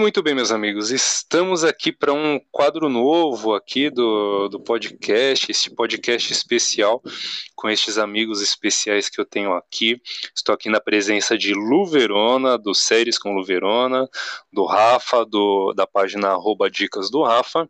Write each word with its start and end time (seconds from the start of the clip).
Muito 0.00 0.22
bem, 0.22 0.34
meus 0.34 0.50
amigos, 0.50 0.90
estamos 0.90 1.62
aqui 1.62 1.92
para 1.92 2.10
um 2.10 2.40
quadro 2.50 2.88
novo 2.88 3.54
aqui 3.54 3.90
do, 3.90 4.48
do 4.48 4.58
podcast, 4.58 5.50
este 5.50 5.68
podcast 5.68 6.32
especial 6.32 7.02
com 7.54 7.68
estes 7.68 7.98
amigos 7.98 8.40
especiais 8.40 9.10
que 9.10 9.20
eu 9.20 9.26
tenho 9.26 9.52
aqui. 9.52 10.00
Estou 10.34 10.54
aqui 10.54 10.70
na 10.70 10.80
presença 10.80 11.36
de 11.36 11.52
Lu 11.52 11.84
Verona, 11.84 12.56
do 12.56 12.74
Séries 12.74 13.18
com 13.18 13.34
Lu 13.34 13.44
Verona, 13.44 14.08
do 14.50 14.64
Rafa, 14.64 15.22
do, 15.26 15.74
da 15.74 15.86
página 15.86 16.28
arroba 16.28 16.70
Dicas 16.70 17.10
do 17.10 17.22
Rafa, 17.22 17.68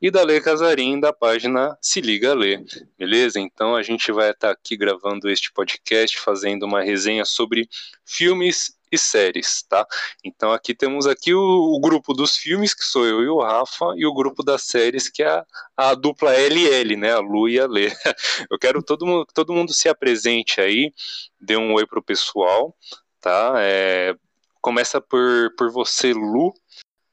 e 0.00 0.08
da 0.08 0.22
Lê 0.22 0.40
Casarim, 0.40 1.00
da 1.00 1.12
página 1.12 1.76
Se 1.82 2.00
Liga 2.00 2.32
Lê. 2.32 2.64
Beleza? 2.96 3.40
Então 3.40 3.74
a 3.74 3.82
gente 3.82 4.12
vai 4.12 4.30
estar 4.30 4.52
aqui 4.52 4.76
gravando 4.76 5.28
este 5.28 5.52
podcast, 5.52 6.16
fazendo 6.20 6.62
uma 6.62 6.80
resenha 6.80 7.24
sobre 7.24 7.68
filmes 8.06 8.80
e 8.92 8.98
séries, 8.98 9.62
tá? 9.62 9.86
Então 10.22 10.52
aqui 10.52 10.74
temos 10.74 11.06
aqui 11.06 11.32
o, 11.34 11.40
o, 11.40 11.80
grupo 11.80 12.12
dos 12.12 12.36
filmes, 12.36 12.74
que 12.74 12.84
sou 12.84 13.06
eu 13.06 13.22
e 13.22 13.28
o 13.28 13.40
Rafa, 13.40 13.94
e 13.96 14.04
o 14.04 14.12
grupo 14.12 14.44
das 14.44 14.62
séries, 14.64 15.08
que 15.08 15.22
é 15.22 15.28
a, 15.28 15.46
a 15.76 15.94
dupla 15.94 16.34
LL, 16.34 16.96
né? 16.96 17.12
A 17.12 17.18
Lu 17.20 17.48
e 17.48 17.58
a 17.58 17.66
Lê. 17.66 17.90
Eu 18.50 18.58
quero 18.58 18.82
todo 18.82 19.06
mundo, 19.06 19.26
todo 19.32 19.52
mundo 19.52 19.72
se 19.72 19.88
apresente 19.88 20.60
aí, 20.60 20.92
dê 21.40 21.56
um 21.56 21.72
oi 21.72 21.86
pro 21.86 22.02
pessoal, 22.02 22.76
tá? 23.20 23.54
É, 23.56 24.14
começa 24.60 25.00
por, 25.00 25.54
por 25.56 25.70
você, 25.70 26.12
Lu. 26.12 26.52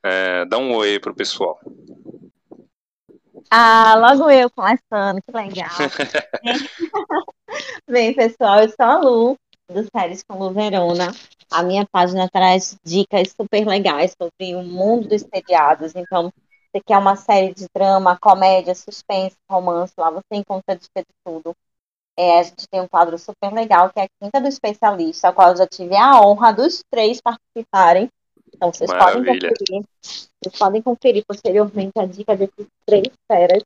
É, 0.03 0.45
dá 0.45 0.58
um 0.58 0.75
oi 0.75 0.99
pro 0.99 1.16
pessoal. 1.16 1.59
Ah, 3.52 3.95
logo 3.95 4.30
eu 4.30 4.49
começando, 4.52 5.21
que 5.23 5.31
legal. 5.31 5.69
Bem, 7.89 8.14
pessoal, 8.14 8.59
eu 8.59 8.69
sou 8.69 8.86
a 8.86 8.99
Lu, 8.99 9.38
do 9.73 9.88
Séries 9.95 10.23
com 10.23 10.38
Lu 10.38 10.52
Verona. 10.52 11.14
A 11.52 11.64
minha 11.64 11.86
página 11.92 12.30
traz 12.30 12.78
dicas 12.84 13.31
super 13.31 13.66
legais 13.66 14.16
sobre 14.20 14.56
o 14.56 14.64
mundo 14.64 15.08
dos 15.08 15.22
seriados. 15.22 15.95
Então, 15.95 16.31
você 16.72 16.81
quer 16.86 16.98
uma 16.98 17.16
série 17.16 17.53
de 17.53 17.67
drama, 17.73 18.17
comédia, 18.20 18.76
suspense, 18.76 19.36
romance, 19.50 19.94
lá 19.98 20.09
você 20.11 20.34
encontra 20.34 20.76
de 20.76 20.88
tudo. 21.26 21.56
É, 22.17 22.39
a 22.39 22.44
gente 22.44 22.67
tem 22.70 22.81
um 22.81 22.88
quadro 22.88 23.17
super 23.17 23.52
legal, 23.53 23.89
que 23.89 24.00
é 24.00 24.03
a 24.03 24.08
Quinta 24.22 24.42
do 24.42 24.48
Especialista, 24.48 25.28
ao 25.28 25.34
qual 25.34 25.50
eu 25.50 25.58
já 25.58 25.66
tive 25.66 25.95
a 25.95 26.22
honra 26.22 26.52
dos 26.52 26.83
três 26.92 27.22
participarem. 27.22 28.09
Então, 28.54 28.73
vocês 28.73 28.89
Maravilha. 28.89 29.26
podem 29.26 29.50
conferir. 29.50 29.83
Vocês 30.02 30.59
podem 30.59 30.81
conferir 30.81 31.23
posteriormente 31.26 31.98
a 31.98 32.06
dica 32.06 32.36
desses 32.36 32.67
três 32.86 33.08
feras 33.26 33.64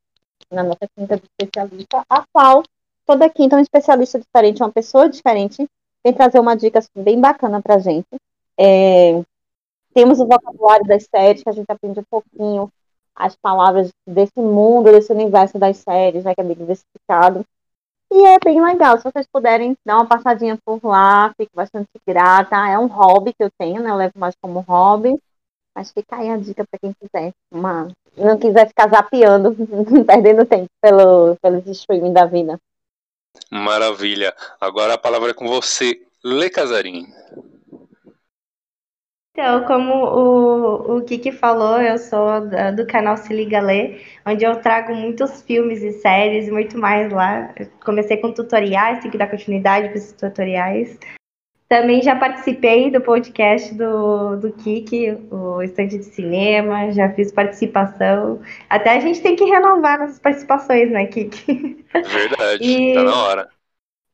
na 0.52 0.64
nossa 0.64 0.88
Quinta 0.96 1.18
do 1.18 1.24
Especialista, 1.24 2.04
a 2.08 2.24
qual 2.32 2.64
toda 3.06 3.30
quinta 3.30 3.56
um 3.56 3.60
especialista 3.60 4.20
diferente, 4.20 4.62
uma 4.62 4.72
pessoa 4.72 5.10
diferente, 5.10 5.68
vem 6.04 6.14
trazer 6.14 6.40
uma 6.40 6.56
dica 6.56 6.80
bem 6.96 7.20
bacana 7.20 7.62
pra 7.62 7.80
gente. 7.80 8.08
É, 8.60 9.22
temos 9.94 10.20
o 10.20 10.28
vocabulário 10.28 10.86
das 10.86 11.04
séries, 11.04 11.44
que 11.44 11.50
a 11.50 11.54
gente 11.54 11.70
aprende 11.70 12.00
um 12.00 12.06
pouquinho 12.10 12.70
as 13.16 13.36
palavras 13.36 13.92
desse 14.08 14.40
mundo, 14.40 14.92
desse 14.92 15.12
universo 15.12 15.60
das 15.60 15.78
séries, 15.78 16.24
né, 16.24 16.34
que 16.34 16.42
é 16.42 16.44
bem 16.44 16.56
diversificado. 16.56 17.46
E 18.12 18.26
é 18.28 18.38
bem 18.44 18.62
legal, 18.62 18.98
se 18.98 19.04
vocês 19.04 19.26
puderem 19.32 19.76
dar 19.84 19.96
uma 19.96 20.06
passadinha 20.06 20.58
por 20.64 20.80
lá, 20.84 21.34
fico 21.36 21.52
bastante 21.56 21.90
grata. 22.08 22.56
É 22.70 22.78
um 22.78 22.86
hobby 22.86 23.34
que 23.34 23.44
eu 23.44 23.50
tenho, 23.58 23.82
né? 23.82 23.90
Eu 23.90 23.96
levo 23.96 24.14
mais 24.16 24.36
como 24.40 24.60
hobby. 24.60 25.20
Mas 25.76 25.92
fica 25.92 26.18
aí 26.18 26.30
a 26.30 26.38
dica 26.38 26.64
para 26.64 26.80
quem 26.80 26.94
quiser. 26.94 27.34
Uma... 27.52 27.88
Não 28.16 28.38
quiser 28.38 28.68
ficar 28.68 28.88
zapeando, 28.88 29.56
perdendo 30.06 30.46
tempo 30.46 30.68
pelo, 30.80 31.36
pelos 31.42 31.66
streaming 31.66 32.14
da 32.14 32.26
vida. 32.26 32.60
Maravilha. 33.52 34.34
Agora 34.60 34.94
a 34.94 34.98
palavra 34.98 35.32
é 35.32 35.34
com 35.34 35.48
você, 35.48 36.02
Lê 36.24 36.50
Casarim. 36.50 37.08
Então, 39.36 39.66
como 39.66 39.96
o, 39.96 40.98
o 40.98 41.04
Kiki 41.06 41.32
falou, 41.32 41.82
eu 41.82 41.98
sou 41.98 42.42
do 42.76 42.86
canal 42.86 43.18
Se 43.18 43.34
Liga 43.34 43.60
Lê, 43.60 44.00
onde 44.24 44.46
eu 44.46 44.62
trago 44.62 44.94
muitos 44.94 45.42
filmes 45.42 45.82
e 45.82 45.92
séries 45.94 46.48
e 46.48 46.52
muito 46.52 46.78
mais 46.78 47.12
lá. 47.12 47.52
Eu 47.58 47.68
comecei 47.84 48.18
com 48.18 48.32
tutoriais, 48.32 49.00
tenho 49.00 49.12
que 49.12 49.18
dar 49.18 49.32
continuidade 49.32 49.88
para 49.88 49.98
esses 49.98 50.14
tutoriais. 50.14 51.00
Também 51.74 52.04
já 52.04 52.16
participei 52.16 52.92
do 52.92 53.02
podcast 53.02 53.74
do, 53.74 54.36
do 54.36 54.54
Kiki, 54.54 55.18
o 55.32 55.60
Estante 55.64 55.98
de 55.98 56.04
Cinema, 56.04 56.92
já 56.92 57.10
fiz 57.10 57.32
participação. 57.32 58.40
Até 58.70 58.92
a 58.92 59.00
gente 59.00 59.20
tem 59.24 59.36
que 59.36 59.44
renovar 59.44 59.98
nossas 59.98 60.20
participações, 60.20 60.92
né, 60.92 61.08
Kiki? 61.08 61.84
Verdade, 61.92 62.62
e, 62.62 62.94
tá 62.94 63.04
na 63.04 63.16
hora. 63.16 63.50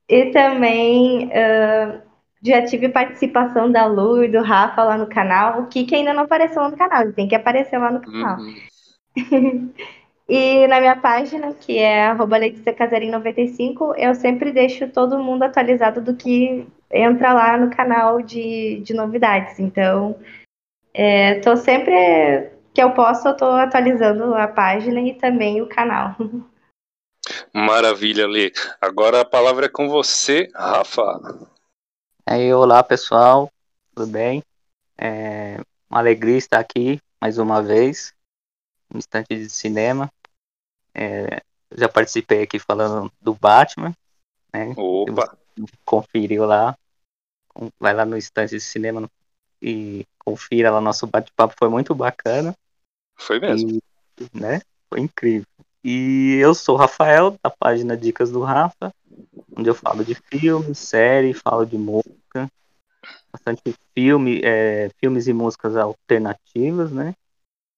E 0.07 0.27
também 0.27 1.25
uh, 1.25 2.01
já 2.41 2.65
tive 2.65 2.87
participação 2.87 3.69
da 3.69 3.87
Lu 3.87 4.23
e 4.23 4.29
do 4.29 4.41
Rafa 4.41 4.81
lá 4.81 4.97
no 4.97 5.07
canal. 5.07 5.63
O 5.63 5.67
Kiki 5.67 5.95
ainda 5.95 6.13
não 6.13 6.23
apareceu 6.23 6.61
lá 6.61 6.69
no 6.69 6.77
canal, 6.77 7.01
ele 7.01 7.11
tem 7.11 7.27
que 7.27 7.35
aparecer 7.35 7.77
lá 7.77 7.91
no 7.91 7.99
canal. 7.99 8.37
Uhum. 8.39 9.73
e 10.29 10.65
na 10.65 10.79
minha 10.79 10.95
página, 10.95 11.53
que 11.55 11.77
é 11.77 12.15
LeticiaCasarim95, 12.15 13.95
eu 13.97 14.15
sempre 14.15 14.53
deixo 14.53 14.87
todo 14.87 15.21
mundo 15.21 15.43
atualizado 15.43 15.99
do 15.99 16.15
que 16.15 16.65
entra 16.91 17.33
lá 17.33 17.57
no 17.57 17.69
canal 17.75 18.21
de, 18.21 18.81
de 18.81 18.93
novidades. 18.93 19.59
Então, 19.59 20.19
é, 20.93 21.39
tô 21.39 21.55
sempre 21.55 22.51
que 22.73 22.81
eu 22.81 22.93
posso, 22.93 23.27
eu 23.27 23.37
tô 23.37 23.45
atualizando 23.45 24.33
a 24.33 24.47
página 24.47 24.99
e 25.01 25.13
também 25.13 25.61
o 25.61 25.67
canal. 25.67 26.15
Maravilha, 27.53 28.27
Lê. 28.27 28.51
Agora 28.81 29.21
a 29.21 29.25
palavra 29.25 29.67
é 29.67 29.69
com 29.69 29.87
você, 29.87 30.49
Rafa. 30.53 31.47
Aí, 32.25 32.53
olá 32.53 32.83
pessoal, 32.83 33.51
tudo 33.93 34.11
bem? 34.11 34.43
É 34.97 35.59
uma 35.89 35.99
alegria 35.99 36.37
estar 36.37 36.59
aqui 36.59 36.99
mais 37.19 37.37
uma 37.37 37.61
vez, 37.61 38.13
no 38.89 38.97
instante 38.97 39.35
de 39.35 39.49
cinema. 39.49 40.11
É, 40.93 41.41
já 41.75 41.87
participei 41.87 42.43
aqui 42.43 42.59
falando 42.59 43.11
do 43.21 43.33
Batman, 43.33 43.93
né? 44.53 44.73
Opa! 44.77 45.37
Conferiu 45.85 46.45
lá, 46.45 46.77
vai 47.79 47.93
lá 47.93 48.05
no 48.05 48.17
instante 48.17 48.51
de 48.51 48.61
cinema 48.61 49.09
e 49.61 50.05
confira 50.17 50.71
lá 50.71 50.79
nosso 50.79 51.07
bate-papo, 51.07 51.55
foi 51.57 51.69
muito 51.69 51.93
bacana. 51.93 52.55
Foi 53.15 53.39
mesmo. 53.39 53.69
E, 53.69 53.81
né? 54.33 54.61
Foi 54.89 54.99
incrível. 54.99 55.47
E 55.83 56.37
eu 56.41 56.53
sou 56.53 56.75
o 56.75 56.77
Rafael, 56.77 57.37
da 57.43 57.49
página 57.49 57.95
Dicas 57.95 58.31
do 58.31 58.41
Rafa, 58.41 58.93
onde 59.55 59.69
eu 59.69 59.75
falo 59.75 60.03
de 60.03 60.15
filmes, 60.15 60.77
série, 60.77 61.33
falo 61.33 61.65
de 61.65 61.77
música 61.77 62.49
bastante 63.31 63.73
filme, 63.93 64.41
é, 64.43 64.89
filmes 64.97 65.27
e 65.27 65.33
músicas 65.33 65.75
alternativas, 65.75 66.91
né? 66.91 67.13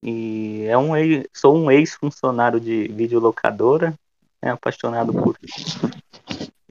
E 0.03 0.65
é 0.67 0.77
um 0.77 0.91
sou 1.33 1.55
um 1.55 1.69
ex-funcionário 1.69 2.59
de 2.59 2.87
videolocadora, 2.87 3.93
né, 4.41 4.51
apaixonado 4.51 5.13
por 5.13 5.37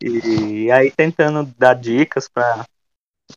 e 0.03 0.71
aí 0.71 0.91
tentando 0.91 1.45
dar 1.59 1.75
dicas 1.75 2.29
para 2.29 2.65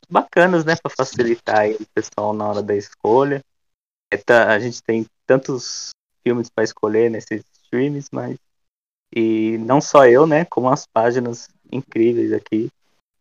bacanas, 0.08 0.64
né, 0.64 0.74
para 0.76 0.94
facilitar 0.94 1.70
o 1.70 1.86
pessoal 1.94 2.32
na 2.32 2.48
hora 2.48 2.62
da 2.62 2.74
escolha. 2.74 3.44
É, 4.10 4.16
tá, 4.16 4.52
a 4.52 4.58
gente 4.58 4.82
tem 4.82 5.06
tantos 5.26 5.90
filmes 6.22 6.48
para 6.48 6.64
escolher 6.64 7.10
nesses 7.10 7.44
streams, 7.62 8.08
mas 8.12 8.38
e 9.14 9.58
não 9.58 9.80
só 9.80 10.06
eu, 10.06 10.26
né, 10.26 10.44
como 10.44 10.68
as 10.68 10.86
páginas 10.86 11.48
incríveis 11.70 12.32
aqui 12.32 12.68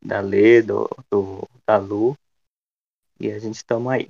da 0.02 0.20
Lê, 0.22 0.62
do, 0.62 0.90
do, 1.12 1.48
da 1.66 1.78
Lu. 1.78 2.18
E 3.20 3.32
a 3.32 3.40
gente 3.40 3.64
toma 3.64 3.94
aí. 3.94 4.10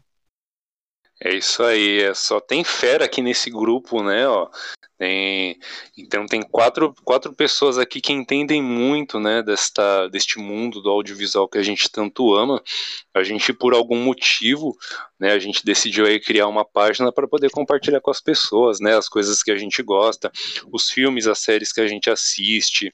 É 1.26 1.34
isso 1.34 1.64
aí, 1.64 2.02
é 2.02 2.14
só 2.14 2.42
tem 2.42 2.66
fera 2.66 3.06
aqui 3.06 3.22
nesse 3.22 3.50
grupo, 3.50 4.04
né? 4.04 4.28
Ó. 4.28 4.50
Tem, 4.98 5.58
então 5.98 6.26
tem 6.26 6.42
quatro, 6.42 6.94
quatro 7.06 7.34
pessoas 7.34 7.78
aqui 7.78 8.02
que 8.02 8.12
entendem 8.12 8.62
muito, 8.62 9.22
né, 9.22 9.42
desta, 9.42 10.08
deste 10.10 10.38
mundo 10.38 10.82
do 10.82 10.90
audiovisual 10.90 11.48
que 11.48 11.58
a 11.58 11.64
gente 11.64 11.90
tanto 11.90 12.34
ama. 12.36 12.62
A 13.14 13.24
gente, 13.24 13.54
por 13.54 13.74
algum 13.74 13.98
motivo, 13.98 14.76
né, 15.18 15.32
a 15.32 15.40
gente 15.40 15.64
decidiu 15.66 16.06
aí 16.06 16.20
criar 16.20 16.48
uma 16.48 16.66
página 16.66 17.12
para 17.12 17.28
poder 17.28 17.50
compartilhar 17.52 18.02
com 18.02 18.12
as 18.12 18.20
pessoas, 18.20 18.82
né, 18.82 18.98
as 18.98 19.08
coisas 19.08 19.42
que 19.42 19.52
a 19.52 19.58
gente 19.58 19.82
gosta, 19.82 20.30
os 20.72 20.90
filmes, 20.90 21.26
as 21.26 21.40
séries 21.40 21.72
que 21.72 21.82
a 21.82 21.88
gente 21.88 22.10
assiste, 22.10 22.94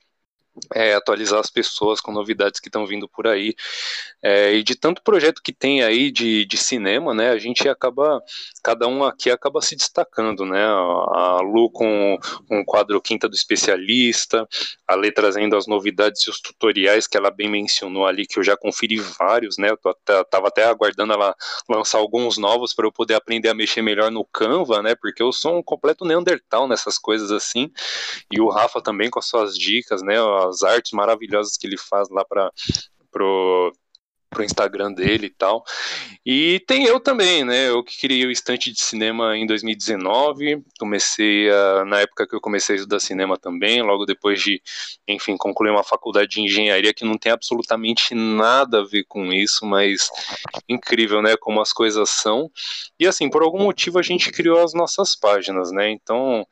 é, 0.73 0.94
atualizar 0.94 1.39
as 1.39 1.50
pessoas 1.50 2.00
com 2.01 2.11
novidades 2.11 2.59
que 2.59 2.67
estão 2.67 2.85
vindo 2.85 3.07
por 3.07 3.27
aí. 3.27 3.56
É, 4.21 4.53
e 4.53 4.63
de 4.63 4.75
tanto 4.75 5.01
projeto 5.01 5.41
que 5.41 5.53
tem 5.53 5.81
aí 5.81 6.11
de, 6.11 6.45
de 6.45 6.57
cinema, 6.57 7.13
né, 7.13 7.29
a 7.29 7.38
gente 7.38 7.67
acaba, 7.69 8.21
cada 8.61 8.85
um 8.85 9.03
aqui 9.03 9.31
acaba 9.31 9.61
se 9.61 9.75
destacando, 9.75 10.45
né, 10.45 10.61
a 10.61 11.39
Lu 11.41 11.71
com, 11.71 12.17
o 12.50 12.65
quadro 12.65 13.01
Quinta 13.01 13.29
do 13.29 13.35
Especialista, 13.35 14.45
a 14.85 14.95
Lê 14.95 15.11
trazendo 15.11 15.56
as 15.56 15.67
novidades 15.67 16.23
e 16.23 16.29
os 16.29 16.41
tutoriais 16.41 17.07
que 17.07 17.15
ela 17.15 17.31
bem 17.31 17.50
mencionou 17.50 18.06
ali, 18.06 18.27
que 18.27 18.38
eu 18.38 18.44
já 18.44 18.57
conferi 18.57 18.97
vários, 19.00 19.57
né, 19.57 19.69
eu 19.69 19.77
tô 19.77 19.95
tava 20.29 20.47
até 20.50 20.65
aguardando 20.65 21.13
ela 21.13 21.33
lançar 21.69 21.97
alguns 21.97 22.38
novos 22.38 22.73
para 22.73 22.85
eu 22.85 22.91
poder 22.91 23.13
aprender 23.13 23.50
a 23.50 23.53
mexer 23.53 23.81
melhor 23.81 24.11
no 24.11 24.25
Canva, 24.25 24.81
né, 24.81 24.95
porque 24.95 25.23
eu 25.23 25.31
sou 25.31 25.57
um 25.57 25.63
completo 25.63 26.03
neandertal 26.03 26.67
nessas 26.67 26.97
coisas 26.97 27.31
assim, 27.31 27.71
e 28.29 28.41
o 28.41 28.50
Rafa 28.50 28.81
também 28.81 29.09
com 29.09 29.19
as 29.19 29.27
suas 29.27 29.57
dicas, 29.57 30.01
né, 30.01 30.15
as 30.49 30.63
artes 30.63 30.91
maravilhosas 30.91 31.57
que 31.57 31.67
ele 31.67 31.77
faz 31.77 32.09
lá 32.09 32.25
para 32.25 32.51
pro 33.11 33.71
pro 34.29 34.43
Instagram 34.43 34.93
dele 34.93 35.27
e 35.27 35.29
tal. 35.29 35.63
E 36.25 36.59
tem 36.67 36.85
eu 36.85 36.99
também, 36.99 37.43
né? 37.43 37.69
Eu 37.69 37.83
que 37.83 37.99
criei 37.99 38.25
o 38.25 38.31
estante 38.31 38.71
de 38.71 38.79
cinema 38.79 39.35
em 39.35 39.45
2019. 39.45 40.63
Comecei 40.77 41.49
a, 41.49 41.85
na 41.85 42.01
época 42.01 42.27
que 42.27 42.35
eu 42.35 42.41
comecei 42.41 42.75
a 42.75 42.77
estudar 42.77 42.99
cinema 42.99 43.37
também, 43.37 43.81
logo 43.81 44.05
depois 44.05 44.41
de, 44.41 44.61
enfim, 45.07 45.35
concluir 45.35 45.71
uma 45.71 45.83
faculdade 45.83 46.29
de 46.29 46.41
engenharia 46.41 46.93
que 46.93 47.03
não 47.03 47.17
tem 47.17 47.31
absolutamente 47.31 48.13
nada 48.13 48.79
a 48.79 48.85
ver 48.85 49.05
com 49.07 49.33
isso, 49.33 49.65
mas 49.65 50.09
incrível, 50.67 51.21
né? 51.21 51.35
Como 51.35 51.59
as 51.59 51.73
coisas 51.73 52.09
são. 52.09 52.51
E 52.99 53.07
assim, 53.07 53.29
por 53.29 53.41
algum 53.41 53.63
motivo 53.63 53.97
a 53.97 54.03
gente 54.03 54.31
criou 54.31 54.63
as 54.63 54.73
nossas 54.73 55.15
páginas, 55.15 55.71
né? 55.71 55.89
Então, 55.89 56.45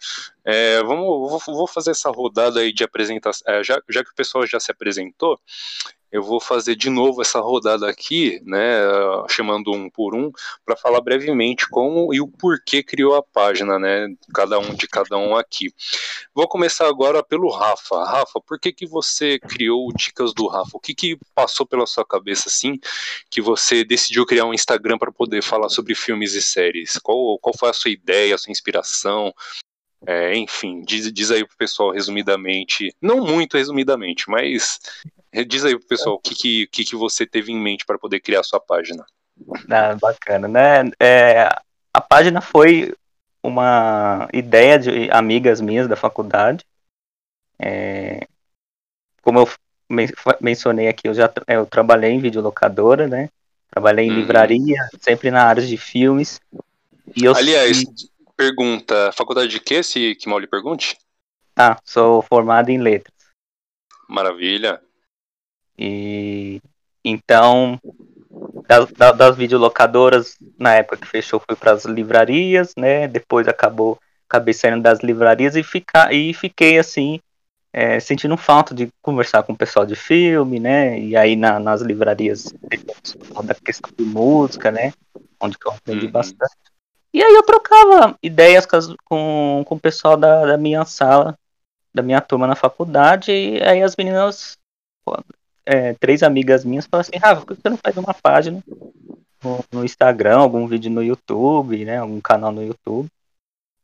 é, 0.44 0.82
vamos, 0.82 1.44
vou, 1.46 1.68
fazer 1.68 1.92
essa 1.92 2.10
rodada 2.10 2.62
aí 2.62 2.72
de 2.72 2.84
apresentação. 2.84 3.54
É, 3.54 3.64
já, 3.64 3.82
já 3.90 4.04
que 4.04 4.12
o 4.12 4.16
pessoal 4.16 4.48
já 4.48 4.60
se 4.60 4.72
apresentou, 4.72 5.38
eu 6.12 6.24
vou 6.24 6.40
fazer 6.40 6.76
de 6.76 6.90
novo 6.90 7.22
essa 7.22 7.40
rodada 7.40 7.90
aqui, 7.90 8.42
né, 8.46 8.80
chamando 9.30 9.72
um 9.72 9.90
por 9.90 10.16
um, 10.16 10.32
para 10.66 10.76
falar 10.76 11.02
brevemente 11.02 11.68
como 11.70 12.14
e 12.14 12.22
o 12.22 12.28
porquê 12.28 12.82
criou 12.82 13.16
a 13.16 13.24
página, 13.24 13.78
né, 13.78 14.08
cada 14.34 14.58
um 14.60 14.74
de 14.74 14.88
cada 14.88 15.18
um 15.18 15.36
aqui. 15.36 15.74
Vou 16.34 16.48
começar 16.48 16.88
agora 16.88 17.22
pelo 17.22 17.50
Rafa. 17.50 18.04
Rafa, 18.06 18.40
por 18.40 18.60
que 18.60 18.72
que 18.72 18.86
você 18.86 19.38
criou 19.40 19.92
Dicas 19.94 20.34
do 20.34 20.48
Rafa? 20.48 20.72
O 20.74 20.80
que 20.80 20.96
que 20.96 21.18
passou 21.36 21.66
pela 21.66 21.86
sua 21.86 22.06
cabeça 22.06 22.48
assim 22.48 22.80
que 23.30 23.42
você 23.42 23.84
decidiu 23.84 24.26
criar 24.26 24.46
um 24.46 24.54
Instagram 24.54 24.98
para 24.98 25.12
poder 25.12 25.44
falar 25.44 25.70
sobre 25.70 25.94
filmes 25.94 26.34
e 26.34 26.42
séries? 26.42 26.98
Qual, 27.00 27.38
qual 27.40 27.56
foi 27.58 27.70
a 27.70 27.74
sua 27.74 27.92
ideia, 27.92 28.36
a 28.36 28.38
sua 28.38 28.52
inspiração? 28.52 29.34
É, 30.06 30.38
enfim, 30.38 30.82
diz, 30.84 31.12
diz 31.12 31.32
aí 31.32 31.46
pro 31.46 31.58
pessoal 31.58 31.92
resumidamente, 31.92 32.96
não 33.02 33.26
muito 33.26 33.58
resumidamente, 33.58 34.30
mas 34.30 34.80
Diz 35.48 35.66
aí 35.66 35.78
pro 35.78 35.88
pessoal 35.88 36.16
o 36.16 36.20
que, 36.20 36.68
que, 36.68 36.84
que 36.86 36.96
você 36.96 37.26
teve 37.26 37.52
em 37.52 37.60
mente 37.60 37.86
para 37.86 37.98
poder 37.98 38.20
criar 38.20 38.40
a 38.40 38.44
sua 38.44 38.60
página. 38.60 39.06
Ah, 39.70 39.96
bacana, 39.96 40.48
né? 40.48 40.92
É, 41.00 41.50
a 41.94 42.02
página 42.02 42.42
foi 42.42 42.94
uma 43.44 44.28
ideia 44.34 44.80
de 44.80 45.10
amigas 45.12 45.62
minhas 45.62 45.88
da 45.88 45.96
faculdade. 45.96 46.66
É, 47.60 48.28
como 49.22 49.40
eu 49.40 49.50
mencionei 50.40 50.88
aqui, 50.88 51.08
eu 51.08 51.14
já 51.14 51.32
eu 51.48 51.66
trabalhei 51.66 52.12
em 52.12 52.20
videolocadora, 52.20 53.08
né? 53.08 53.30
Trabalhei 53.70 54.06
em 54.06 54.12
hum. 54.12 54.16
livraria, 54.16 54.90
sempre 55.00 55.30
na 55.30 55.44
área 55.44 55.66
de 55.66 55.78
filmes. 55.78 56.40
E 57.16 57.28
Aliás, 57.28 57.84
pergunta, 58.36 59.12
faculdade 59.14 59.50
de 59.50 59.60
quê, 59.60 59.84
se 59.84 60.16
que 60.16 60.30
mal 60.30 60.40
lhe 60.40 60.48
pergunte? 60.48 60.98
Ah, 61.56 61.78
sou 61.84 62.22
formado 62.22 62.70
em 62.70 62.78
letras. 62.78 63.14
Maravilha. 64.08 64.82
E 65.78 66.62
então, 67.04 67.80
das, 68.68 68.92
das 69.16 69.36
videolocadoras, 69.36 70.38
na 70.58 70.76
época 70.76 70.98
que 70.98 71.08
fechou, 71.08 71.40
foi 71.40 71.56
para 71.56 71.72
as 71.72 71.86
livrarias, 71.86 72.74
né? 72.78 73.08
Depois 73.08 73.48
acabou, 73.48 73.98
acabei 74.28 74.54
saindo 74.54 74.82
das 74.82 75.00
livrarias 75.00 75.56
e, 75.56 75.64
ficar, 75.64 76.14
e 76.14 76.34
fiquei 76.34 76.78
assim, 76.78 77.20
é, 77.72 78.00
sentindo 78.00 78.36
falta 78.36 78.74
de 78.74 78.90
conversar 79.02 79.44
com 79.44 79.54
o 79.54 79.58
pessoal 79.58 79.86
de 79.86 79.96
filme, 79.96 80.60
né? 80.60 81.00
E 81.00 81.16
aí 81.16 81.36
na, 81.36 81.60
nas 81.60 81.82
livrarias 81.82 82.54
da 83.44 83.56
questão 83.56 83.92
de 83.98 84.04
música, 84.04 84.72
né? 84.72 84.94
Onde 85.40 85.56
eu 85.64 85.72
aprendi 85.72 86.08
uhum. 86.08 86.12
bastante. 86.12 86.56
E 87.14 87.24
aí 87.24 87.34
eu 87.34 87.44
trocava 87.44 88.18
ideias 88.22 88.66
com, 88.66 89.64
com 89.66 89.76
o 89.76 89.80
pessoal 89.80 90.18
da, 90.18 90.46
da 90.46 90.58
minha 90.58 90.84
sala, 90.84 91.38
da 91.94 92.04
minha 92.04 92.20
turma 92.20 92.46
na 92.46 92.56
faculdade, 92.56 93.32
e 93.32 93.64
aí 93.64 93.82
as 93.82 93.96
meninas 93.96 94.58
é, 95.68 95.94
três 95.96 96.24
amigas 96.24 96.64
minhas 96.64 96.86
falaram 96.86 97.10
assim, 97.10 97.20
Rafa, 97.20 97.46
por 97.46 97.56
que 97.56 97.62
você 97.62 97.70
não 97.70 97.78
faz 97.78 97.98
uma 97.98 98.14
página 98.14 98.64
no, 99.44 99.66
no, 99.72 99.86
Instagram, 99.86 100.38
algum 100.38 100.66
vídeo 100.66 100.90
no 100.90 101.04
YouTube, 101.04 101.84
né? 101.84 101.98
Algum 101.98 102.22
canal 102.22 102.54
no 102.54 102.64
YouTube. 102.64 103.10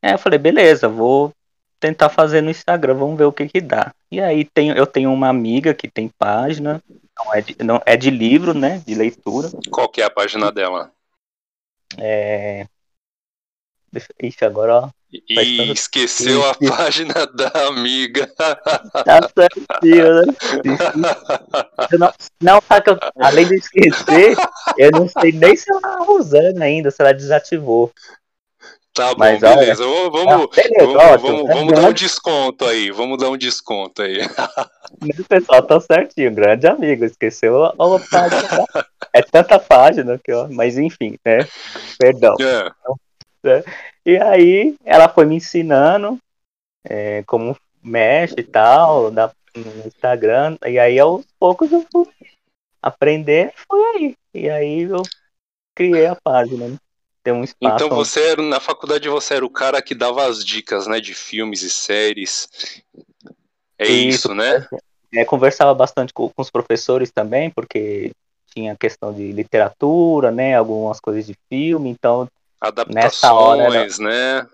Aí 0.02 0.14
eu 0.14 0.18
falei, 0.18 0.40
beleza, 0.40 0.88
vou 0.88 1.34
tentar 1.80 2.08
fazer 2.08 2.40
no 2.42 2.50
Instagram, 2.50 2.94
vamos 2.94 3.18
ver 3.18 3.26
o 3.26 3.34
que 3.34 3.48
que 3.50 3.60
dá. 3.60 3.94
E 4.10 4.22
aí 4.22 4.46
tem, 4.46 4.70
eu 4.70 4.88
tenho 4.88 5.12
uma 5.12 5.28
amiga 5.28 5.74
que 5.74 5.90
tem 5.90 6.08
página, 6.08 6.82
não 7.18 7.34
é 7.34 7.42
de, 7.42 7.58
não, 7.62 7.82
é 7.86 7.98
de 7.98 8.10
livro, 8.10 8.54
né? 8.54 8.82
De 8.88 8.96
leitura. 8.96 9.50
Qual 9.70 9.90
que 9.90 10.02
é 10.02 10.06
a 10.06 10.10
página 10.10 10.52
dela? 10.52 10.90
É. 11.98 12.66
Ixi, 14.22 14.46
agora, 14.46 14.86
ó. 14.86 14.90
E 15.30 15.72
esqueceu 15.72 16.44
a 16.50 16.56
página 16.56 17.14
da 17.36 17.68
amiga. 17.68 18.26
Tá 18.36 19.30
certinho, 19.38 20.14
né? 20.16 20.34
Não, 22.00 22.14
não 22.42 22.60
que 22.82 22.90
eu, 22.90 22.98
além 23.20 23.48
de 23.48 23.56
esquecer, 23.56 24.36
eu 24.78 24.92
não 24.92 25.08
sei 25.08 25.32
nem 25.32 25.56
se 25.56 25.72
ela 25.72 25.82
tá 25.82 26.12
usando 26.12 26.62
ainda, 26.62 26.90
se 26.90 27.02
ela 27.02 27.14
desativou. 27.14 27.92
Tá 28.94 29.10
bom, 29.10 29.20
Mas, 29.20 29.40
beleza. 29.40 29.86
Olha, 29.88 30.10
vamos, 30.12 30.48
beleza, 30.56 30.86
vamos, 30.86 30.96
ótimo, 30.96 31.30
vamos, 31.30 31.48
vamos 31.48 31.74
dar 31.74 31.90
um 31.90 31.94
desconto 31.94 32.66
aí. 32.66 32.92
Vamos 32.92 33.18
dar 33.18 33.30
um 33.30 33.38
desconto 33.38 34.02
aí. 34.04 34.20
O 35.02 35.24
pessoal 35.28 35.64
tá 35.64 35.80
certinho, 35.80 36.34
grande 36.34 36.68
amigo. 36.68 37.04
Esqueceu 37.04 37.66
a, 37.66 37.70
a 37.70 38.00
página. 38.10 38.66
É 39.12 39.22
tanta 39.24 39.58
página 39.58 40.20
que, 40.24 40.32
ó. 40.32 40.48
Mas 40.48 40.78
enfim, 40.78 41.18
né? 41.26 41.48
Perdão. 41.98 42.36
É. 42.40 42.72
Então, 42.80 42.96
né? 43.44 43.64
E 44.06 44.18
aí 44.18 44.76
ela 44.84 45.08
foi 45.08 45.26
me 45.26 45.36
ensinando 45.36 46.18
é, 46.84 47.24
como 47.24 47.56
mexe 47.82 48.36
e 48.38 48.44
tal, 48.44 49.10
da, 49.10 49.32
no 49.56 49.88
Instagram. 49.88 50.58
E 50.66 50.78
aí 50.78 51.00
aos 51.00 51.26
poucos 51.40 51.72
eu 51.72 51.86
fui 51.92 52.08
aprender, 52.82 53.54
foi 53.70 53.82
aí. 53.96 54.16
E 54.34 54.50
aí 54.50 54.82
eu 54.84 55.04
criei 55.76 56.06
a 56.06 56.16
página, 56.16 56.68
né? 56.68 56.78
Tem 57.24 57.34
um 57.34 57.44
espaço. 57.44 57.76
Então 57.76 57.90
você 57.90 58.22
era, 58.22 58.42
na 58.42 58.60
faculdade 58.60 59.08
você 59.08 59.36
era 59.36 59.46
o 59.46 59.50
cara 59.50 59.82
que 59.82 59.96
dava 59.96 60.26
as 60.26 60.44
dicas, 60.44 60.88
né, 60.88 61.00
de 61.00 61.14
filmes 61.14 61.62
e 61.62 61.70
séries. 61.70 62.50
É 63.80 63.88
isso, 63.88 64.28
isso 64.28 64.36
né? 64.36 64.68
É, 65.14 65.24
conversava 65.24 65.74
bastante 65.74 66.14
com, 66.14 66.28
com 66.28 66.42
os 66.42 66.50
professores 66.50 67.12
também, 67.12 67.50
porque 67.50 68.12
tinha 68.54 68.76
questão 68.76 69.14
de 69.14 69.32
literatura, 69.32 70.32
né, 70.32 70.56
algumas 70.56 71.00
coisas 71.00 71.26
de 71.26 71.36
filme, 71.50 71.90
então 71.90 72.28
Adaptações, 72.64 74.00
hora, 74.00 74.10
né? 74.10 74.48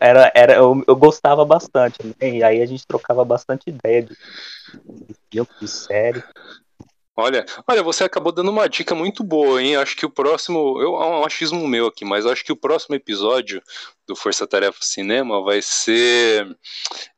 Era, 0.00 0.32
era, 0.34 0.54
eu, 0.54 0.82
eu 0.88 0.96
gostava 0.96 1.44
bastante, 1.44 1.98
né? 2.02 2.30
E 2.30 2.42
aí 2.42 2.62
a 2.62 2.66
gente 2.66 2.86
trocava 2.86 3.22
bastante 3.26 3.68
ideia 3.68 4.02
de, 4.02 4.16
de 4.74 5.14
filme, 5.30 5.50
de 5.60 5.68
série. 5.68 6.24
Olha, 7.14 7.44
olha, 7.68 7.82
você 7.82 8.04
acabou 8.04 8.32
dando 8.32 8.50
uma 8.50 8.68
dica 8.68 8.94
muito 8.94 9.22
boa, 9.22 9.62
hein? 9.62 9.76
Acho 9.76 9.96
que 9.96 10.06
o 10.06 10.10
próximo, 10.10 10.80
eu 10.80 10.96
é 10.96 11.06
um 11.06 11.24
achismo 11.24 11.66
meu 11.68 11.86
aqui, 11.86 12.06
mas 12.06 12.24
acho 12.24 12.42
que 12.44 12.52
o 12.52 12.56
próximo 12.56 12.94
episódio 12.94 13.62
do 14.06 14.16
Força 14.16 14.46
Tarefa 14.46 14.78
Cinema 14.80 15.42
vai 15.42 15.60
ser 15.60 16.46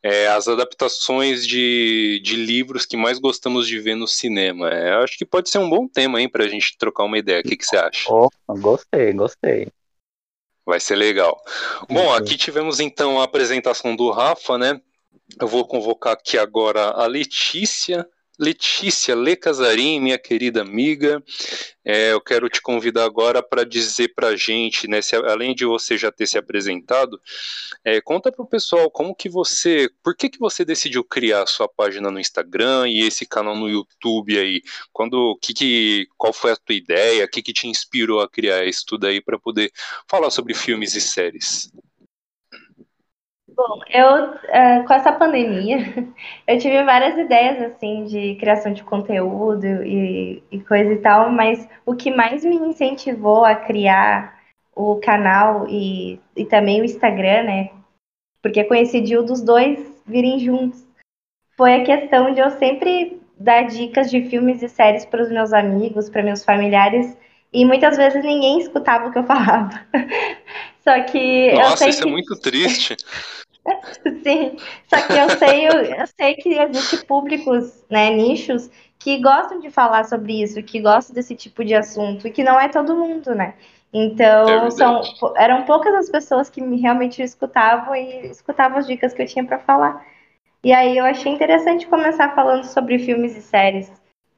é, 0.02 0.26
as 0.28 0.48
adaptações 0.48 1.46
de, 1.46 2.20
de 2.25 2.34
livros 2.34 2.87
que 2.87 2.96
mais 2.96 3.20
gostamos 3.20 3.68
de 3.68 3.78
ver 3.78 3.94
no 3.94 4.06
cinema. 4.06 4.68
É, 4.68 4.94
acho 5.02 5.16
que 5.16 5.25
pode 5.25 5.48
ser 5.48 5.58
um 5.58 5.70
bom 5.70 5.87
tema, 5.87 6.20
hein, 6.20 6.28
pra 6.28 6.48
gente 6.48 6.76
trocar 6.76 7.04
uma 7.04 7.18
ideia. 7.18 7.40
O 7.40 7.44
que, 7.44 7.56
que 7.56 7.66
você 7.66 7.76
acha? 7.76 8.12
Oh, 8.12 8.28
gostei, 8.48 9.12
gostei. 9.12 9.68
Vai 10.68 10.80
ser 10.80 10.96
legal. 10.96 11.42
Bom, 11.88 12.12
aqui 12.12 12.37
tivemos 12.37 12.78
então 12.78 13.18
a 13.18 13.25
apresentação 13.25 13.96
do 13.96 14.10
Rafa, 14.10 14.58
né? 14.58 14.78
Eu 15.40 15.48
vou 15.48 15.66
convocar 15.66 16.12
aqui 16.12 16.37
agora 16.37 16.90
a 16.90 17.06
Letícia 17.06 18.06
Letícia 18.38 19.16
Le 19.16 19.35
Casarim, 19.35 20.00
minha 20.00 20.18
querida 20.18 20.62
amiga, 20.62 21.21
é, 21.85 22.12
eu 22.12 22.21
quero 22.21 22.49
te 22.49 22.62
convidar 22.62 23.04
agora 23.04 23.42
para 23.42 23.64
dizer 23.64 24.14
para 24.14 24.28
a 24.28 24.37
gente, 24.37 24.87
né, 24.87 25.02
se, 25.02 25.16
além 25.16 25.54
de 25.54 25.64
você 25.64 25.99
já 25.99 26.12
ter 26.12 26.26
se 26.26 26.38
apresentado, 26.38 27.21
é, 27.85 28.00
conta 28.00 28.30
para 28.30 28.45
o 28.45 28.49
pessoal 28.49 28.90
como 28.90 29.14
que 29.14 29.28
você, 29.28 29.90
por 30.04 30.14
que 30.16 30.28
que 30.28 30.38
você 30.38 30.64
decidiu 30.64 31.02
criar 31.02 31.42
a 31.42 31.47
sua 31.47 31.68
página 31.68 32.11
no 32.11 32.21
Instagram 32.21 32.88
e 32.88 33.02
esse 33.02 33.26
canal 33.26 33.57
no 33.57 33.68
YouTube 33.68 34.38
aí? 34.38 34.62
Quando, 34.92 35.37
que, 35.42 35.52
que 35.52 36.07
qual 36.16 36.33
foi 36.33 36.52
a 36.52 36.57
tua 36.57 36.75
ideia? 36.76 37.25
O 37.25 37.28
que 37.28 37.42
que 37.42 37.52
te 37.52 37.66
inspirou 37.66 38.21
a 38.21 38.28
criar 38.28 38.64
isso 38.66 38.85
tudo 38.87 39.07
aí 39.07 39.21
para 39.21 39.38
poder 39.38 39.73
falar 40.09 40.30
sobre 40.30 40.54
filmes 40.54 40.95
e 40.95 41.00
séries? 41.00 41.73
Bom, 43.58 43.80
eu, 43.90 44.34
uh, 44.34 44.86
com 44.86 44.94
essa 44.94 45.10
pandemia, 45.10 45.78
eu 46.46 46.58
tive 46.60 46.80
várias 46.84 47.18
ideias, 47.18 47.60
assim, 47.60 48.04
de 48.04 48.36
criação 48.36 48.72
de 48.72 48.84
conteúdo 48.84 49.66
e, 49.82 50.40
e 50.48 50.60
coisa 50.60 50.92
e 50.92 50.98
tal, 50.98 51.32
mas 51.32 51.68
o 51.84 51.96
que 51.96 52.08
mais 52.08 52.44
me 52.44 52.54
incentivou 52.54 53.44
a 53.44 53.56
criar 53.56 54.38
o 54.76 55.00
canal 55.00 55.66
e, 55.68 56.20
e 56.36 56.44
também 56.44 56.80
o 56.80 56.84
Instagram, 56.84 57.42
né, 57.42 57.70
porque 58.40 58.62
coincidiu 58.62 59.24
dos 59.24 59.42
dois 59.42 60.00
virem 60.06 60.38
juntos, 60.38 60.86
foi 61.56 61.74
a 61.74 61.84
questão 61.84 62.32
de 62.32 62.38
eu 62.38 62.50
sempre 62.50 63.20
dar 63.36 63.62
dicas 63.62 64.08
de 64.08 64.22
filmes 64.30 64.62
e 64.62 64.68
séries 64.68 65.04
para 65.04 65.20
os 65.20 65.30
meus 65.30 65.52
amigos, 65.52 66.08
para 66.08 66.22
meus 66.22 66.44
familiares, 66.44 67.18
e 67.52 67.64
muitas 67.64 67.96
vezes 67.96 68.22
ninguém 68.22 68.60
escutava 68.60 69.08
o 69.08 69.12
que 69.12 69.18
eu 69.18 69.24
falava. 69.24 69.84
Só 70.84 71.02
que 71.02 71.52
Nossa, 71.54 71.72
eu 71.72 71.76
sei 71.76 71.88
isso 71.88 72.00
é 72.00 72.02
que... 72.04 72.08
é 72.08 72.12
muito 72.12 72.40
triste. 72.40 72.96
Sim, 74.22 74.56
só 74.87 75.06
que 75.06 75.12
eu 75.12 75.30
sei, 75.38 75.68
eu, 75.68 75.72
eu 75.72 76.06
sei 76.06 76.34
que 76.34 76.50
existe 76.58 77.04
públicos, 77.04 77.84
né, 77.90 78.10
nichos, 78.10 78.70
que 78.98 79.20
gostam 79.20 79.60
de 79.60 79.70
falar 79.70 80.04
sobre 80.04 80.42
isso, 80.42 80.62
que 80.62 80.80
gostam 80.80 81.14
desse 81.14 81.34
tipo 81.34 81.64
de 81.64 81.75
assunto, 81.75 82.26
e 82.26 82.30
que 82.30 82.42
não 82.42 82.58
é 82.58 82.68
todo 82.68 82.96
mundo, 82.96 83.34
né? 83.34 83.54
Então, 83.92 84.66
é 84.66 84.70
são, 84.70 85.02
eram 85.37 85.64
poucas 85.64 85.94
as 85.94 86.10
pessoas 86.10 86.50
que 86.50 86.60
realmente 86.76 87.22
escutavam 87.22 87.94
e 87.94 88.26
escutavam 88.26 88.78
as 88.78 88.87
dicas 88.87 89.14
que 89.14 89.22
eu 89.22 89.26
tinha 89.26 89.44
para 89.44 89.58
falar. 89.58 90.04
E 90.62 90.72
aí 90.72 90.98
eu 90.98 91.04
achei 91.04 91.32
interessante 91.32 91.87
começar 91.87 92.34
falando 92.34 92.64
sobre 92.64 92.98
filmes 92.98 93.37
e 93.37 93.40
séries, 93.40 93.90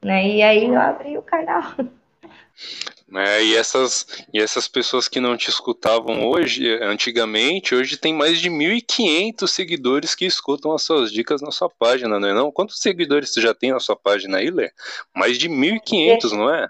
né? 0.03 0.25
E 0.27 0.41
aí 0.41 0.67
eu 0.67 0.79
abri 0.79 1.17
o 1.17 1.21
canal. 1.21 1.63
É, 3.13 3.43
e, 3.43 3.55
essas, 3.55 4.25
e 4.33 4.39
essas 4.39 4.67
pessoas 4.67 5.07
que 5.07 5.19
não 5.19 5.35
te 5.35 5.49
escutavam 5.49 6.29
hoje, 6.29 6.79
antigamente, 6.81 7.75
hoje 7.75 7.97
tem 7.97 8.13
mais 8.13 8.39
de 8.39 8.49
1.500 8.49 9.47
seguidores 9.47 10.15
que 10.15 10.25
escutam 10.25 10.73
as 10.73 10.83
suas 10.83 11.11
dicas 11.11 11.41
na 11.41 11.51
sua 11.51 11.69
página, 11.69 12.19
não 12.19 12.29
é 12.29 12.33
não? 12.33 12.51
Quantos 12.51 12.79
seguidores 12.79 13.33
você 13.33 13.41
já 13.41 13.53
tem 13.53 13.71
na 13.71 13.79
sua 13.79 13.95
página 13.95 14.37
aí, 14.37 14.49
Lê? 14.49 14.71
Mais 15.15 15.37
de 15.37 15.49
1.500, 15.49 16.31
não 16.31 16.53
é? 16.53 16.67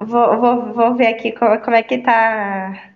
Vou, 0.00 0.40
vou, 0.40 0.72
vou 0.72 0.94
ver 0.94 1.08
aqui 1.08 1.32
como, 1.32 1.60
como 1.60 1.76
é 1.76 1.82
que 1.82 1.98
tá 1.98 2.92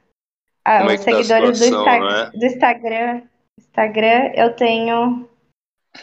ah, 0.65 0.85
os 0.85 0.93
é 0.93 0.97
tá 0.97 1.03
seguidores 1.03 1.59
situação, 1.59 1.85
do, 1.85 2.07
Insta, 2.07 2.23
né? 2.25 2.31
do 2.35 2.45
Instagram. 2.45 3.23
Instagram, 3.59 4.33
eu 4.35 4.57
tenho 4.57 5.29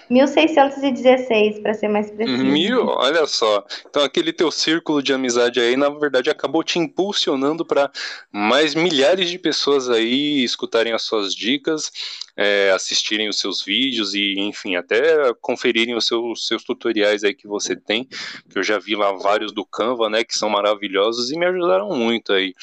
1616, 0.09 1.59
para 1.59 1.73
ser 1.73 1.87
mais 1.87 2.09
preciso. 2.11 2.43
Mil? 2.43 2.85
Olha 2.87 3.25
só. 3.25 3.65
Então, 3.89 4.03
aquele 4.03 4.33
teu 4.33 4.51
círculo 4.51 5.01
de 5.01 5.13
amizade 5.13 5.59
aí, 5.59 5.75
na 5.75 5.89
verdade, 5.89 6.29
acabou 6.29 6.63
te 6.63 6.79
impulsionando 6.79 7.65
para 7.65 7.91
mais 8.31 8.75
milhares 8.75 9.29
de 9.29 9.39
pessoas 9.39 9.89
aí 9.89 10.43
escutarem 10.43 10.93
as 10.93 11.03
suas 11.03 11.33
dicas, 11.33 11.91
é, 12.35 12.71
assistirem 12.71 13.29
os 13.29 13.39
seus 13.39 13.63
vídeos 13.63 14.13
e, 14.13 14.35
enfim, 14.39 14.75
até 14.75 15.33
conferirem 15.41 15.95
os 15.95 16.07
seus, 16.07 16.47
seus 16.47 16.63
tutoriais 16.63 17.23
aí 17.23 17.33
que 17.33 17.47
você 17.47 17.75
tem, 17.75 18.05
que 18.05 18.57
eu 18.57 18.63
já 18.63 18.79
vi 18.79 18.95
lá 18.95 19.11
vários 19.11 19.51
do 19.51 19.65
Canva, 19.65 20.09
né, 20.09 20.23
que 20.23 20.37
são 20.37 20.49
maravilhosos 20.49 21.31
e 21.31 21.37
me 21.37 21.45
ajudaram 21.45 21.89
muito 21.89 22.33
aí. 22.33 22.53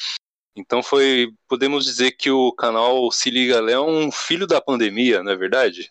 Então 0.55 0.83
foi, 0.83 1.29
podemos 1.47 1.85
dizer 1.85 2.11
que 2.11 2.29
o 2.29 2.51
canal 2.51 3.09
Se 3.11 3.29
Liga 3.29 3.61
Lé 3.61 3.73
é 3.73 3.79
um 3.79 4.11
filho 4.11 4.45
da 4.45 4.59
pandemia, 4.59 5.23
não 5.23 5.31
é 5.31 5.35
verdade? 5.35 5.89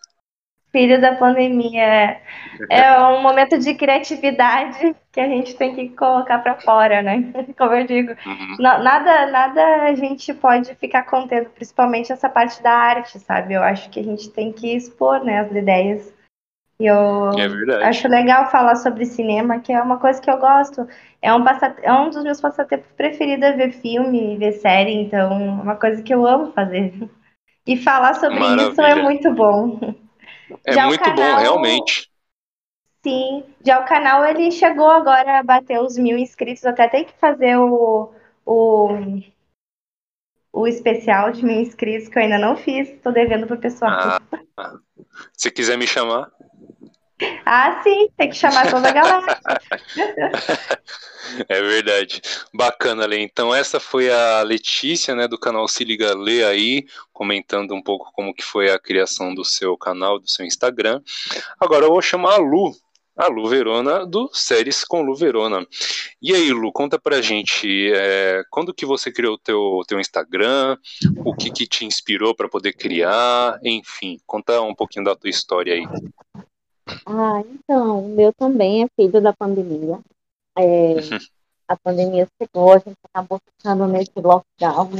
Filho 0.72 1.00
da 1.00 1.14
pandemia. 1.16 2.20
É 2.68 2.98
um 3.08 3.22
momento 3.22 3.58
de 3.58 3.74
criatividade 3.74 4.94
que 5.12 5.20
a 5.20 5.26
gente 5.26 5.56
tem 5.56 5.74
que 5.74 5.88
colocar 5.90 6.38
para 6.38 6.54
fora, 6.60 7.02
né? 7.02 7.32
Como 7.58 7.74
eu 7.74 7.86
digo, 7.86 8.12
uhum. 8.24 8.56
nada, 8.58 9.26
nada 9.26 9.82
a 9.82 9.94
gente 9.94 10.32
pode 10.34 10.74
ficar 10.76 11.02
contendo, 11.02 11.50
principalmente 11.50 12.12
essa 12.12 12.28
parte 12.28 12.62
da 12.62 12.72
arte, 12.72 13.18
sabe? 13.18 13.54
Eu 13.54 13.62
acho 13.62 13.90
que 13.90 14.00
a 14.00 14.04
gente 14.04 14.30
tem 14.30 14.52
que 14.52 14.74
expor, 14.74 15.24
né, 15.24 15.40
as 15.40 15.52
ideias. 15.52 16.14
E 16.78 16.86
eu 16.86 17.30
é 17.38 17.84
acho 17.84 18.08
legal 18.08 18.50
falar 18.50 18.74
sobre 18.76 19.04
cinema, 19.04 19.60
que 19.60 19.70
é 19.70 19.82
uma 19.82 19.98
coisa 19.98 20.20
que 20.20 20.30
eu 20.30 20.38
gosto. 20.38 20.88
É 21.20 21.32
um, 21.34 21.44
passat... 21.44 21.76
é 21.82 21.92
um 21.92 22.08
dos 22.08 22.22
meus 22.22 22.40
passatempos 22.40 22.90
preferidos 22.96 23.44
é 23.44 23.52
ver 23.52 23.72
filme, 23.72 24.38
ver 24.38 24.52
série, 24.52 24.94
então 24.94 25.30
é 25.30 25.62
uma 25.62 25.76
coisa 25.76 26.02
que 26.02 26.14
eu 26.14 26.26
amo 26.26 26.52
fazer. 26.52 26.94
E 27.66 27.76
falar 27.76 28.14
sobre 28.14 28.38
Maravilha. 28.38 28.70
isso 28.70 28.80
é 28.80 28.94
muito 28.94 29.30
bom. 29.34 29.94
É 30.64 30.72
já 30.72 30.86
muito 30.86 31.02
canal, 31.02 31.36
bom, 31.36 31.40
realmente. 31.40 32.10
Sim, 33.02 33.44
já 33.64 33.80
o 33.80 33.86
canal 33.86 34.24
ele 34.24 34.50
chegou 34.50 34.90
agora 34.90 35.38
a 35.38 35.42
bater 35.42 35.80
os 35.80 35.96
mil 35.96 36.18
inscritos, 36.18 36.64
até 36.66 36.86
tem 36.88 37.04
que 37.04 37.14
fazer 37.18 37.56
o, 37.56 38.12
o, 38.44 38.88
o 40.52 40.66
especial 40.66 41.32
de 41.32 41.44
mil 41.44 41.60
inscritos 41.60 42.08
que 42.08 42.18
eu 42.18 42.22
ainda 42.22 42.38
não 42.38 42.56
fiz, 42.56 43.00
tô 43.02 43.10
devendo 43.10 43.46
pro 43.46 43.58
pessoal. 43.58 44.20
Ah, 44.56 44.78
se 45.32 45.50
quiser 45.50 45.78
me 45.78 45.86
chamar. 45.86 46.30
Ah, 47.44 47.80
sim, 47.82 48.08
tem 48.16 48.30
que 48.30 48.36
chamar 48.36 48.70
toda 48.70 48.88
a 48.88 48.92
galera. 48.92 49.40
é 51.48 51.60
verdade. 51.60 52.20
Bacana, 52.52 53.06
Lê. 53.06 53.20
Então 53.20 53.54
essa 53.54 53.78
foi 53.78 54.10
a 54.10 54.42
Letícia, 54.42 55.14
né, 55.14 55.28
do 55.28 55.38
canal 55.38 55.66
Se 55.68 55.84
Liga 55.84 56.14
Lê 56.14 56.44
aí, 56.44 56.86
comentando 57.12 57.74
um 57.74 57.82
pouco 57.82 58.10
como 58.12 58.34
que 58.34 58.44
foi 58.44 58.70
a 58.70 58.78
criação 58.78 59.34
do 59.34 59.44
seu 59.44 59.76
canal, 59.76 60.18
do 60.18 60.28
seu 60.28 60.44
Instagram. 60.44 61.00
Agora 61.58 61.84
eu 61.84 61.90
vou 61.90 62.02
chamar 62.02 62.34
a 62.34 62.38
Lu, 62.38 62.74
a 63.16 63.26
Lu 63.26 63.48
Verona 63.48 64.06
do 64.06 64.30
Séries 64.32 64.84
com 64.84 65.02
Lu 65.02 65.14
Verona. 65.14 65.66
E 66.22 66.34
aí, 66.34 66.50
Lu, 66.52 66.72
conta 66.72 66.98
pra 66.98 67.20
gente, 67.20 67.92
é, 67.92 68.42
quando 68.50 68.72
que 68.72 68.86
você 68.86 69.12
criou 69.12 69.34
o 69.34 69.38
teu, 69.38 69.82
teu 69.86 70.00
Instagram, 70.00 70.76
o 71.24 71.34
que 71.34 71.50
que 71.50 71.66
te 71.66 71.84
inspirou 71.84 72.34
para 72.34 72.48
poder 72.48 72.72
criar, 72.72 73.58
enfim, 73.62 74.18
conta 74.26 74.60
um 74.62 74.74
pouquinho 74.74 75.04
da 75.04 75.14
tua 75.14 75.28
história 75.28 75.74
aí. 75.74 75.86
Ah, 77.06 77.42
então, 77.46 78.06
o 78.06 78.08
meu 78.08 78.32
também 78.32 78.84
é 78.84 78.88
filho 78.96 79.20
da 79.20 79.32
pandemia. 79.32 79.98
É, 80.58 80.94
a 81.68 81.76
pandemia 81.76 82.26
chegou, 82.40 82.72
a 82.72 82.78
gente 82.78 82.98
acabou 83.12 83.40
ficando 83.44 83.86
nesse 83.86 84.12
lockdown. 84.16 84.90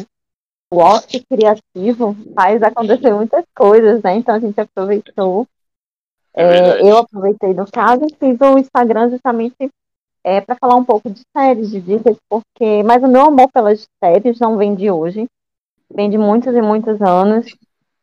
O 0.73 0.79
ócio 0.79 1.21
criativo 1.29 2.17
faz 2.35 2.63
acontecer 2.63 3.13
muitas 3.13 3.45
coisas, 3.57 4.03
né? 4.03 4.15
Então 4.15 4.35
a 4.35 4.39
gente 4.39 4.61
aproveitou. 4.61 5.47
É 6.33 6.45
é, 6.45 6.81
eu 6.83 6.97
aproveitei 6.97 7.53
no 7.53 7.69
caso 7.69 8.05
e 8.05 8.15
fiz 8.15 8.41
o 8.41 8.57
Instagram 8.57 9.11
justamente 9.11 9.69
é, 10.23 10.41
para 10.41 10.55
falar 10.55 10.77
um 10.77 10.85
pouco 10.85 11.11
de 11.11 11.23
séries, 11.37 11.71
de 11.71 11.81
dicas, 11.81 12.17
porque. 12.29 12.85
Mas 12.85 13.03
o 13.03 13.09
meu 13.09 13.23
amor 13.23 13.51
pelas 13.51 13.87
séries 14.03 14.39
não 14.39 14.57
vem 14.57 14.77
de 14.77 14.91
hoje, 14.91 15.27
vem 15.93 16.09
de 16.09 16.17
muitos 16.17 16.55
e 16.55 16.63
muitos 16.63 17.03
anos. 17.03 17.47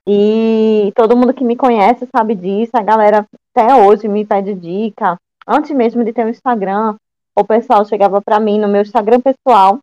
E 0.08 0.94
todo 0.96 1.18
mundo 1.18 1.34
que 1.34 1.44
me 1.44 1.58
conhece 1.58 2.08
sabe 2.16 2.34
disso. 2.34 2.72
A 2.74 2.82
galera 2.82 3.28
até 3.54 3.76
hoje 3.76 4.08
me 4.08 4.26
pede 4.26 4.54
dica. 4.54 5.18
Antes 5.46 5.72
mesmo 5.72 6.04
de 6.04 6.14
ter 6.14 6.26
um 6.26 6.30
Instagram, 6.30 6.96
o 7.36 7.44
pessoal 7.44 7.84
chegava 7.84 8.22
para 8.22 8.40
mim 8.40 8.58
no 8.58 8.70
meu 8.70 8.82
Instagram 8.82 9.20
pessoal 9.20 9.80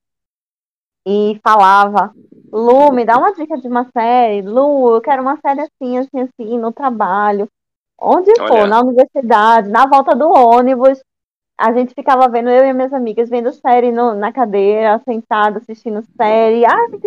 e 1.07 1.39
falava: 1.43 2.15
Lu, 2.51 2.91
me 2.91 3.05
dá 3.05 3.19
uma 3.19 3.35
dica 3.35 3.59
de 3.59 3.69
uma 3.69 3.85
série. 3.93 4.41
Lu, 4.41 4.95
eu 4.95 5.01
quero 5.03 5.21
uma 5.21 5.37
série 5.37 5.61
assim, 5.61 5.99
assim, 5.99 6.21
assim, 6.21 6.59
no 6.59 6.73
trabalho. 6.73 7.47
Onde 8.01 8.33
Olha. 8.41 8.49
for, 8.49 8.67
na 8.67 8.81
universidade, 8.81 9.69
na 9.69 9.87
volta 9.87 10.17
do 10.17 10.29
ônibus. 10.29 11.01
A 11.57 11.73
gente 11.73 11.95
ficava 11.95 12.29
vendo, 12.29 12.49
eu 12.49 12.65
e 12.65 12.73
minhas 12.73 12.93
amigas, 12.93 13.31
vendo 13.31 13.53
série 13.53 13.93
no, 13.93 14.13
na 14.15 14.33
cadeira, 14.33 15.01
sentada, 15.05 15.59
assistindo 15.59 16.03
série. 16.17 16.65
Ah, 16.65 16.89
me 16.89 16.99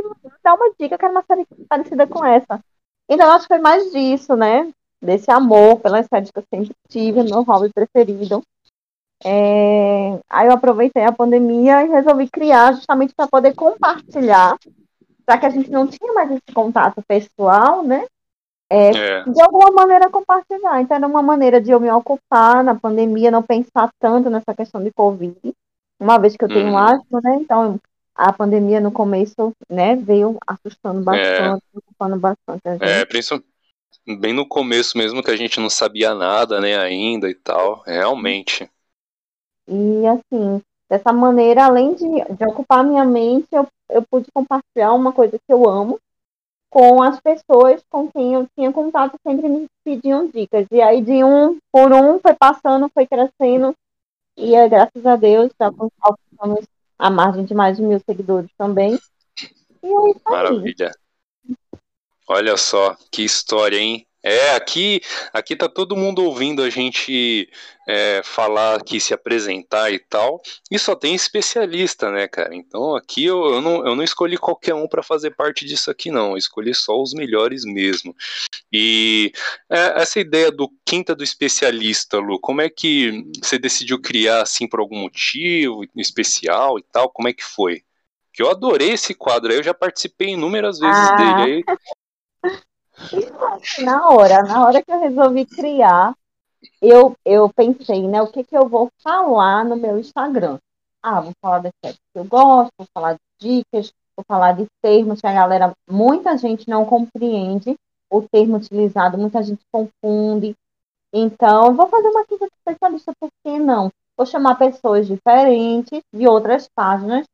dá 0.41 0.53
uma 0.53 0.69
dica, 0.79 0.95
eu 0.95 0.99
quero 0.99 1.11
uma 1.11 1.23
série 1.23 1.45
parecida 1.67 2.07
com 2.07 2.23
essa. 2.23 2.63
Então, 3.09 3.31
acho 3.31 3.47
que 3.47 3.53
foi 3.53 3.59
mais 3.59 3.91
disso, 3.91 4.35
né? 4.35 4.69
Desse 5.01 5.31
amor 5.31 5.79
pela 5.79 6.03
séries 6.03 6.31
que 6.31 6.39
eu 6.39 6.43
sempre 6.53 6.75
tive, 6.89 7.23
meu 7.23 7.43
hobby 7.43 7.71
preferido. 7.71 8.41
É... 9.23 10.19
Aí 10.29 10.47
eu 10.47 10.53
aproveitei 10.53 11.03
a 11.03 11.11
pandemia 11.11 11.83
e 11.83 11.89
resolvi 11.89 12.29
criar 12.29 12.73
justamente 12.73 13.13
para 13.15 13.27
poder 13.27 13.55
compartilhar, 13.55 14.57
já 15.27 15.37
que 15.37 15.45
a 15.45 15.49
gente 15.49 15.71
não 15.71 15.87
tinha 15.87 16.13
mais 16.13 16.31
esse 16.31 16.53
contato 16.53 17.01
pessoal, 17.07 17.83
né? 17.83 18.05
É, 18.69 18.89
é. 18.89 19.23
De 19.23 19.41
alguma 19.41 19.71
maneira 19.71 20.09
compartilhar. 20.09 20.81
Então 20.81 20.97
era 20.97 21.07
uma 21.07 21.21
maneira 21.21 21.61
de 21.61 21.71
eu 21.71 21.79
me 21.79 21.89
ocupar 21.89 22.63
na 22.63 22.75
pandemia, 22.75 23.31
não 23.31 23.41
pensar 23.41 23.89
tanto 23.99 24.29
nessa 24.29 24.53
questão 24.53 24.83
de 24.83 24.91
Covid, 24.91 25.37
uma 25.99 26.19
vez 26.19 26.35
que 26.35 26.43
eu 26.43 26.49
tenho 26.49 26.71
uhum. 26.71 26.77
asma, 26.77 27.21
né? 27.23 27.37
Então 27.41 27.79
a 28.17 28.33
pandemia 28.33 28.81
no 28.81 28.91
começo, 28.91 29.53
né, 29.69 29.95
veio 29.95 30.37
assustando 30.47 31.01
bastante, 31.01 31.63
é. 31.63 31.71
preocupando 31.71 32.17
bastante 32.17 32.61
a 32.67 32.71
gente. 32.71 32.83
É, 32.83 33.05
principalmente 33.05 33.47
bem 34.19 34.33
no 34.33 34.47
começo 34.47 34.97
mesmo 34.97 35.21
que 35.21 35.29
a 35.29 35.35
gente 35.35 35.59
não 35.59 35.69
sabia 35.69 36.15
nada, 36.15 36.59
né, 36.59 36.75
ainda 36.75 37.29
e 37.29 37.35
tal, 37.35 37.83
realmente. 37.85 38.69
E 39.67 40.07
assim, 40.07 40.61
dessa 40.89 41.13
maneira, 41.13 41.65
além 41.65 41.93
de, 41.93 42.07
de 42.07 42.45
ocupar 42.45 42.83
minha 42.83 43.05
mente, 43.05 43.47
eu, 43.51 43.67
eu 43.89 44.01
pude 44.01 44.31
compartilhar 44.33 44.93
uma 44.93 45.11
coisa 45.11 45.37
que 45.37 45.53
eu 45.53 45.69
amo 45.69 45.99
com 46.69 47.01
as 47.01 47.19
pessoas 47.19 47.81
com 47.89 48.09
quem 48.11 48.33
eu 48.33 48.47
tinha 48.55 48.71
contato, 48.73 49.15
sempre 49.25 49.47
me 49.47 49.67
pediam 49.83 50.27
dicas. 50.27 50.65
E 50.71 50.81
aí, 50.81 51.01
de 51.01 51.23
um 51.23 51.57
por 51.71 51.93
um, 51.93 52.19
foi 52.19 52.33
passando, 52.33 52.89
foi 52.89 53.05
crescendo, 53.05 53.75
e 54.35 54.55
é, 54.55 54.67
graças 54.67 55.05
a 55.05 55.15
Deus, 55.15 55.51
já 55.59 55.67
alcançamos 55.67 56.65
a 56.97 57.09
margem 57.09 57.45
de 57.45 57.53
mais 57.53 57.77
de 57.77 57.83
mil 57.83 57.99
seguidores 57.99 58.49
também. 58.57 58.97
É 59.83 60.09
isso 60.09 60.21
Maravilha. 60.25 60.91
Olha 62.27 62.57
só, 62.57 62.95
que 63.11 63.23
história, 63.23 63.77
hein? 63.77 64.06
É, 64.23 64.55
aqui, 64.55 65.01
aqui 65.31 65.55
tá 65.55 65.69
todo 65.69 65.95
mundo 65.95 66.23
ouvindo 66.23 66.61
a 66.61 66.69
gente 66.69 67.49
é, 67.87 68.21
falar 68.23 68.75
aqui, 68.75 68.99
se 68.99 69.13
apresentar 69.13 69.91
e 69.91 69.99
tal, 69.99 70.41
e 70.69 70.77
só 70.77 70.95
tem 70.95 71.15
especialista, 71.15 72.11
né, 72.11 72.27
cara? 72.27 72.53
Então 72.53 72.95
aqui 72.95 73.23
eu, 73.23 73.45
eu, 73.45 73.61
não, 73.61 73.87
eu 73.87 73.95
não 73.95 74.03
escolhi 74.03 74.37
qualquer 74.37 74.73
um 74.73 74.87
para 74.87 75.03
fazer 75.03 75.31
parte 75.31 75.65
disso 75.65 75.89
aqui, 75.89 76.11
não. 76.11 76.31
Eu 76.31 76.37
escolhi 76.37 76.73
só 76.73 77.01
os 77.01 77.13
melhores 77.13 77.63
mesmo. 77.63 78.13
E 78.73 79.31
é, 79.69 80.01
essa 80.01 80.19
ideia 80.19 80.51
do 80.51 80.69
quinta 80.85 81.15
do 81.15 81.23
especialista, 81.23 82.17
Lu, 82.17 82.39
como 82.39 82.61
é 82.61 82.69
que 82.69 83.23
você 83.41 83.57
decidiu 83.57 84.01
criar 84.01 84.41
assim 84.41 84.67
por 84.67 84.79
algum 84.79 84.97
motivo 84.97 85.85
especial 85.95 86.77
e 86.79 86.83
tal? 86.91 87.09
Como 87.09 87.27
é 87.29 87.33
que 87.33 87.43
foi? 87.43 87.83
Que 88.33 88.43
eu 88.43 88.49
adorei 88.49 88.91
esse 88.91 89.13
quadro, 89.13 89.53
eu 89.53 89.63
já 89.63 89.73
participei 89.73 90.29
inúmeras 90.29 90.79
vezes 90.79 91.09
ah. 91.11 91.15
dele. 91.15 91.63
Aí 91.67 91.77
Na 93.83 94.09
hora, 94.09 94.43
na 94.43 94.65
hora 94.65 94.81
que 94.81 94.91
eu 94.91 94.99
resolvi 94.99 95.45
criar, 95.45 96.15
eu, 96.81 97.15
eu 97.23 97.49
pensei, 97.49 98.07
né, 98.07 98.21
o 98.21 98.27
que, 98.27 98.43
que 98.43 98.57
eu 98.57 98.67
vou 98.67 98.89
falar 99.03 99.63
no 99.63 99.75
meu 99.75 99.99
Instagram? 99.99 100.57
Ah, 101.01 101.21
vou 101.21 101.31
falar 101.41 101.59
das 101.59 101.71
séries 101.83 101.99
que 102.11 102.19
eu 102.19 102.25
gosto, 102.25 102.71
vou 102.77 102.87
falar 102.93 103.13
de 103.13 103.19
dicas, 103.39 103.91
vou 104.15 104.25
falar 104.27 104.53
de 104.53 104.65
termos 104.81 105.21
que 105.21 105.27
a 105.27 105.33
galera, 105.33 105.73
muita 105.89 106.37
gente 106.37 106.67
não 106.67 106.85
compreende 106.85 107.75
o 108.09 108.21
termo 108.21 108.57
utilizado, 108.57 109.17
muita 109.17 109.43
gente 109.43 109.61
confunde. 109.71 110.55
Então, 111.13 111.75
vou 111.75 111.87
fazer 111.87 112.07
uma 112.07 112.25
crítica 112.25 112.49
especialista, 112.57 113.11
por 113.19 113.29
que 113.43 113.59
não? 113.59 113.91
Vou 114.17 114.25
chamar 114.25 114.55
pessoas 114.55 115.07
diferentes 115.07 116.01
de 116.13 116.27
outras 116.27 116.67
páginas 116.75 117.25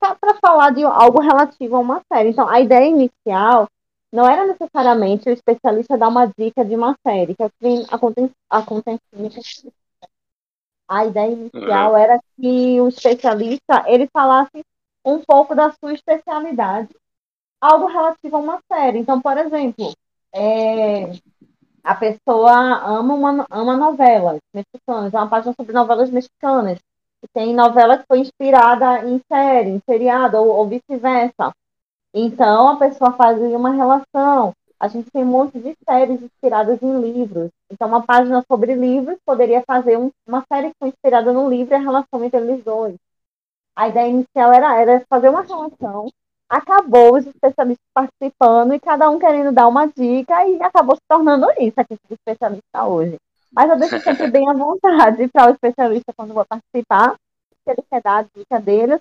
para 0.00 0.34
falar 0.40 0.70
de 0.70 0.84
algo 0.84 1.20
relativo 1.20 1.76
a 1.76 1.80
uma 1.80 2.02
série. 2.12 2.30
Então, 2.30 2.48
a 2.48 2.60
ideia 2.60 2.86
inicial 2.86 3.66
não 4.12 4.26
era 4.26 4.46
necessariamente 4.46 5.28
o 5.28 5.32
especialista 5.32 5.98
dar 5.98 6.08
uma 6.08 6.26
dica 6.26 6.64
de 6.64 6.74
uma 6.74 6.96
série, 7.06 7.34
que 7.34 7.42
acontece, 7.90 8.32
acontece 8.48 9.00
a 10.88 11.04
ideia 11.04 11.32
inicial 11.32 11.92
uhum. 11.92 11.96
era 11.98 12.18
que 12.36 12.80
o 12.80 12.88
especialista 12.88 13.84
ele 13.86 14.08
falasse 14.10 14.64
um 15.04 15.20
pouco 15.20 15.54
da 15.54 15.70
sua 15.72 15.92
especialidade, 15.92 16.88
algo 17.60 17.86
relativo 17.86 18.36
a 18.36 18.40
uma 18.40 18.60
série. 18.72 18.98
Então, 18.98 19.20
por 19.20 19.36
exemplo, 19.36 19.92
é, 20.34 21.12
a 21.84 21.94
pessoa 21.94 22.52
ama 22.52 23.14
uma 23.14 23.46
ama 23.50 23.76
novelas 23.76 24.38
mexicanas, 24.54 25.12
é 25.12 25.18
uma 25.18 25.28
página 25.28 25.54
sobre 25.54 25.72
novelas 25.72 26.10
mexicanas. 26.10 26.78
Tem 27.34 27.52
novela 27.52 27.98
que 27.98 28.06
foi 28.06 28.20
inspirada 28.20 29.04
em 29.06 29.20
série, 29.30 29.70
em 29.70 29.82
seriado, 29.84 30.36
ou, 30.38 30.48
ou 30.48 30.68
vice-versa. 30.68 31.52
Então, 32.14 32.68
a 32.68 32.76
pessoa 32.76 33.12
fazia 33.12 33.56
uma 33.56 33.70
relação. 33.70 34.52
A 34.80 34.88
gente 34.88 35.10
tem 35.10 35.22
um 35.22 35.26
monte 35.26 35.58
de 35.58 35.76
séries 35.84 36.22
inspiradas 36.22 36.80
em 36.82 37.00
livros. 37.00 37.50
Então, 37.70 37.88
uma 37.88 38.02
página 38.02 38.44
sobre 38.50 38.74
livros 38.74 39.18
poderia 39.26 39.62
fazer 39.66 39.98
um, 39.98 40.10
uma 40.26 40.44
série 40.50 40.68
que 40.68 40.76
foi 40.78 40.88
inspirada 40.88 41.32
no 41.32 41.48
livro 41.48 41.74
e 41.74 41.76
a 41.76 41.80
relação 41.80 42.24
entre 42.24 42.40
eles 42.40 42.64
dois. 42.64 42.96
A 43.76 43.88
ideia 43.88 44.08
inicial 44.08 44.52
era, 44.52 44.80
era 44.80 45.04
fazer 45.08 45.28
uma 45.28 45.42
relação. 45.42 46.08
Acabou 46.48 47.16
os 47.16 47.26
especialistas 47.26 47.86
participando 47.92 48.72
e 48.72 48.80
cada 48.80 49.10
um 49.10 49.18
querendo 49.18 49.52
dar 49.52 49.68
uma 49.68 49.86
dica 49.86 50.48
e 50.48 50.62
acabou 50.62 50.96
se 50.96 51.02
tornando 51.08 51.46
isso 51.60 51.78
aqui 51.78 51.94
do 52.08 52.14
especialista 52.14 52.84
hoje. 52.84 53.16
Mas 53.52 53.68
eu 53.68 53.78
deixo 53.78 54.00
sempre 54.00 54.30
bem 54.30 54.48
à 54.48 54.54
vontade 54.54 55.28
para 55.28 55.48
o 55.48 55.50
especialista 55.50 56.12
quando 56.16 56.34
vou 56.34 56.44
participar, 56.44 57.14
se 57.14 57.70
ele 57.70 57.82
quer 57.90 58.00
dar 58.02 58.18
a 58.18 58.22
dica 58.22 58.60
dele, 58.60 58.98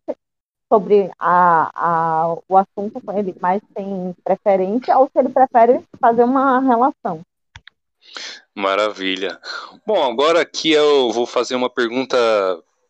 sobre 0.72 1.10
a, 1.18 1.72
a, 1.74 2.38
o 2.48 2.58
assunto 2.58 3.02
ele 3.16 3.36
mais 3.40 3.62
tem 3.74 4.16
preferência 4.24 4.98
ou 4.98 5.10
se 5.12 5.20
ele 5.20 5.30
prefere 5.30 5.82
fazer 6.00 6.24
uma 6.24 6.60
relação. 6.60 7.22
Maravilha. 8.56 9.40
Bom, 9.86 10.04
agora 10.04 10.42
aqui 10.42 10.72
eu 10.72 11.12
vou 11.12 11.26
fazer 11.26 11.56
uma 11.56 11.70
pergunta 11.70 12.18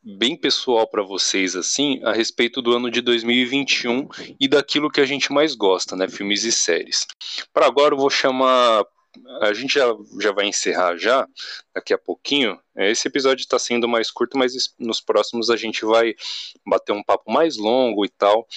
bem 0.04 0.38
pessoal 0.38 0.88
para 0.88 1.04
vocês 1.04 1.56
assim 1.56 2.00
a 2.04 2.14
respeito 2.14 2.62
do 2.62 2.74
ano 2.74 2.90
de 2.90 3.02
2021 3.02 4.08
e 4.40 4.48
daquilo 4.48 4.90
que 4.90 5.02
a 5.02 5.06
gente 5.06 5.34
mais 5.34 5.54
gosta, 5.54 5.96
né, 5.96 6.08
filmes 6.08 6.44
e 6.44 6.52
séries. 6.52 7.06
Para 7.54 7.66
agora 7.66 7.94
eu 7.94 8.00
vou 8.00 8.10
chamar 8.10 8.86
a 9.42 9.54
gente 9.54 9.74
já, 9.74 9.86
já 10.20 10.32
vai 10.32 10.48
encerrar 10.48 10.98
já, 10.98 11.28
daqui 11.74 11.94
a 11.94 11.98
pouquinho. 11.98 12.60
Esse 12.76 13.08
episódio 13.08 13.42
está 13.42 13.58
sendo 13.58 13.88
mais 13.88 14.12
curto, 14.12 14.38
mas 14.38 14.54
nos 14.78 15.02
próximos 15.02 15.50
a 15.50 15.56
gente 15.56 15.84
vai 15.84 16.14
bater 16.66 16.92
um 16.94 17.04
papo 17.04 17.32
mais 17.32 17.58
longo 17.58 18.06
e 18.06 18.10
tal. 18.10 18.48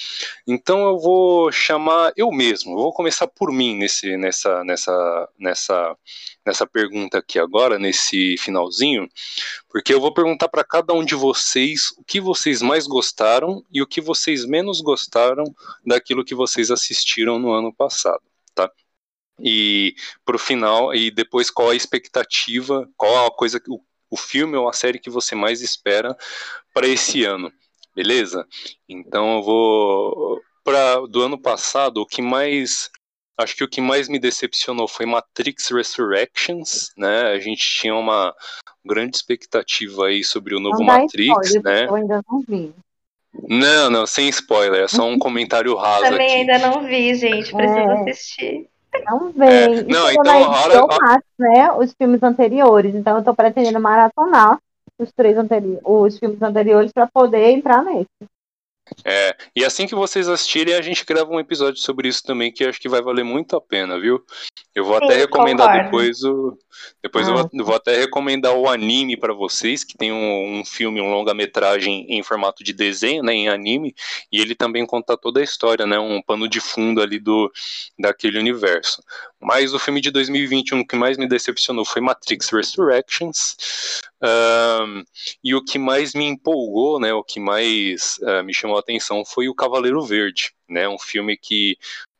Então 0.47 0.85
eu 0.85 0.99
vou 0.99 1.51
chamar 1.51 2.13
eu 2.15 2.31
mesmo, 2.31 2.73
eu 2.73 2.77
vou 2.77 2.93
começar 2.93 3.27
por 3.27 3.51
mim 3.51 3.75
nesse, 3.77 4.15
nessa, 4.17 4.63
nessa, 4.63 5.29
nessa, 5.39 5.97
nessa 6.45 6.67
pergunta 6.67 7.17
aqui 7.17 7.39
agora, 7.39 7.79
nesse 7.79 8.37
finalzinho, 8.37 9.07
porque 9.69 9.93
eu 9.93 9.99
vou 9.99 10.13
perguntar 10.13 10.49
para 10.49 10.63
cada 10.63 10.93
um 10.93 11.03
de 11.03 11.15
vocês 11.15 11.91
o 11.97 12.03
que 12.03 12.19
vocês 12.21 12.61
mais 12.61 12.85
gostaram 12.85 13.63
e 13.71 13.81
o 13.81 13.87
que 13.87 14.01
vocês 14.01 14.45
menos 14.45 14.81
gostaram 14.81 15.45
daquilo 15.85 16.25
que 16.25 16.35
vocês 16.35 16.69
assistiram 16.69 17.39
no 17.39 17.51
ano 17.51 17.73
passado, 17.73 18.21
tá? 18.53 18.69
E 19.41 19.95
pro 20.23 20.37
final 20.37 20.93
e 20.93 21.11
depois 21.11 21.49
qual 21.49 21.71
a 21.71 21.75
expectativa, 21.75 22.87
qual 22.95 23.27
a 23.27 23.31
coisa 23.31 23.61
o, 23.67 23.81
o 24.09 24.17
filme 24.17 24.55
ou 24.55 24.69
a 24.69 24.73
série 24.73 24.99
que 24.99 25.09
você 25.09 25.35
mais 25.35 25.61
espera 25.61 26.15
para 26.73 26.87
esse 26.87 27.23
ano, 27.23 27.51
beleza? 27.95 28.45
Então 28.87 29.37
eu 29.37 29.43
vou 29.43 30.41
para 30.63 31.07
do 31.07 31.21
ano 31.21 31.39
passado 31.39 32.01
o 32.01 32.05
que 32.05 32.21
mais 32.21 32.89
acho 33.37 33.55
que 33.55 33.63
o 33.63 33.67
que 33.67 33.81
mais 33.81 34.07
me 34.07 34.19
decepcionou 34.19 34.87
foi 34.87 35.05
Matrix 35.05 35.69
Resurrections, 35.69 36.91
né? 36.95 37.31
A 37.31 37.39
gente 37.39 37.63
tinha 37.63 37.95
uma 37.95 38.33
grande 38.85 39.15
expectativa 39.15 40.07
aí 40.07 40.23
sobre 40.23 40.55
o 40.55 40.59
novo 40.59 40.79
não 40.79 40.85
Matrix, 40.85 41.55
spoiler, 41.55 41.63
né? 41.63 41.85
Eu 41.87 41.95
ainda 41.95 42.21
não 42.29 42.41
vi. 42.47 42.73
Não, 43.47 43.89
não, 43.89 44.05
sem 44.05 44.27
spoiler, 44.29 44.83
é 44.83 44.87
só 44.87 45.07
um 45.07 45.17
comentário 45.17 45.73
raso 45.75 46.03
Também 46.03 46.27
aqui. 46.27 46.51
ainda 46.51 46.59
não 46.59 46.83
vi, 46.83 47.15
gente, 47.15 47.51
preciso 47.51 47.79
é. 47.79 48.11
assistir. 48.11 48.69
Não 49.05 49.31
vem. 49.31 49.49
É, 49.49 49.83
não, 49.83 50.11
então, 50.11 50.41
hora, 50.41 50.83
hora... 50.83 51.23
né, 51.39 51.71
os 51.73 51.93
filmes 51.93 52.21
anteriores. 52.21 52.93
Então 52.93 53.17
eu 53.17 53.23
tô 53.23 53.33
pretendendo 53.33 53.79
maratonar 53.79 54.59
os 54.99 55.11
três 55.11 55.37
anteriores, 55.37 55.81
os 55.85 56.19
filmes 56.19 56.41
anteriores 56.41 56.91
para 56.91 57.07
poder 57.07 57.51
entrar 57.51 57.83
nesse. 57.83 58.07
É, 59.03 59.35
e 59.55 59.63
assim 59.63 59.87
que 59.87 59.95
vocês 59.95 60.27
assistirem, 60.27 60.73
a 60.73 60.81
gente 60.81 61.05
grava 61.05 61.31
um 61.31 61.39
episódio 61.39 61.81
sobre 61.81 62.07
isso 62.07 62.23
também, 62.23 62.51
que 62.51 62.63
acho 62.63 62.79
que 62.79 62.89
vai 62.89 63.01
valer 63.01 63.23
muito 63.23 63.55
a 63.55 63.61
pena, 63.61 63.99
viu? 63.99 64.23
Eu 64.73 64.85
vou 64.85 64.97
Sim, 64.97 65.05
até 65.05 65.17
recomendar 65.17 65.67
concordo. 65.67 65.85
depois 65.85 66.23
o. 66.23 66.57
Depois 67.03 67.27
ah. 67.27 67.31
eu, 67.31 67.37
vou, 67.37 67.49
eu, 67.53 67.65
vou, 67.65 67.75
até 67.75 67.97
recomendar 67.97 68.53
o 68.53 68.69
anime 68.69 69.17
para 69.17 69.33
vocês, 69.33 69.83
que 69.83 69.97
tem 69.97 70.11
um, 70.11 70.59
um 70.59 70.65
filme, 70.65 71.01
um 71.01 71.11
longa-metragem 71.11 72.05
em 72.09 72.23
formato 72.23 72.63
de 72.63 72.73
desenho, 72.73 73.23
né? 73.23 73.33
Em 73.33 73.49
anime, 73.49 73.93
e 74.31 74.39
ele 74.39 74.55
também 74.55 74.85
conta 74.85 75.17
toda 75.17 75.39
a 75.39 75.43
história, 75.43 75.85
né? 75.85 75.99
Um 75.99 76.21
pano 76.21 76.47
de 76.47 76.59
fundo 76.61 77.01
ali 77.01 77.19
do 77.19 77.51
daquele 77.99 78.39
universo. 78.39 79.01
Mas 79.41 79.73
o 79.73 79.79
filme 79.79 79.99
de 79.99 80.11
2021 80.11 80.85
que 80.85 80.95
mais 80.95 81.17
me 81.17 81.27
decepcionou 81.27 81.83
foi 81.83 82.01
Matrix 82.01 82.49
Resurrections. 82.49 83.55
Um, 84.21 85.03
e 85.43 85.55
o 85.55 85.63
que 85.63 85.79
mais 85.79 86.13
me 86.13 86.25
empolgou, 86.25 86.99
né, 86.99 87.11
o 87.13 87.23
que 87.23 87.39
mais 87.39 88.17
uh, 88.21 88.43
me 88.43 88.53
chamou 88.53 88.77
a 88.77 88.79
atenção 88.79 89.25
foi 89.25 89.49
o 89.49 89.55
Cavaleiro 89.55 90.03
Verde, 90.05 90.53
né, 90.69 90.87
um 90.87 90.99
filme 90.99 91.35
que 91.35 91.75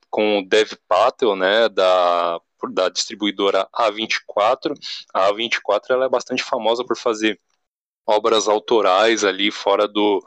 com 0.10 0.40
o 0.40 0.46
Dev 0.46 0.72
Patel, 0.88 1.36
né, 1.36 1.70
da 1.70 2.40
da 2.70 2.90
distribuidora 2.90 3.68
A24. 3.74 4.76
A 5.14 5.32
A24 5.32 5.82
ela 5.90 6.06
é 6.06 6.10
bastante 6.10 6.44
famosa 6.44 6.84
por 6.86 6.98
fazer 6.98 7.40
obras 8.06 8.48
autorais 8.48 9.24
ali 9.24 9.52
fora 9.52 9.88
do, 9.88 10.24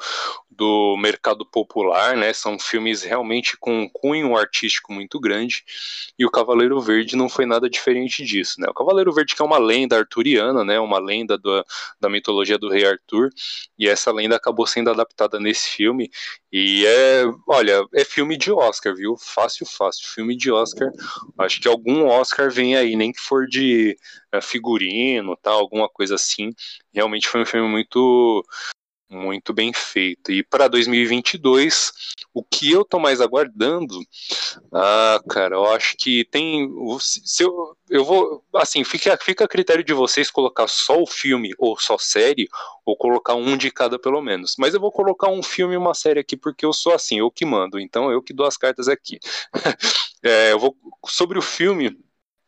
do 0.50 0.96
mercado 0.96 1.44
popular, 1.44 2.16
né? 2.16 2.32
São 2.32 2.58
filmes 2.58 3.02
realmente 3.02 3.56
com 3.58 3.82
um 3.82 3.88
cunho 3.88 4.36
artístico 4.36 4.92
muito 4.92 5.18
grande. 5.20 5.64
E 6.18 6.24
o 6.24 6.30
Cavaleiro 6.30 6.80
Verde 6.80 7.16
não 7.16 7.28
foi 7.28 7.44
nada 7.44 7.68
diferente 7.68 8.24
disso, 8.24 8.60
né? 8.60 8.66
O 8.68 8.74
Cavaleiro 8.74 9.12
Verde 9.12 9.34
que 9.34 9.42
é 9.42 9.44
uma 9.44 9.58
lenda 9.58 9.98
arturiana, 9.98 10.64
né? 10.64 10.78
Uma 10.78 10.98
lenda 10.98 11.36
do, 11.36 11.64
da 12.00 12.08
mitologia 12.08 12.58
do 12.58 12.68
rei 12.68 12.86
Arthur. 12.86 13.30
E 13.78 13.88
essa 13.88 14.12
lenda 14.12 14.36
acabou 14.36 14.66
sendo 14.66 14.90
adaptada 14.90 15.40
nesse 15.40 15.70
filme. 15.70 16.10
E 16.56 16.86
é, 16.86 17.24
olha, 17.48 17.84
é 17.92 18.04
filme 18.04 18.36
de 18.36 18.52
Oscar, 18.52 18.94
viu? 18.94 19.16
Fácil, 19.18 19.66
fácil. 19.66 20.06
Filme 20.06 20.36
de 20.36 20.52
Oscar. 20.52 20.88
Acho 21.36 21.60
que 21.60 21.66
algum 21.66 22.06
Oscar 22.06 22.48
vem 22.48 22.76
aí, 22.76 22.94
nem 22.94 23.10
que 23.10 23.20
for 23.20 23.48
de 23.48 23.96
é, 24.30 24.40
figurino, 24.40 25.36
tal, 25.42 25.58
alguma 25.58 25.88
coisa 25.88 26.14
assim. 26.14 26.52
Realmente 26.92 27.26
foi 27.26 27.42
um 27.42 27.46
filme 27.46 27.68
muito 27.68 28.44
muito 29.14 29.52
bem 29.52 29.72
feito. 29.72 30.32
E 30.32 30.42
para 30.42 30.68
2022, 30.68 31.92
o 32.32 32.42
que 32.42 32.70
eu 32.70 32.84
tô 32.84 32.98
mais 32.98 33.20
aguardando, 33.20 33.98
ah, 34.72 35.20
cara, 35.28 35.56
eu 35.56 35.66
acho 35.66 35.96
que 35.96 36.24
tem, 36.24 36.68
se 37.00 37.44
eu, 37.44 37.76
eu 37.88 38.04
vou, 38.04 38.44
assim, 38.54 38.82
fica, 38.84 39.16
fica 39.16 39.44
a 39.44 39.48
critério 39.48 39.84
de 39.84 39.92
vocês 39.92 40.30
colocar 40.30 40.66
só 40.68 41.00
o 41.00 41.06
filme 41.06 41.52
ou 41.58 41.78
só 41.78 41.96
série, 41.96 42.48
ou 42.84 42.96
colocar 42.96 43.34
um 43.34 43.56
de 43.56 43.70
cada 43.70 43.98
pelo 43.98 44.20
menos. 44.20 44.56
Mas 44.58 44.74
eu 44.74 44.80
vou 44.80 44.92
colocar 44.92 45.28
um 45.28 45.42
filme 45.42 45.74
e 45.74 45.78
uma 45.78 45.94
série 45.94 46.20
aqui 46.20 46.36
porque 46.36 46.66
eu 46.66 46.72
sou 46.72 46.92
assim, 46.92 47.18
eu 47.20 47.30
que 47.30 47.44
mando, 47.44 47.78
então 47.78 48.10
eu 48.10 48.22
que 48.22 48.34
dou 48.34 48.46
as 48.46 48.56
cartas 48.56 48.88
aqui. 48.88 49.18
é, 50.22 50.52
eu 50.52 50.58
vou 50.58 50.76
sobre 51.06 51.38
o 51.38 51.42
filme 51.42 51.96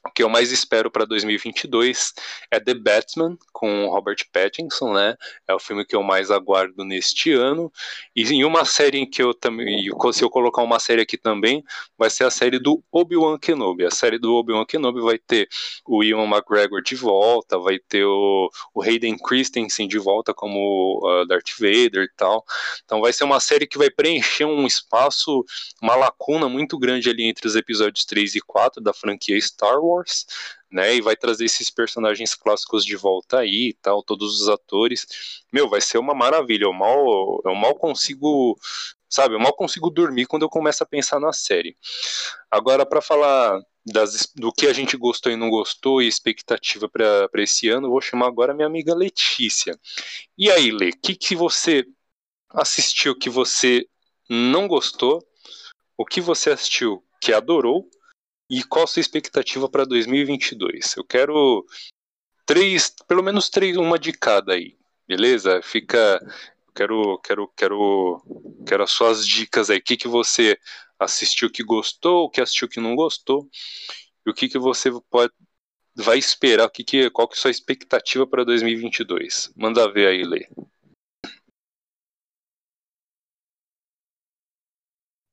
o 0.06 0.12
que 0.12 0.22
eu 0.22 0.28
mais 0.28 0.52
espero 0.52 0.90
para 0.90 1.04
2022 1.04 2.14
é 2.50 2.60
The 2.60 2.74
Batman 2.74 3.36
com 3.52 3.88
Robert 3.88 4.18
Pattinson, 4.32 4.92
né? 4.92 5.16
É 5.48 5.54
o 5.54 5.58
filme 5.58 5.84
que 5.84 5.96
eu 5.96 6.02
mais 6.02 6.30
aguardo 6.30 6.84
neste 6.84 7.32
ano. 7.32 7.72
E 8.14 8.22
em 8.22 8.44
uma 8.44 8.64
série 8.64 8.98
em 8.98 9.08
que 9.08 9.22
eu 9.22 9.34
também, 9.34 9.88
se 10.12 10.22
eu 10.22 10.30
colocar 10.30 10.62
uma 10.62 10.78
série 10.78 11.02
aqui 11.02 11.16
também, 11.16 11.64
vai 11.98 12.10
ser 12.10 12.24
a 12.24 12.30
série 12.30 12.58
do 12.58 12.82
Obi-Wan 12.92 13.38
Kenobi. 13.38 13.84
A 13.84 13.90
série 13.90 14.18
do 14.18 14.34
Obi-Wan 14.34 14.64
Kenobi 14.64 15.00
vai 15.00 15.18
ter 15.18 15.48
o 15.86 16.02
Ian 16.04 16.24
McGregor 16.24 16.82
de 16.82 16.94
volta, 16.94 17.58
vai 17.58 17.78
ter 17.78 18.04
o, 18.04 18.50
o 18.74 18.82
Hayden 18.82 19.16
Christensen 19.18 19.88
de 19.88 19.98
volta 19.98 20.32
como 20.34 21.00
uh, 21.02 21.26
Darth 21.26 21.50
Vader 21.58 22.04
e 22.04 22.10
tal. 22.16 22.44
Então 22.84 23.00
vai 23.00 23.12
ser 23.12 23.24
uma 23.24 23.40
série 23.40 23.66
que 23.66 23.78
vai 23.78 23.90
preencher 23.90 24.44
um 24.44 24.66
espaço, 24.66 25.44
uma 25.82 25.96
lacuna 25.96 26.48
muito 26.48 26.78
grande 26.78 27.08
ali 27.08 27.24
entre 27.24 27.46
os 27.46 27.56
episódios 27.56 28.04
3 28.04 28.36
e 28.36 28.40
4 28.40 28.82
da 28.82 28.92
franquia 28.92 29.40
Star 29.40 29.80
Wars 29.80 29.95
Wars, 29.96 30.26
né? 30.70 30.94
E 30.94 31.00
vai 31.00 31.16
trazer 31.16 31.44
esses 31.44 31.70
personagens 31.70 32.34
clássicos 32.34 32.84
de 32.84 32.96
volta 32.96 33.38
aí 33.38 33.70
e 33.70 33.74
tal, 33.80 34.02
todos 34.02 34.40
os 34.40 34.48
atores. 34.48 35.06
Meu, 35.52 35.68
vai 35.68 35.80
ser 35.80 35.98
uma 35.98 36.14
maravilha. 36.14 36.64
Eu 36.64 36.72
mal, 36.72 37.40
eu 37.44 37.54
mal 37.54 37.74
consigo, 37.74 38.58
sabe? 39.08 39.34
Eu 39.34 39.40
mal 39.40 39.54
consigo 39.54 39.90
dormir 39.90 40.26
quando 40.26 40.42
eu 40.42 40.48
começo 40.48 40.82
a 40.82 40.86
pensar 40.86 41.20
na 41.20 41.32
série. 41.32 41.76
Agora, 42.50 42.84
para 42.86 43.00
falar 43.00 43.60
das, 43.86 44.32
do 44.34 44.52
que 44.52 44.66
a 44.66 44.72
gente 44.72 44.96
gostou 44.96 45.30
e 45.30 45.36
não 45.36 45.48
gostou 45.48 46.02
e 46.02 46.08
expectativa 46.08 46.88
para 46.88 47.28
esse 47.36 47.68
ano, 47.68 47.90
vou 47.90 48.00
chamar 48.00 48.26
agora 48.26 48.52
minha 48.52 48.66
amiga 48.66 48.94
Letícia. 48.94 49.78
E 50.36 50.50
aí, 50.50 50.72
Lê, 50.72 50.90
o 50.90 50.98
que, 51.00 51.14
que 51.14 51.36
você 51.36 51.84
assistiu 52.50 53.16
que 53.16 53.30
você 53.30 53.86
não 54.28 54.66
gostou? 54.66 55.24
O 55.96 56.04
que 56.04 56.20
você 56.20 56.50
assistiu 56.50 57.02
que 57.20 57.32
adorou 57.32 57.88
e 58.48 58.62
qual 58.64 58.84
a 58.84 58.86
sua 58.86 59.00
expectativa 59.00 59.68
para 59.68 59.84
2022? 59.84 60.96
Eu 60.96 61.04
quero 61.04 61.64
três, 62.44 62.94
pelo 63.08 63.22
menos 63.22 63.48
três, 63.48 63.76
uma 63.76 63.98
de 63.98 64.12
cada 64.12 64.54
aí, 64.54 64.76
beleza? 65.06 65.60
Fica, 65.62 66.20
quero, 66.74 67.18
quero, 67.18 67.48
quero, 67.56 68.22
quero 68.66 68.84
as 68.84 68.90
suas 68.90 69.26
dicas 69.26 69.70
aí. 69.70 69.78
O 69.78 69.82
que 69.82 69.96
que 69.96 70.08
você 70.08 70.58
assistiu 70.98 71.50
que 71.50 71.62
gostou, 71.62 72.24
o 72.24 72.30
que 72.30 72.40
assistiu 72.40 72.68
que 72.68 72.80
não 72.80 72.94
gostou 72.94 73.48
e 74.26 74.30
o 74.30 74.34
que 74.34 74.48
que 74.48 74.58
você 74.58 74.90
pode 75.10 75.32
vai 75.96 76.18
esperar, 76.18 76.66
o 76.66 76.70
que 76.70 76.84
que, 76.84 77.10
qual 77.10 77.26
que 77.26 77.34
é 77.34 77.38
a 77.38 77.40
sua 77.40 77.50
expectativa 77.50 78.26
para 78.26 78.44
2022? 78.44 79.52
Manda 79.56 79.90
ver 79.90 80.08
aí, 80.08 80.22
Lê. 80.24 80.46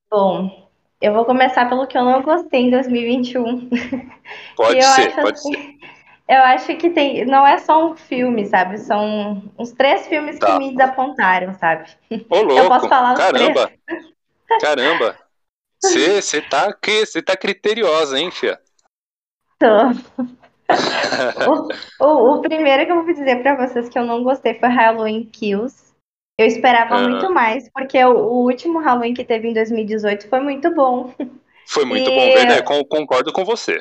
Bom, 0.10 0.63
eu 1.04 1.14
vou 1.14 1.26
começar 1.26 1.68
pelo 1.68 1.86
que 1.86 1.98
eu 1.98 2.06
não 2.06 2.22
gostei 2.22 2.62
em 2.62 2.72
2021. 2.72 3.70
Pode 4.56 4.82
ser, 4.82 5.14
pode 5.16 5.34
assim, 5.34 5.52
ser. 5.52 5.76
Eu 6.30 6.42
acho 6.44 6.78
que 6.78 6.90
tem, 6.92 7.26
não 7.26 7.46
é 7.46 7.58
só 7.58 7.86
um 7.86 7.98
filme, 7.98 8.46
sabe? 8.46 8.78
São 8.78 9.44
uns 9.60 9.74
três 9.74 10.08
filmes 10.08 10.40
tá. 10.40 10.48
que 10.48 10.60
me 10.60 10.72
desapontaram, 10.72 11.54
sabe? 11.56 11.90
Ô, 12.30 12.42
louco. 12.42 12.54
Eu 12.54 12.68
posso 12.70 12.88
falar 12.88 13.16
Caramba. 13.16 13.70
Caramba. 14.62 15.18
Você 15.82 16.42
tá, 16.42 16.72
que, 16.72 17.06
tá 17.22 17.36
criteriosa, 17.36 18.18
hein, 18.18 18.32
Fia? 18.32 18.58
Tô. 19.60 19.68
o, 22.00 22.06
o, 22.06 22.36
o, 22.36 22.42
primeiro 22.42 22.86
que 22.86 22.92
eu 22.94 23.04
vou 23.04 23.14
dizer 23.14 23.42
para 23.42 23.68
vocês 23.68 23.90
que 23.90 24.00
eu 24.00 24.06
não 24.06 24.24
gostei 24.24 24.58
foi 24.58 24.70
Halloween 24.70 25.26
Kills. 25.26 25.93
Eu 26.38 26.48
esperava 26.48 27.00
muito 27.00 27.32
mais, 27.32 27.70
porque 27.70 28.04
o, 28.04 28.12
o, 28.12 28.46
último 28.46 28.80
Halloween 28.80 29.14
que 29.14 29.24
teve 29.24 29.48
em 29.48 29.54
2018 29.54 30.28
foi 30.28 30.40
muito 30.40 30.74
bom. 30.74 31.14
Foi 31.68 31.86
muito 31.86 32.10
e... 32.10 32.16
bom, 32.16 32.34
verdade. 32.34 32.64
Concordo 32.90 33.32
com 33.32 33.46
você. 33.46 33.80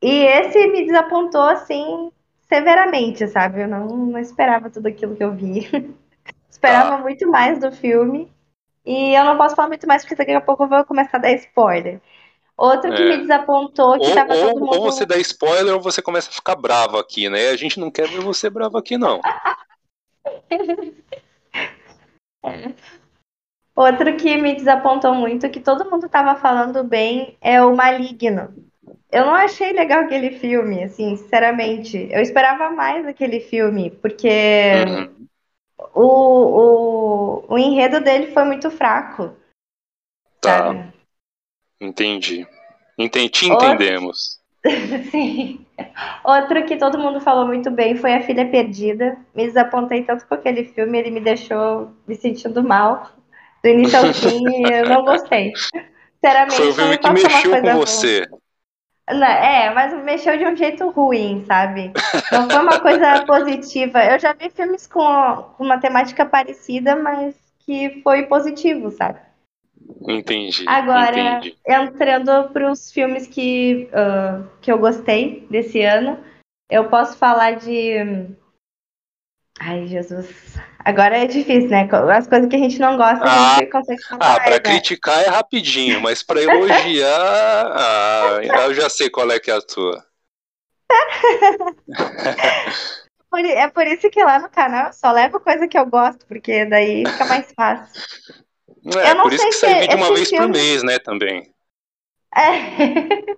E 0.00 0.24
esse 0.24 0.66
me 0.68 0.86
desapontou, 0.86 1.42
assim, 1.42 2.10
severamente, 2.48 3.26
sabe? 3.28 3.62
Eu 3.62 3.68
não, 3.68 3.88
não 3.88 4.18
esperava 4.18 4.70
tudo 4.70 4.86
aquilo 4.86 5.16
que 5.16 5.24
eu 5.24 5.32
vi. 5.32 5.68
esperava 6.48 6.94
ah. 6.94 6.98
muito 6.98 7.28
mais 7.28 7.58
do 7.58 7.72
filme. 7.72 8.30
E 8.84 9.14
eu 9.14 9.24
não 9.24 9.36
posso 9.36 9.54
falar 9.54 9.68
muito 9.68 9.86
mais, 9.86 10.02
porque 10.02 10.16
daqui 10.16 10.32
a 10.32 10.40
pouco 10.40 10.64
eu 10.64 10.68
vou 10.68 10.84
começar 10.84 11.18
a 11.18 11.20
dar 11.20 11.32
spoiler. 11.32 12.00
Outro 12.56 12.92
que 12.94 13.02
é. 13.02 13.08
me 13.08 13.18
desapontou, 13.18 13.98
que 13.98 14.06
ou, 14.06 14.14
tava 14.14 14.34
ou, 14.34 14.48
todo 14.48 14.60
mundo... 14.60 14.76
Ou 14.76 14.82
você 14.82 15.06
dá 15.06 15.16
spoiler 15.18 15.74
ou 15.74 15.80
você 15.80 16.02
começa 16.02 16.30
a 16.30 16.32
ficar 16.32 16.54
bravo 16.54 16.98
aqui, 16.98 17.28
né? 17.28 17.50
A 17.50 17.56
gente 17.56 17.80
não 17.80 17.90
quer 17.90 18.08
ver 18.08 18.20
você 18.20 18.50
bravo 18.50 18.78
aqui, 18.78 18.98
não. 18.98 19.20
Outro 23.74 24.16
que 24.16 24.36
me 24.36 24.54
desapontou 24.54 25.14
muito, 25.14 25.48
que 25.48 25.60
todo 25.60 25.90
mundo 25.90 26.06
estava 26.06 26.34
falando 26.36 26.84
bem, 26.84 27.36
é 27.40 27.62
o 27.62 27.74
Maligno. 27.74 28.54
Eu 29.10 29.26
não 29.26 29.34
achei 29.34 29.72
legal 29.72 30.00
aquele 30.00 30.38
filme, 30.38 30.82
assim, 30.82 31.16
sinceramente. 31.16 32.08
Eu 32.10 32.20
esperava 32.20 32.70
mais 32.70 33.06
aquele 33.06 33.40
filme, 33.40 33.90
porque 33.90 34.28
uhum. 34.88 35.26
o, 35.94 37.46
o, 37.50 37.54
o 37.54 37.58
enredo 37.58 38.00
dele 38.00 38.32
foi 38.32 38.44
muito 38.44 38.70
fraco. 38.70 39.34
Tá. 40.40 40.58
Sabe? 40.58 40.92
Entendi. 41.80 42.46
Entendi. 42.98 43.30
Te 43.30 43.46
entendemos. 43.46 44.40
Sim. 45.10 45.64
Outro 46.24 46.64
que 46.64 46.76
todo 46.76 46.98
mundo 46.98 47.20
falou 47.20 47.46
muito 47.46 47.70
bem 47.70 47.96
foi 47.96 48.14
A 48.14 48.22
Filha 48.22 48.46
Perdida. 48.46 49.16
Me 49.34 49.46
desapontei 49.46 50.02
tanto 50.02 50.26
com 50.26 50.34
aquele 50.34 50.64
filme, 50.64 50.98
ele 50.98 51.10
me 51.10 51.20
deixou 51.20 51.92
me 52.06 52.14
sentindo 52.14 52.62
mal. 52.62 53.10
Do 53.62 53.68
início 53.68 53.98
ao 53.98 54.12
fim, 54.12 54.66
eu 54.66 54.88
não 54.88 55.04
gostei. 55.06 55.52
Sinceramente, 55.54 56.56
foi 56.56 56.68
o 56.70 56.74
filme 56.74 56.98
que 56.98 57.10
mexeu 57.10 57.60
com 57.60 57.72
você. 57.74 58.28
Não, 59.10 59.26
é, 59.26 59.74
mas 59.74 59.92
mexeu 60.04 60.38
de 60.38 60.46
um 60.46 60.56
jeito 60.56 60.88
ruim, 60.90 61.44
sabe? 61.46 61.92
Não 62.30 62.48
foi 62.48 62.60
uma 62.60 62.80
coisa 62.80 63.22
positiva. 63.26 64.04
Eu 64.04 64.18
já 64.18 64.32
vi 64.32 64.48
filmes 64.50 64.86
com 64.86 65.02
uma 65.58 65.78
temática 65.78 66.24
parecida, 66.24 66.94
mas 66.94 67.34
que 67.58 68.00
foi 68.02 68.26
positivo, 68.26 68.90
sabe? 68.90 69.18
Entendi. 70.08 70.64
Agora, 70.66 71.38
entendi. 71.38 71.56
entrando 71.66 72.50
para 72.50 72.70
os 72.70 72.90
filmes 72.90 73.26
que, 73.26 73.88
uh, 73.92 74.48
que 74.60 74.70
eu 74.70 74.78
gostei 74.78 75.46
desse 75.50 75.82
ano, 75.82 76.22
eu 76.70 76.88
posso 76.88 77.16
falar 77.16 77.56
de. 77.56 78.28
Ai, 79.60 79.86
Jesus. 79.86 80.56
Agora 80.84 81.16
é 81.16 81.26
difícil, 81.26 81.68
né? 81.68 81.88
As 82.16 82.26
coisas 82.26 82.48
que 82.48 82.56
a 82.56 82.58
gente 82.58 82.78
não 82.80 82.96
gosta, 82.96 83.24
ah, 83.24 83.56
a 83.56 83.58
gente 83.60 83.70
consegue 83.70 84.02
falar. 84.02 84.34
Ah, 84.34 84.40
para 84.40 84.54
né? 84.54 84.60
criticar 84.60 85.22
é 85.22 85.28
rapidinho, 85.28 86.00
mas 86.00 86.22
para 86.22 86.42
elogiar, 86.42 87.66
ah, 87.76 88.40
eu 88.42 88.74
já 88.74 88.90
sei 88.90 89.08
qual 89.08 89.30
é 89.30 89.38
que 89.38 89.50
é 89.50 89.54
a 89.54 89.62
tua. 89.62 90.04
é 93.46 93.68
por 93.68 93.86
isso 93.86 94.10
que 94.10 94.22
lá 94.24 94.38
no 94.40 94.50
canal 94.50 94.88
eu 94.88 94.92
só 94.92 95.12
levo 95.12 95.38
coisa 95.40 95.68
que 95.68 95.78
eu 95.78 95.86
gosto, 95.86 96.26
porque 96.26 96.64
daí 96.64 97.04
fica 97.06 97.24
mais 97.26 97.52
fácil. 97.54 98.02
É, 98.84 99.14
por 99.14 99.32
isso 99.32 99.44
que 99.46 99.52
sai 99.52 99.80
vídeo 99.80 99.96
uma 99.96 100.12
vez 100.12 100.28
filme... 100.28 100.46
por 100.46 100.52
mês, 100.52 100.82
né, 100.82 100.98
também. 100.98 101.52
É. 102.34 102.72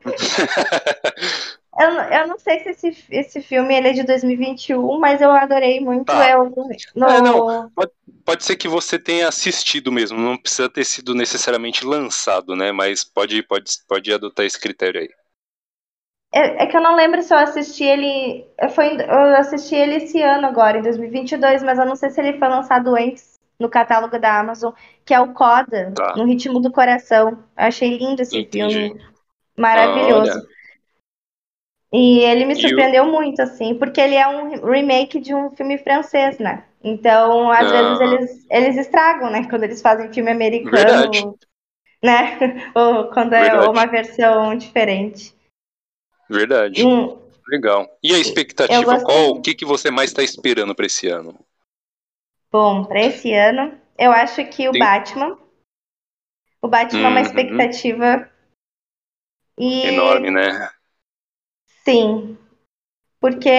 eu, 1.83 1.91
eu 1.91 2.29
não 2.29 2.39
sei 2.39 2.61
se 2.61 2.71
esse, 2.71 3.05
esse 3.11 3.43
filme 3.43 3.75
ele 3.75 3.89
é 3.89 3.93
de 3.93 4.05
2021, 4.05 4.99
mas 4.99 5.21
eu 5.21 5.31
adorei 5.31 5.81
muito. 5.81 6.07
Tá. 6.07 6.31
Eu, 6.31 6.51
no... 6.95 7.07
é, 7.07 7.21
não, 7.21 7.69
pode, 7.71 7.93
pode 8.25 8.45
ser 8.45 8.57
que 8.57 8.69
você 8.69 8.99
tenha 8.99 9.29
assistido 9.29 9.93
mesmo, 9.93 10.19
não 10.19 10.39
precisa 10.39 10.71
ter 10.71 10.85
sido 10.85 11.15
necessariamente 11.15 11.85
lançado, 11.85 12.57
né? 12.57 12.73
Mas 12.73 13.05
pode, 13.05 13.43
pode, 13.43 13.71
pode 13.87 14.13
adotar 14.13 14.47
esse 14.47 14.59
critério 14.59 15.01
aí. 15.01 15.09
É, 16.33 16.65
é, 16.65 16.67
que 16.67 16.77
eu 16.77 16.81
não 16.81 16.97
lembro 16.97 17.23
se 17.23 17.35
eu 17.35 17.39
assisti 17.39 17.85
ele. 17.85 18.45
Foi, 18.75 18.97
eu 18.97 19.37
assisti 19.37 19.75
ele 19.75 19.97
esse 19.97 20.21
ano 20.23 20.47
agora, 20.47 20.79
em 20.79 20.83
2022, 20.83 21.63
mas 21.63 21.79
eu 21.79 21.87
não 21.87 21.95
sei 21.95 22.11
se 22.11 22.21
ele 22.21 22.39
foi 22.39 22.49
lançado 22.49 22.95
antes 22.97 23.34
no 23.59 23.69
catálogo 23.69 24.19
da 24.19 24.39
Amazon, 24.39 24.73
que 25.05 25.15
é 25.15 25.21
o 25.21 25.33
Coda, 25.33 25.93
tá. 25.95 26.15
no 26.17 26.25
ritmo 26.25 26.61
do 26.61 26.71
coração. 26.71 27.31
Eu 27.31 27.39
achei 27.57 27.97
lindo 27.97 28.23
esse 28.23 28.37
Entendi. 28.37 28.75
filme. 28.75 29.01
Maravilhoso. 29.57 30.39
Ah, 30.39 30.55
e 31.97 32.19
ele 32.19 32.45
me 32.45 32.57
surpreendeu 32.57 33.07
muito, 33.07 33.41
assim, 33.41 33.77
porque 33.77 34.01
ele 34.01 34.17
é 34.17 34.27
um 34.27 34.69
remake 34.69 35.21
de 35.21 35.33
um 35.33 35.51
filme 35.53 35.79
francês, 35.79 36.39
né? 36.39 36.65
Então, 36.83 37.49
às 37.53 37.71
vezes, 37.71 38.01
eles, 38.01 38.47
eles 38.51 38.77
estragam, 38.77 39.31
né? 39.31 39.47
Quando 39.49 39.63
eles 39.63 39.81
fazem 39.81 40.13
filme 40.13 40.33
americano, 40.33 40.77
Verdade. 40.77 41.25
né? 42.03 42.73
Ou 42.75 43.11
quando 43.11 43.35
é 43.35 43.43
Verdade. 43.43 43.67
é 43.67 43.71
uma 43.71 43.87
versão 43.87 44.57
diferente. 44.57 45.33
Verdade. 46.29 46.85
Hum. 46.85 47.17
Legal. 47.49 47.89
E 48.03 48.13
a 48.13 48.19
expectativa? 48.19 49.01
Qual, 49.01 49.31
o 49.31 49.41
que, 49.41 49.55
que 49.55 49.65
você 49.65 49.89
mais 49.89 50.11
está 50.11 50.23
esperando 50.23 50.75
para 50.75 50.87
esse 50.87 51.07
ano? 51.07 51.39
Bom, 52.55 52.85
para 52.85 53.01
esse 53.01 53.33
ano, 53.35 53.77
eu 53.99 54.13
acho 54.13 54.47
que 54.47 54.69
o 54.69 54.71
Tem... 54.71 54.79
Batman. 54.79 55.37
O 56.63 56.69
Batman 56.69 57.01
é 57.01 57.09
uma 57.09 57.17
uhum. 57.17 57.27
expectativa. 57.27 58.31
E... 59.59 59.87
Enorme, 59.89 60.31
né? 60.31 60.71
Sim. 61.85 62.39
Porque 63.21 63.51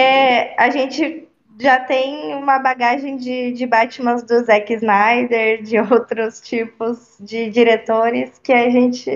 a 0.56 0.70
gente 0.70 1.28
já 1.60 1.78
tem 1.78 2.34
uma 2.36 2.58
bagagem 2.58 3.18
de, 3.18 3.52
de 3.52 3.66
Batmans 3.66 4.22
do 4.22 4.42
Zack 4.42 4.72
Snyder, 4.72 5.62
de 5.62 5.76
outros 5.92 6.40
tipos 6.40 7.18
de 7.20 7.50
diretores 7.50 8.38
que 8.38 8.52
a 8.54 8.70
gente 8.70 9.10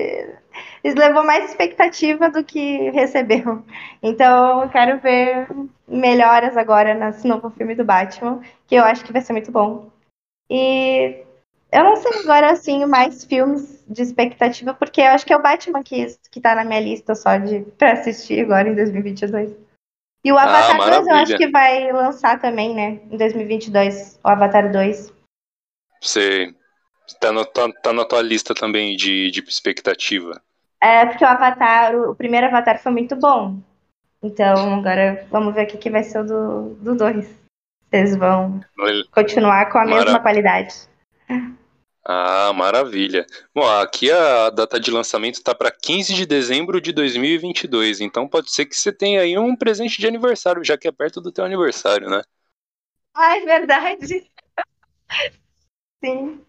eles 0.83 0.95
levou 0.95 1.25
mais 1.25 1.47
expectativa 1.47 2.31
do 2.31 2.45
que 2.45 2.91
recebeu. 2.91 3.63
Então, 4.03 4.63
eu 4.63 4.69
quero 4.69 4.99
ver 4.99 5.47
melhoras 5.91 6.57
agora 6.57 6.95
nesse 6.95 7.27
novo 7.27 7.51
filme 7.51 7.75
do 7.75 7.85
Batman, 7.85 8.41
que 8.67 8.77
eu 8.77 8.85
acho 8.85 9.05
que 9.05 9.13
vai 9.13 9.21
ser 9.21 9.33
muito 9.33 9.51
bom. 9.51 9.91
E 10.49 11.25
eu 11.73 11.85
não 11.85 11.97
sei 11.97 12.21
agora, 12.21 12.51
assim, 12.51 12.85
mais 12.87 13.25
filmes 13.25 13.85
de 13.89 14.03
expectativa, 14.03 14.73
porque 14.73 15.01
eu 15.01 15.09
acho 15.09 15.27
que 15.27 15.33
é 15.33 15.37
o 15.37 15.43
Batman 15.43 15.83
que, 15.83 16.07
que 16.31 16.41
tá 16.41 16.55
na 16.55 16.65
minha 16.65 16.81
lista 16.81 17.15
só 17.15 17.37
de 17.37 17.61
pra 17.77 17.93
assistir 17.93 18.41
agora 18.41 18.69
em 18.69 18.75
2022. 18.75 19.53
E 20.25 20.33
o 20.33 20.39
ah, 20.39 20.43
Avatar 20.43 20.81
ah, 20.81 21.01
2 21.01 21.07
eu 21.07 21.15
acho 21.15 21.37
que 21.37 21.49
vai 21.49 21.93
lançar 21.93 22.41
também, 22.41 22.75
né? 22.75 23.01
Em 23.11 23.17
2022, 23.17 24.19
o 24.23 24.29
Avatar 24.29 24.71
2. 24.71 25.13
Sei. 26.01 26.55
Tá, 27.21 27.33
no, 27.33 27.45
tá, 27.45 27.69
tá 27.83 27.93
na 27.93 28.05
tua 28.05 28.23
lista 28.23 28.55
também 28.55 28.97
de, 28.97 29.31
de 29.31 29.41
expectativa. 29.41 30.41
É, 30.81 31.07
porque 31.07 31.25
o 31.25 31.29
Avatar, 31.29 31.95
o 31.95 32.15
primeiro 32.15 32.47
Avatar 32.47 32.81
foi 32.81 32.93
muito 32.93 33.17
bom. 33.17 33.59
Então, 34.23 34.75
agora 34.75 35.27
vamos 35.31 35.55
ver 35.55 35.65
o 35.65 35.67
que, 35.67 35.79
que 35.79 35.91
vai 35.91 36.05
ser 36.05 36.21
o 36.21 36.25
do 36.25 36.95
2. 36.95 37.27
Do 37.27 37.37
Vocês 37.91 38.17
vão 38.17 38.61
continuar 39.11 39.71
com 39.71 39.79
a 39.79 39.87
Mara... 39.87 40.05
mesma 40.05 40.21
qualidade. 40.21 40.75
Ah, 42.05 42.53
maravilha. 42.55 43.27
Bom, 43.55 43.67
aqui 43.79 44.11
a 44.11 44.51
data 44.51 44.81
de 44.81 44.91
lançamento 44.91 45.35
está 45.35 45.55
para 45.55 45.71
15 45.71 46.15
de 46.15 46.27
dezembro 46.27 46.81
de 46.81 46.93
2022, 46.93 48.01
então 48.01 48.27
pode 48.27 48.51
ser 48.51 48.67
que 48.67 48.77
você 48.77 48.93
tenha 48.93 49.21
aí 49.21 49.39
um 49.39 49.55
presente 49.55 50.01
de 50.01 50.07
aniversário, 50.07 50.65
já 50.65 50.77
que 50.77 50.89
é 50.89 50.93
perto 50.93 51.21
do 51.21 51.31
teu 51.31 51.45
aniversário, 51.45 52.09
né? 52.09 52.23
Ah, 53.15 53.37
é 53.37 53.45
verdade. 53.45 54.31
Sim. 56.03 56.41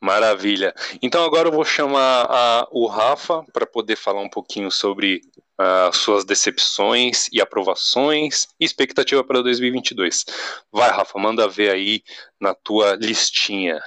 Maravilha. 0.00 0.74
Então 1.00 1.24
agora 1.24 1.48
eu 1.48 1.52
vou 1.52 1.64
chamar 1.64 2.26
a, 2.28 2.68
o 2.70 2.86
Rafa 2.86 3.42
para 3.52 3.66
poder 3.66 3.96
falar 3.96 4.20
um 4.20 4.28
pouquinho 4.28 4.70
sobre 4.70 5.22
uh, 5.60 5.94
suas 5.94 6.24
decepções 6.24 7.28
e 7.32 7.40
aprovações 7.40 8.48
e 8.58 8.64
expectativa 8.64 9.22
para 9.24 9.42
2022. 9.42 10.24
Vai, 10.72 10.90
Rafa, 10.90 11.18
manda 11.18 11.48
ver 11.48 11.70
aí 11.70 12.02
na 12.40 12.54
tua 12.54 12.96
listinha. 12.96 13.80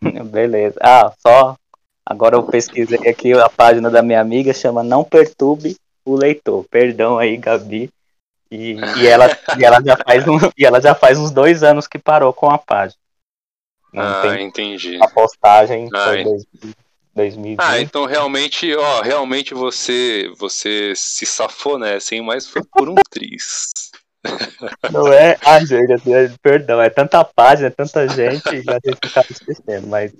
Beleza. 0.30 0.78
Ah, 0.82 1.12
só 1.18 1.56
agora 2.04 2.36
eu 2.36 2.42
pesquisei 2.42 3.08
aqui 3.08 3.32
a 3.32 3.48
página 3.48 3.90
da 3.90 4.02
minha 4.02 4.20
amiga, 4.20 4.52
chama 4.52 4.82
Não 4.82 5.04
Perturbe 5.04 5.76
o 6.04 6.14
Leitor. 6.14 6.64
Perdão 6.70 7.18
aí, 7.18 7.36
Gabi. 7.36 7.90
E, 8.50 8.76
e, 8.98 9.06
ela, 9.06 9.26
e, 9.58 9.64
ela 9.64 9.82
já 9.82 9.96
faz 9.96 10.28
um, 10.28 10.38
e 10.56 10.64
ela 10.64 10.80
já 10.80 10.94
faz 10.94 11.18
uns 11.18 11.30
dois 11.30 11.62
anos 11.62 11.88
que 11.88 11.98
parou 11.98 12.32
com 12.32 12.48
a 12.50 12.58
página. 12.58 13.00
Não 13.92 14.02
ah, 14.02 14.40
entendi. 14.40 14.98
A 15.02 15.08
postagem 15.08 15.88
ah, 15.94 16.04
foi 16.04 16.24
2020. 17.14 17.58
Ah, 17.60 17.80
então 17.80 18.06
realmente, 18.06 18.74
ó, 18.74 19.00
realmente 19.00 19.54
você 19.54 20.30
você 20.36 20.92
se 20.96 21.24
safou, 21.24 21.78
né? 21.78 22.00
Sem 22.00 22.20
mais 22.20 22.46
foi 22.46 22.62
por 22.64 22.88
um 22.88 22.94
tris. 23.10 23.70
Não 24.92 25.12
é? 25.12 25.36
Ah, 25.44 25.62
gente, 25.64 26.12
é, 26.12 26.32
perdão, 26.42 26.80
é 26.80 26.88
tanta 26.88 27.22
página, 27.24 27.68
é 27.68 27.70
tanta 27.70 28.08
gente, 28.08 28.48
a 28.48 28.80
gente 28.82 28.98
acaba 29.02 29.26
esquecendo, 29.30 29.86
mas 29.86 30.12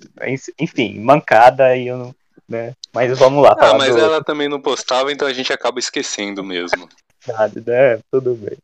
enfim, 0.59 1.01
mancada 1.01 1.75
e 1.77 1.89
eu 1.89 1.97
não. 1.97 2.15
Né? 2.47 2.75
Mas 2.93 3.19
vamos 3.19 3.43
lá. 3.43 3.57
Ah, 3.59 3.73
mas 3.73 3.97
ela 3.97 4.17
outro. 4.17 4.25
também 4.25 4.51
não 4.51 4.61
postava, 4.61 5.11
então 5.11 5.27
a 5.27 5.33
gente 5.33 5.51
acaba 5.51 5.79
esquecendo 5.79 6.45
mesmo. 6.45 6.87
né? 7.27 7.99
Tudo 8.11 8.35
bem. 8.35 8.59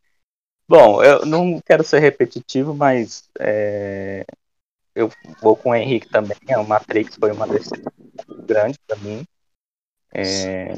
Bom, 0.69 1.03
eu 1.03 1.25
não 1.25 1.59
quero 1.65 1.83
ser 1.83 1.99
repetitivo, 1.99 2.75
mas 2.75 3.23
é, 3.39 4.23
eu 4.93 5.11
vou 5.41 5.55
com 5.55 5.71
o 5.71 5.75
Henrique 5.75 6.07
também. 6.07 6.37
É, 6.47 6.57
o 6.59 6.67
Matrix 6.67 7.15
foi 7.15 7.31
uma 7.31 7.47
decisão 7.47 7.91
grande 8.41 8.77
para 8.85 8.97
mim. 8.97 9.25
É, 10.13 10.73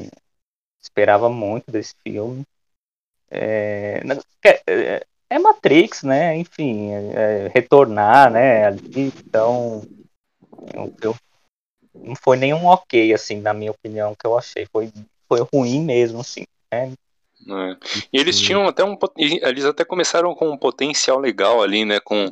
esperava 0.80 1.28
muito 1.28 1.70
desse 1.70 1.94
filme. 2.02 2.44
É, 3.30 4.00
é, 4.66 5.06
é 5.30 5.38
Matrix, 5.38 6.02
né? 6.02 6.36
Enfim, 6.36 6.92
é, 6.92 7.46
é 7.46 7.50
retornar, 7.52 8.30
né? 8.30 8.66
Ali, 8.66 9.12
então, 9.26 9.82
eu, 11.02 11.14
não 11.94 12.14
foi 12.14 12.36
nenhum 12.36 12.66
ok, 12.66 13.12
assim, 13.12 13.40
na 13.40 13.52
minha 13.54 13.70
opinião, 13.70 14.14
que 14.14 14.26
eu 14.26 14.36
achei. 14.36 14.66
Foi, 14.66 14.92
foi 15.28 15.40
ruim 15.52 15.82
mesmo, 15.82 16.20
assim. 16.20 16.44
Né? 16.72 16.92
É. 17.46 17.76
E 18.12 18.18
eles 18.18 18.40
tinham 18.40 18.66
até 18.66 18.82
um. 18.84 18.96
Eles 19.16 19.64
até 19.64 19.84
começaram 19.84 20.34
com 20.34 20.50
um 20.50 20.56
potencial 20.56 21.18
legal 21.18 21.62
ali, 21.62 21.84
né? 21.84 22.00
Com, 22.00 22.30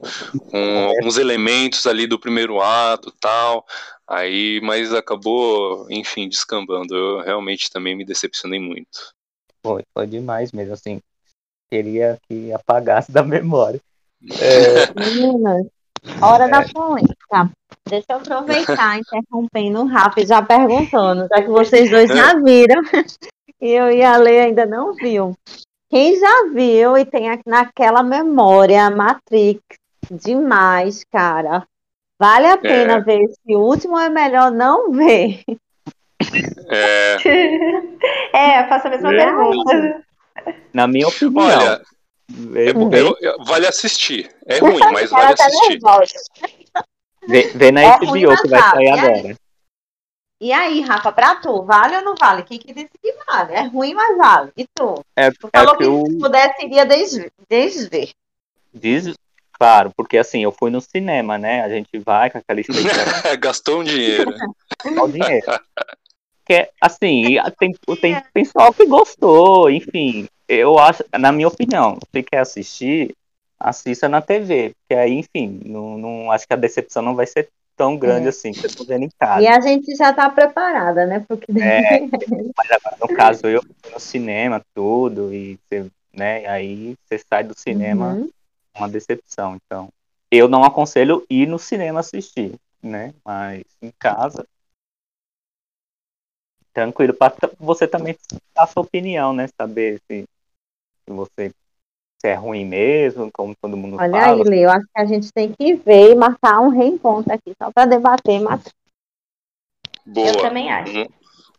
com 0.51 0.89
alguns 0.89 1.19
elementos 1.19 1.87
ali 1.87 2.07
do 2.07 2.19
primeiro 2.19 2.61
ato 2.61 3.13
tal. 3.21 3.67
Aí, 4.09 4.61
mas 4.63 4.93
acabou, 4.93 5.87
enfim, 5.91 6.29
descambando. 6.29 6.95
Eu 6.95 7.21
realmente 7.21 7.71
também 7.71 7.95
me 7.95 8.05
decepcionei 8.05 8.59
muito. 8.59 9.13
Foi, 9.65 9.83
foi 9.93 10.07
demais 10.07 10.51
mesmo, 10.53 10.75
assim. 10.75 11.01
Queria 11.71 12.19
que 12.29 12.53
apagasse 12.53 13.13
da 13.13 13.23
memória. 13.23 13.81
É... 14.41 14.93
Meninas, 14.99 15.67
hora 16.21 16.45
é... 16.45 16.49
da 16.49 16.69
polêmica. 16.69 17.51
Deixa 17.89 18.07
eu 18.11 18.17
aproveitar, 18.17 18.99
interrompendo 19.01 19.85
rápido, 19.87 20.29
já 20.29 20.43
perguntando, 20.43 21.27
já 21.29 21.43
que 21.43 21.49
vocês 21.49 21.91
dois 21.91 22.09
já 22.09 22.35
viram 22.35 22.83
eu 23.63 23.93
e 23.93 24.03
a 24.03 24.17
Lei 24.17 24.41
ainda 24.41 24.67
não 24.67 24.93
viu. 24.93 25.37
Quem 25.89 26.19
já 26.19 26.51
viu 26.53 26.99
e 26.99 27.05
tem 27.05 27.29
naquela 27.47 28.03
memória 28.03 28.91
Matrix, 28.91 29.63
demais, 30.11 31.05
cara. 31.05 31.65
Vale 32.19 32.47
a 32.49 32.57
pena 32.57 32.95
é. 32.95 33.01
ver. 33.01 33.21
Esse 33.23 33.55
último 33.55 33.99
é 33.99 34.09
melhor 34.09 34.51
não 34.51 34.91
ver. 34.91 35.45
É, 36.69 37.17
é 38.33 38.69
faço 38.69 38.89
a 38.89 38.91
mesma 38.91 39.15
é. 39.15 39.17
pergunta. 39.17 40.05
Na 40.73 40.87
minha 40.89 41.07
opinião. 41.07 41.47
Olha, 41.47 41.83
eu, 42.55 42.93
eu, 42.93 43.17
eu, 43.21 43.45
vale 43.45 43.67
assistir. 43.67 44.31
É 44.47 44.59
ruim, 44.59 44.79
mas 44.93 45.11
vale 45.11 45.35
assistir. 45.35 45.79
Vê, 47.29 47.53
vê 47.55 47.71
na 47.71 47.99
HBO 47.99 48.37
que 48.43 48.49
vai 48.49 48.61
sair 48.71 48.89
agora. 48.89 49.37
E 50.43 50.53
aí, 50.53 50.81
Rafa, 50.81 51.13
pra 51.13 51.37
tu, 51.37 51.63
vale 51.63 51.99
ou 51.99 52.03
não 52.03 52.17
vale? 52.19 52.43
Quem 52.43 52.59
que 52.59 52.75
disse 52.75 52.91
que 53.01 53.15
vale? 53.25 53.55
É 53.55 53.63
ruim, 53.63 53.95
mas 53.95 54.17
vale. 54.17 54.51
E 54.57 54.67
tu? 54.75 55.01
É, 55.15 55.31
tu 55.31 55.49
é 55.53 55.59
falou 55.61 55.77
que, 55.77 55.85
eu... 55.85 56.03
se 56.05 56.19
pudesse, 56.19 56.67
iria 56.67 56.85
desver. 56.85 57.31
desver. 57.49 58.11
Diz, 58.75 59.15
claro, 59.53 59.93
porque 59.97 60.19
assim, 60.19 60.43
eu 60.43 60.51
fui 60.51 60.69
no 60.69 60.81
cinema, 60.81 61.39
né? 61.39 61.63
A 61.63 61.69
gente 61.69 61.97
vai 62.05 62.29
com 62.29 62.39
aquela 62.39 62.59
expectativa. 62.59 63.37
Gastou 63.39 63.83
um 63.83 63.85
dinheiro. 63.85 64.35
Gastou 64.85 65.09
dinheiro. 65.09 65.47
que, 66.45 66.69
assim, 66.81 67.37
tem, 67.57 67.73
tem 68.01 68.23
pessoal 68.35 68.75
que 68.75 68.85
gostou, 68.85 69.71
enfim. 69.71 70.27
Eu 70.49 70.77
acho, 70.77 71.05
na 71.17 71.31
minha 71.31 71.47
opinião, 71.47 72.01
se 72.13 72.21
quer 72.21 72.39
assistir, 72.39 73.15
assista 73.61 74.09
na 74.09 74.21
TV. 74.21 74.75
Porque 74.75 74.99
aí, 74.99 75.13
enfim, 75.13 75.61
não, 75.65 75.97
não, 75.97 76.33
acho 76.33 76.49
que 76.49 76.53
a 76.53 76.57
decepção 76.57 77.01
não 77.01 77.15
vai 77.15 77.29
ser 77.29 77.49
tão 77.77 77.97
grande 77.97 78.27
é. 78.27 78.29
assim 78.29 78.53
que 78.53 78.65
eu 78.65 78.75
tô 78.75 78.85
vendo 78.85 79.05
em 79.05 79.11
casa. 79.19 79.43
E 79.43 79.47
a 79.47 79.61
gente 79.61 79.95
já 79.95 80.13
tá 80.13 80.29
preparada, 80.31 81.07
né? 81.07 81.25
Porque... 81.27 81.51
É, 81.53 82.01
mas 82.57 82.71
agora, 82.71 82.97
no 83.01 83.09
caso, 83.09 83.47
eu 83.47 83.63
no 83.93 84.01
cinema, 84.01 84.63
tudo, 84.75 85.33
e 85.33 85.59
você, 85.69 85.91
né, 86.13 86.47
aí 86.47 86.97
você 87.05 87.19
sai 87.19 87.45
do 87.45 87.59
cinema 87.59 88.15
uhum. 88.15 88.31
uma 88.77 88.89
decepção. 88.89 89.57
Então, 89.57 89.89
eu 90.31 90.49
não 90.49 90.65
aconselho 90.65 91.25
ir 91.29 91.47
no 91.47 91.59
cinema 91.59 92.01
assistir, 92.01 92.55
né? 92.83 93.13
Mas 93.25 93.65
em 93.81 93.91
casa, 93.99 94.47
tranquilo, 96.73 97.15
para 97.15 97.35
você 97.59 97.87
também 97.87 98.17
dar 98.55 98.67
sua 98.67 98.83
opinião, 98.83 99.33
né? 99.33 99.47
Saber 99.49 100.01
se, 100.09 100.25
se 101.05 101.13
você 101.13 101.53
se 102.23 102.29
é 102.29 102.35
ruim 102.35 102.65
mesmo, 102.65 103.33
como 103.33 103.53
todo 103.61 103.77
mundo 103.77 103.97
Olha 103.99 104.13
fala. 104.13 104.41
Olha 104.41 104.53
aí, 104.53 104.63
eu 104.63 104.71
acho 104.71 104.87
que 104.87 105.01
a 105.01 105.05
gente 105.05 105.33
tem 105.33 105.53
que 105.53 105.75
ver 105.75 106.13
e 106.13 106.15
marcar 106.15 106.61
um 106.61 106.69
reencontro 106.69 107.33
aqui, 107.33 107.53
só 107.61 107.73
para 107.73 107.87
debater, 107.87 108.41
mas... 108.41 108.63
Boa. 110.07 110.29
Eu 110.29 110.41
também 110.41 110.71
acho. 110.71 110.97
Um, 110.97 111.07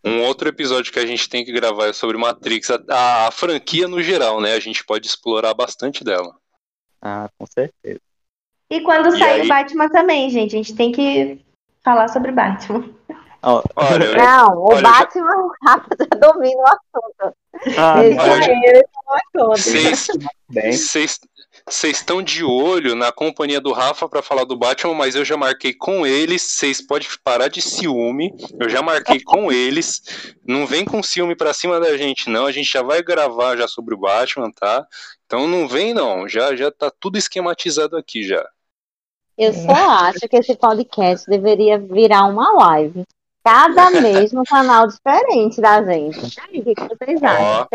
um, 0.06 0.23
outro 0.23 0.47
episódio 0.47 0.93
que 0.93 0.99
a 0.99 1.06
gente 1.06 1.28
tem 1.28 1.43
que 1.43 1.52
gravar 1.52 1.88
é 1.88 1.93
sobre 1.93 2.17
Matrix, 2.17 2.71
a, 2.71 3.28
a 3.28 3.32
franquia 3.32 3.89
no 3.89 4.02
geral, 4.02 4.39
né? 4.39 4.54
A 4.54 4.60
gente 4.60 4.86
pode 4.86 5.06
explorar 5.06 5.54
bastante 5.54 6.02
dela. 6.02 6.34
Ah, 7.02 7.30
com 7.38 7.45
certeza. 7.45 7.99
E 8.69 8.80
quando 8.82 9.13
e 9.13 9.19
sair 9.19 9.41
aí... 9.41 9.47
Batman 9.47 9.89
também, 9.89 10.30
gente, 10.30 10.56
a 10.56 10.58
gente 10.58 10.76
tem 10.76 10.93
que 10.93 11.41
falar 11.84 12.08
sobre 12.08 12.32
Batman. 12.32 12.89
Olha, 13.43 14.15
não, 14.15 14.58
o 14.58 14.71
olha, 14.71 14.82
Batman 14.82 15.49
já... 15.65 15.71
Rafa 15.71 15.89
já 15.99 16.19
domina 16.19 16.62
o 16.62 16.67
assunto. 16.67 17.38
Ah, 17.77 17.95
vocês 21.65 21.97
estão 21.97 22.21
de 22.21 22.43
olho 22.43 22.95
na 22.95 23.12
companhia 23.12 23.60
do 23.60 23.73
Rafa 23.73 24.08
para 24.08 24.21
falar 24.21 24.45
do 24.45 24.58
Batman, 24.58 24.93
mas 24.93 25.15
eu 25.15 25.25
já 25.25 25.36
marquei 25.36 25.73
com 25.73 26.08
eles. 26.08 26.41
Vocês 26.41 26.82
podem 26.82 27.08
parar 27.23 27.49
de 27.49 27.62
ciúme. 27.62 28.34
Eu 28.60 28.69
já 28.69 28.82
marquei 28.82 29.21
com 29.23 29.51
eles. 29.51 30.01
Não 30.47 30.65
vem 30.65 30.86
com 30.86 31.03
ciúme 31.03 31.36
para 31.36 31.53
cima 31.53 31.79
da 31.79 31.97
gente, 31.97 32.29
não. 32.29 32.45
A 32.45 32.51
gente 32.51 32.71
já 32.71 32.82
vai 32.82 33.03
gravar 33.03 33.58
já 33.58 33.67
sobre 33.67 33.93
o 33.93 33.99
Batman, 33.99 34.51
tá? 34.51 34.86
Então 35.25 35.47
não 35.47 35.67
vem, 35.67 35.93
não. 35.93 36.29
Já, 36.29 36.56
já 36.56 36.71
tá 36.71 36.89
tudo 36.97 37.17
esquematizado 37.17 37.97
aqui 37.97 38.23
já. 38.23 38.45
Eu 39.38 39.51
só 39.51 39.73
acho 39.73 40.29
que 40.29 40.38
esse 40.38 40.56
podcast 40.56 41.27
deveria 41.27 41.79
virar 41.79 42.25
uma 42.25 42.51
live 42.65 43.03
Cada 43.43 43.91
mês 43.91 44.32
no 44.32 44.43
canal 44.45 44.88
diferente 44.88 45.60
da 45.60 45.84
gente. 45.84 46.39
Aí, 46.39 46.60
o 46.60 46.63
que, 46.63 46.73
vocês 46.75 47.21
acham? 47.21 47.67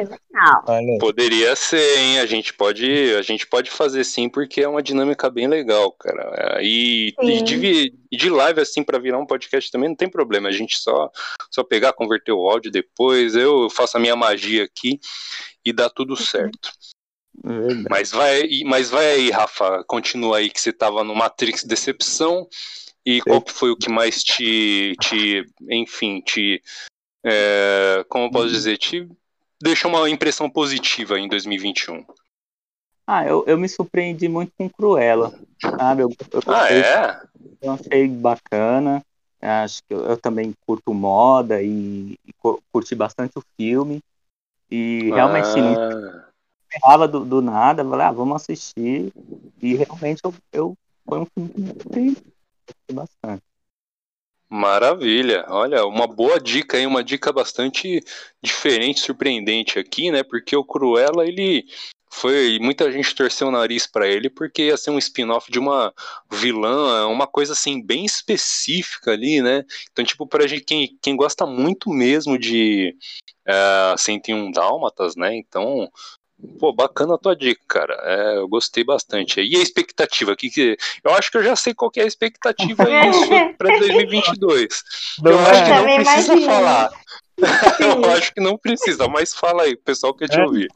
Oh, 0.66 0.98
poderia 0.98 1.54
ser, 1.54 1.98
hein? 1.98 2.20
A 2.20 2.26
gente 2.26 2.54
pode, 2.54 3.14
a 3.14 3.20
gente 3.20 3.46
pode 3.46 3.70
fazer 3.70 4.02
sim, 4.04 4.30
porque 4.30 4.62
é 4.62 4.68
uma 4.68 4.82
dinâmica 4.82 5.28
bem 5.28 5.46
legal, 5.46 5.92
cara. 5.92 6.58
E, 6.62 7.14
e 7.20 7.42
de, 7.42 7.94
de, 8.10 8.30
live 8.30 8.60
assim 8.62 8.82
para 8.82 8.98
virar 8.98 9.18
um 9.18 9.26
podcast 9.26 9.70
também 9.70 9.90
não 9.90 9.96
tem 9.96 10.08
problema. 10.08 10.48
A 10.48 10.52
gente 10.52 10.78
só 10.78 11.10
só 11.50 11.62
pegar, 11.62 11.92
converter 11.92 12.32
o 12.32 12.48
áudio 12.48 12.72
depois. 12.72 13.36
Eu 13.36 13.68
faço 13.68 13.98
a 13.98 14.00
minha 14.00 14.16
magia 14.16 14.64
aqui 14.64 14.98
e 15.62 15.70
dá 15.70 15.90
tudo 15.90 16.10
uhum. 16.10 16.16
certo. 16.16 16.70
Mas 17.90 18.10
vai, 18.10 18.48
mas 18.64 18.90
vai 18.90 19.06
aí, 19.12 19.30
Rafa. 19.30 19.84
Continua 19.86 20.38
aí 20.38 20.48
que 20.48 20.60
você 20.60 20.72
tava 20.72 21.04
no 21.04 21.14
Matrix 21.14 21.62
Decepção. 21.62 22.48
E 23.08 23.22
qual 23.22 23.40
que 23.40 23.54
foi 23.54 23.70
o 23.70 23.76
que 23.76 23.88
mais 23.88 24.22
te, 24.22 24.94
te 25.00 25.42
enfim, 25.70 26.20
te, 26.20 26.62
é, 27.24 28.04
como 28.06 28.26
eu 28.26 28.30
posso 28.30 28.48
dizer, 28.48 28.76
te 28.76 29.08
deixou 29.58 29.90
uma 29.90 30.10
impressão 30.10 30.50
positiva 30.50 31.18
em 31.18 31.26
2021? 31.26 32.04
Ah, 33.06 33.24
eu, 33.24 33.42
eu 33.46 33.56
me 33.56 33.66
surpreendi 33.66 34.28
muito 34.28 34.52
com 34.58 34.68
Cruella, 34.68 35.32
sabe? 35.58 36.02
Eu, 36.02 36.10
eu 36.10 36.42
ah, 36.48 36.64
achei, 36.64 36.80
é? 36.82 37.22
Eu 37.62 37.72
achei 37.72 38.08
bacana, 38.08 39.02
acho 39.40 39.82
que 39.84 39.94
eu, 39.94 40.04
eu 40.04 40.18
também 40.18 40.52
curto 40.66 40.92
moda 40.92 41.62
e, 41.62 42.18
e, 42.26 42.32
curti 42.70 42.94
bastante 42.94 43.38
o 43.38 43.42
filme. 43.56 44.02
E 44.70 45.04
realmente 45.04 45.48
ah. 45.58 46.28
esperava 46.70 47.08
do, 47.08 47.24
do 47.24 47.40
nada, 47.40 47.82
falei, 47.82 48.06
ah, 48.06 48.12
vamos 48.12 48.42
assistir. 48.42 49.10
E 49.62 49.76
realmente 49.76 50.20
eu, 50.22 50.34
eu 50.52 50.76
foi 51.06 51.20
um 51.20 51.24
filme 51.24 51.48
que 51.48 51.58
me 51.58 51.72
bastante. 52.92 53.42
Maravilha, 54.50 55.44
olha, 55.48 55.84
uma 55.84 56.06
boa 56.06 56.40
dica 56.40 56.78
aí, 56.78 56.86
uma 56.86 57.04
dica 57.04 57.30
bastante 57.30 58.02
diferente, 58.42 59.00
surpreendente 59.00 59.78
aqui, 59.78 60.10
né? 60.10 60.22
Porque 60.22 60.56
o 60.56 60.64
Cruella, 60.64 61.26
ele 61.26 61.66
foi, 62.10 62.58
muita 62.58 62.90
gente 62.90 63.14
torceu 63.14 63.48
o 63.48 63.50
nariz 63.50 63.86
para 63.86 64.08
ele 64.08 64.30
porque 64.30 64.64
ia 64.64 64.76
ser 64.78 64.90
um 64.90 64.98
spin-off 64.98 65.52
de 65.52 65.58
uma 65.58 65.92
vilã, 66.30 67.06
uma 67.08 67.26
coisa 67.26 67.52
assim 67.52 67.82
bem 67.84 68.06
específica 68.06 69.12
ali, 69.12 69.42
né? 69.42 69.64
Então, 69.92 70.04
tipo, 70.04 70.26
para 70.26 70.46
gente 70.46 70.64
quem, 70.64 70.98
quem 71.02 71.14
gosta 71.14 71.44
muito 71.46 71.90
mesmo 71.90 72.38
de 72.38 72.96
uh, 73.46 73.92
eh, 73.92 73.96
101 73.98 74.50
Dálmatas, 74.50 75.14
né? 75.14 75.36
Então, 75.36 75.90
Pô, 76.58 76.72
bacana 76.72 77.14
a 77.14 77.18
tua 77.18 77.34
dica, 77.34 77.60
cara. 77.66 77.94
É, 78.04 78.36
eu 78.36 78.48
gostei 78.48 78.84
bastante. 78.84 79.40
E 79.40 79.56
a 79.56 79.62
expectativa? 79.62 80.36
Que, 80.36 80.48
que, 80.48 80.76
eu 81.02 81.12
acho 81.14 81.30
que 81.30 81.38
eu 81.38 81.42
já 81.42 81.56
sei 81.56 81.74
qual 81.74 81.90
é 81.96 82.02
a 82.02 82.06
expectativa 82.06 82.84
para 83.58 83.78
2022. 83.78 84.82
Não 85.20 85.32
eu 85.32 85.38
é. 85.40 85.50
acho 85.50 85.64
que 85.64 85.70
não 85.70 85.84
precisa 85.96 86.32
imagino. 86.32 86.52
falar. 86.52 86.90
eu 87.80 88.10
acho 88.12 88.34
que 88.34 88.40
não 88.40 88.58
precisa, 88.58 89.08
mas 89.08 89.34
fala 89.34 89.64
aí, 89.64 89.74
o 89.74 89.82
pessoal 89.82 90.14
quer 90.14 90.28
te 90.28 90.38
é. 90.38 90.44
ouvir. 90.44 90.68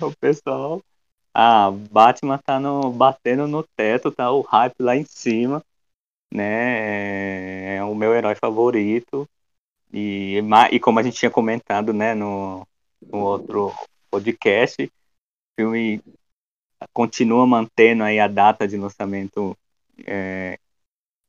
O 0.00 0.12
pessoal. 0.16 0.82
Ah, 1.32 1.70
Batman 1.90 2.38
tá 2.38 2.58
no, 2.58 2.90
batendo 2.90 3.46
no 3.46 3.64
teto, 3.76 4.10
tá 4.10 4.30
o 4.30 4.40
hype 4.42 4.80
lá 4.80 4.96
em 4.96 5.04
cima, 5.04 5.62
né? 6.32 7.76
É 7.76 7.84
o 7.84 7.94
meu 7.94 8.14
herói 8.14 8.34
favorito. 8.34 9.28
E, 9.92 10.40
e 10.72 10.80
como 10.80 10.98
a 10.98 11.02
gente 11.02 11.16
tinha 11.16 11.30
comentado, 11.30 11.92
né, 11.92 12.14
no, 12.14 12.66
no 13.00 13.18
outro 13.18 13.72
podcast, 14.10 14.90
filme 15.56 16.02
continua 16.92 17.46
mantendo 17.46 18.02
aí 18.02 18.20
a 18.20 18.28
data 18.28 18.66
de 18.68 18.76
lançamento 18.76 19.56
é, 20.06 20.58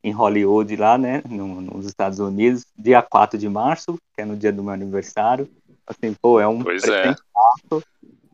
em 0.03 0.11
Hollywood 0.11 0.75
lá, 0.75 0.97
né, 0.97 1.21
no, 1.27 1.61
nos 1.61 1.85
Estados 1.85 2.19
Unidos, 2.19 2.65
dia 2.77 3.01
4 3.01 3.39
de 3.39 3.49
março, 3.49 3.97
que 4.13 4.21
é 4.21 4.25
no 4.25 4.35
dia 4.35 4.51
do 4.51 4.63
meu 4.63 4.73
aniversário. 4.73 5.49
Assim, 5.88 6.13
pô, 6.21 6.39
é 6.39 6.47
um 6.47 6.63
pois 6.63 6.83
é. 6.83 7.15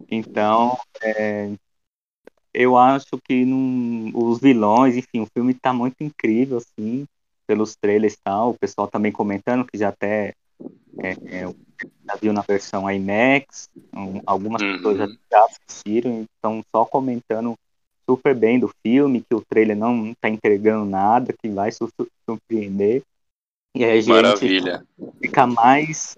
Então, 0.10 0.78
é, 1.02 1.52
eu 2.54 2.78
acho 2.78 3.18
que 3.24 3.46
os 4.14 4.40
vilões, 4.40 4.96
enfim, 4.96 5.22
o 5.22 5.28
filme 5.34 5.54
está 5.54 5.72
muito 5.72 6.04
incrível, 6.04 6.58
assim, 6.58 7.06
pelos 7.48 7.76
trailers 7.76 8.14
e 8.14 8.22
tal. 8.22 8.52
O 8.52 8.58
pessoal 8.58 8.88
também 8.88 9.12
comentando 9.12 9.66
que 9.66 9.78
já 9.78 9.90
até 9.90 10.34
é, 11.00 11.12
é, 11.26 11.56
já 12.06 12.16
viu 12.16 12.34
na 12.34 12.42
versão 12.42 12.90
IMAX, 12.90 13.70
algumas 14.26 14.62
uhum. 14.62 14.76
pessoas 14.76 14.98
já 15.32 15.46
assistiram, 15.46 16.26
estão 16.36 16.64
só 16.74 16.86
comentando 16.86 17.56
super 18.10 18.36
bem 18.36 18.60
do 18.60 18.70
filme, 18.84 19.22
que 19.22 19.36
o 19.36 19.42
trailer 19.42 19.76
não 19.76 20.12
está 20.12 20.30
entregando 20.30 20.86
nada, 20.86 21.34
que 21.34 21.50
vai 21.50 21.72
surpreender. 21.72 23.04
E 23.76 23.86
aí 23.86 24.00
a 24.00 24.02
gente 24.02 24.10
Maravilha. 24.10 24.86
fica 25.22 25.48
mais 25.48 26.18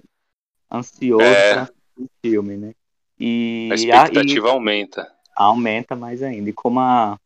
ansioso 0.71 1.23
é... 1.23 1.53
para 1.53 1.73
o 1.99 2.07
filme, 2.21 2.57
né? 2.57 2.73
E 3.19 3.69
a 3.71 3.75
expectativa 3.75 4.47
e, 4.47 4.51
aumenta. 4.51 5.13
Aumenta 5.35 5.95
mais 5.95 6.23
ainda. 6.23 6.49
E 6.49 6.53
como 6.53 6.79
a, 6.79 7.17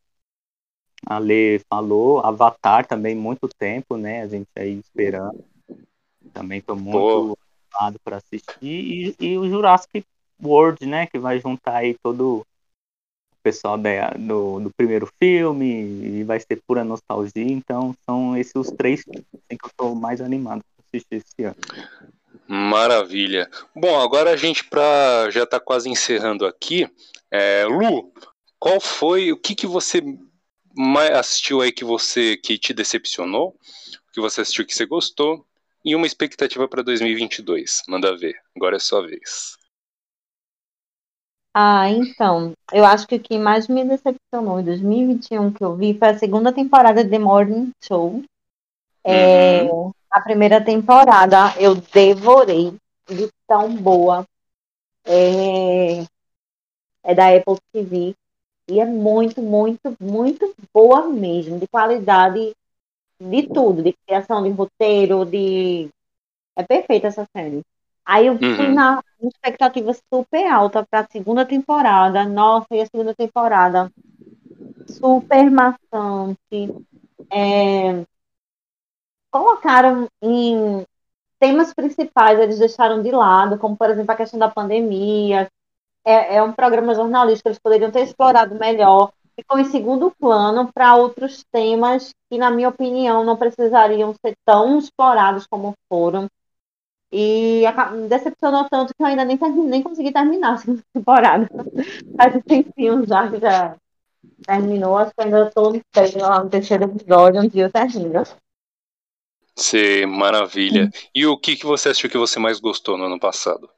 a 1.06 1.18
Lê 1.18 1.60
falou, 1.68 2.20
Avatar 2.20 2.86
também 2.86 3.14
muito 3.14 3.48
tempo, 3.48 3.96
né? 3.96 4.22
A 4.22 4.28
gente 4.28 4.48
aí 4.54 4.78
esperando. 4.78 5.42
Também 6.32 6.60
tô 6.60 6.76
muito 6.76 6.92
Pô 6.92 7.38
animado 7.72 7.98
para 8.04 8.16
assistir. 8.16 8.56
E, 8.62 9.14
e, 9.20 9.38
o 9.38 9.48
Jurassic 9.48 10.04
World, 10.42 10.84
né? 10.86 11.06
Que 11.06 11.18
vai 11.18 11.38
juntar 11.40 11.76
aí 11.76 11.96
todo 12.02 12.38
o 12.40 12.46
pessoal 13.42 13.78
da, 13.78 14.10
do, 14.10 14.60
do 14.60 14.70
primeiro 14.76 15.10
filme 15.18 15.66
e 15.66 16.24
vai 16.24 16.40
ser 16.40 16.60
pura 16.66 16.84
nostalgia. 16.84 17.44
Então, 17.44 17.94
são 18.04 18.36
esses 18.36 18.54
os 18.54 18.70
três 18.70 19.04
que 19.04 19.24
eu 19.50 19.70
tô 19.76 19.94
mais 19.94 20.20
animado 20.20 20.62
para 20.62 20.84
assistir 20.86 21.16
esse 21.16 21.44
ano. 21.44 21.56
Maravilha. 22.46 23.50
Bom, 23.74 24.00
agora 24.00 24.30
a 24.30 24.36
gente 24.36 24.64
pra, 24.64 25.28
já 25.30 25.42
está 25.44 25.60
quase 25.60 25.88
encerrando 25.88 26.46
aqui. 26.46 26.88
É, 27.30 27.64
Lu, 27.66 28.12
qual 28.58 28.80
foi 28.80 29.32
o 29.32 29.36
que, 29.36 29.54
que 29.54 29.66
você 29.66 30.02
mais 30.74 31.10
assistiu 31.10 31.60
aí 31.60 31.70
que 31.70 31.84
você 31.84 32.36
que 32.36 32.58
te 32.58 32.72
decepcionou? 32.72 33.48
O 33.48 34.12
que 34.12 34.20
você 34.20 34.40
assistiu 34.40 34.64
que 34.64 34.74
você 34.74 34.86
gostou? 34.86 35.44
E 35.84 35.94
uma 35.94 36.06
expectativa 36.06 36.68
para 36.68 36.82
2022. 36.82 37.82
Manda 37.88 38.16
ver. 38.16 38.36
Agora 38.56 38.76
é 38.76 38.80
sua 38.80 39.06
vez. 39.06 39.56
Ah, 41.54 41.90
então, 41.90 42.52
eu 42.72 42.84
acho 42.84 43.06
que 43.06 43.16
o 43.16 43.20
que 43.20 43.38
mais 43.38 43.66
me 43.66 43.84
decepcionou 43.84 44.60
em 44.60 44.64
2021 44.64 45.52
que 45.52 45.64
eu 45.64 45.74
vi 45.74 45.98
foi 45.98 46.08
a 46.08 46.18
segunda 46.18 46.52
temporada 46.52 47.02
de 47.02 47.10
The 47.10 47.18
Morning 47.18 47.72
Show. 47.82 48.22
É, 49.02 49.62
uhum. 49.62 49.90
A 50.10 50.20
primeira 50.20 50.64
temporada 50.64 51.54
eu 51.58 51.74
devorei 51.74 52.76
de 53.08 53.28
tão 53.46 53.74
boa. 53.74 54.24
É, 55.04 56.04
é 57.02 57.14
da 57.14 57.34
Apple 57.34 57.56
TV. 57.72 58.14
E 58.70 58.80
é 58.80 58.84
muito, 58.84 59.40
muito, 59.40 59.96
muito 59.98 60.54
boa 60.72 61.08
mesmo, 61.08 61.58
de 61.58 61.66
qualidade 61.66 62.54
de 63.20 63.46
tudo, 63.48 63.82
de 63.82 63.94
criação 64.06 64.42
de 64.42 64.50
roteiro, 64.50 65.24
de. 65.24 65.88
É 66.56 66.62
perfeita 66.62 67.08
essa 67.08 67.26
série. 67.36 67.62
Aí 68.04 68.26
eu 68.26 68.38
fui 68.38 68.66
uhum. 68.66 68.74
na 68.74 69.02
expectativa 69.22 69.92
super 70.12 70.46
alta 70.46 70.86
para 70.88 71.00
a 71.00 71.08
segunda 71.10 71.44
temporada. 71.44 72.24
Nossa, 72.24 72.68
e 72.72 72.80
a 72.80 72.86
segunda 72.86 73.14
temporada 73.14 73.92
super 74.88 75.50
maçante. 75.50 76.86
É... 77.30 78.04
Colocaram 79.30 80.08
em 80.22 80.84
temas 81.38 81.74
principais, 81.74 82.38
eles 82.40 82.58
deixaram 82.58 83.02
de 83.02 83.10
lado, 83.10 83.58
como 83.58 83.76
por 83.76 83.90
exemplo 83.90 84.12
a 84.12 84.16
questão 84.16 84.38
da 84.38 84.48
pandemia. 84.48 85.48
É, 86.04 86.36
é 86.36 86.42
um 86.42 86.52
programa 86.52 86.94
jornalístico, 86.94 87.48
eles 87.48 87.58
poderiam 87.58 87.90
ter 87.90 88.00
explorado 88.00 88.54
melhor 88.54 89.12
ficou 89.38 89.58
em 89.58 89.64
segundo 89.64 90.10
plano 90.18 90.68
para 90.72 90.96
outros 90.96 91.44
temas 91.52 92.12
que, 92.28 92.36
na 92.36 92.50
minha 92.50 92.68
opinião, 92.68 93.24
não 93.24 93.36
precisariam 93.36 94.12
ser 94.14 94.34
tão 94.44 94.78
explorados 94.78 95.46
como 95.46 95.74
foram. 95.88 96.28
E 97.12 97.62
decepcionou 98.08 98.68
tanto 98.68 98.92
que 98.94 99.02
eu 99.02 99.06
ainda 99.06 99.24
nem, 99.24 99.38
nem 99.64 99.82
consegui 99.82 100.12
terminar 100.12 100.54
a 100.54 100.56
segunda 100.58 100.82
temporada. 100.92 101.48
Faz 102.16 102.34
um 102.34 102.40
tempinho 102.40 103.06
já 103.06 103.30
que 103.30 103.38
já 103.38 103.76
terminou, 104.44 104.98
acho 104.98 105.12
que 105.14 105.22
ainda 105.22 105.46
estou 105.46 105.72
no 105.72 106.50
terceiro 106.50 106.84
episódio, 106.84 107.40
um 107.40 107.48
dia 107.48 107.64
eu 107.64 107.72
termino. 107.72 108.24
Sim, 109.56 110.06
maravilha. 110.06 110.90
E 111.14 111.26
o 111.26 111.38
que, 111.38 111.56
que 111.56 111.64
você 111.64 111.90
achou 111.90 112.10
que 112.10 112.18
você 112.18 112.38
mais 112.38 112.60
gostou 112.60 112.98
no 112.98 113.04
ano 113.04 113.18
passado? 113.18 113.70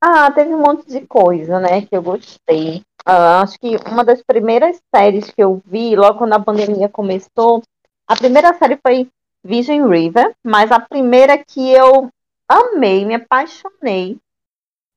Ah, 0.00 0.30
teve 0.30 0.54
um 0.54 0.60
monte 0.60 0.86
de 0.86 1.06
coisa, 1.06 1.58
né, 1.60 1.82
que 1.82 1.96
eu 1.96 2.02
gostei. 2.02 2.82
Uh, 3.06 3.42
acho 3.42 3.58
que 3.58 3.76
uma 3.86 4.02
das 4.02 4.22
primeiras 4.22 4.80
séries 4.94 5.30
que 5.30 5.42
eu 5.42 5.60
vi, 5.66 5.94
logo 5.94 6.18
quando 6.18 6.32
a 6.32 6.40
pandemia 6.40 6.88
começou, 6.88 7.62
a 8.06 8.16
primeira 8.16 8.54
série 8.54 8.78
foi 8.78 9.08
Vision 9.44 9.88
River, 9.88 10.34
mas 10.42 10.72
a 10.72 10.80
primeira 10.80 11.36
que 11.36 11.70
eu 11.70 12.08
amei, 12.48 13.04
me 13.04 13.14
apaixonei, 13.14 14.16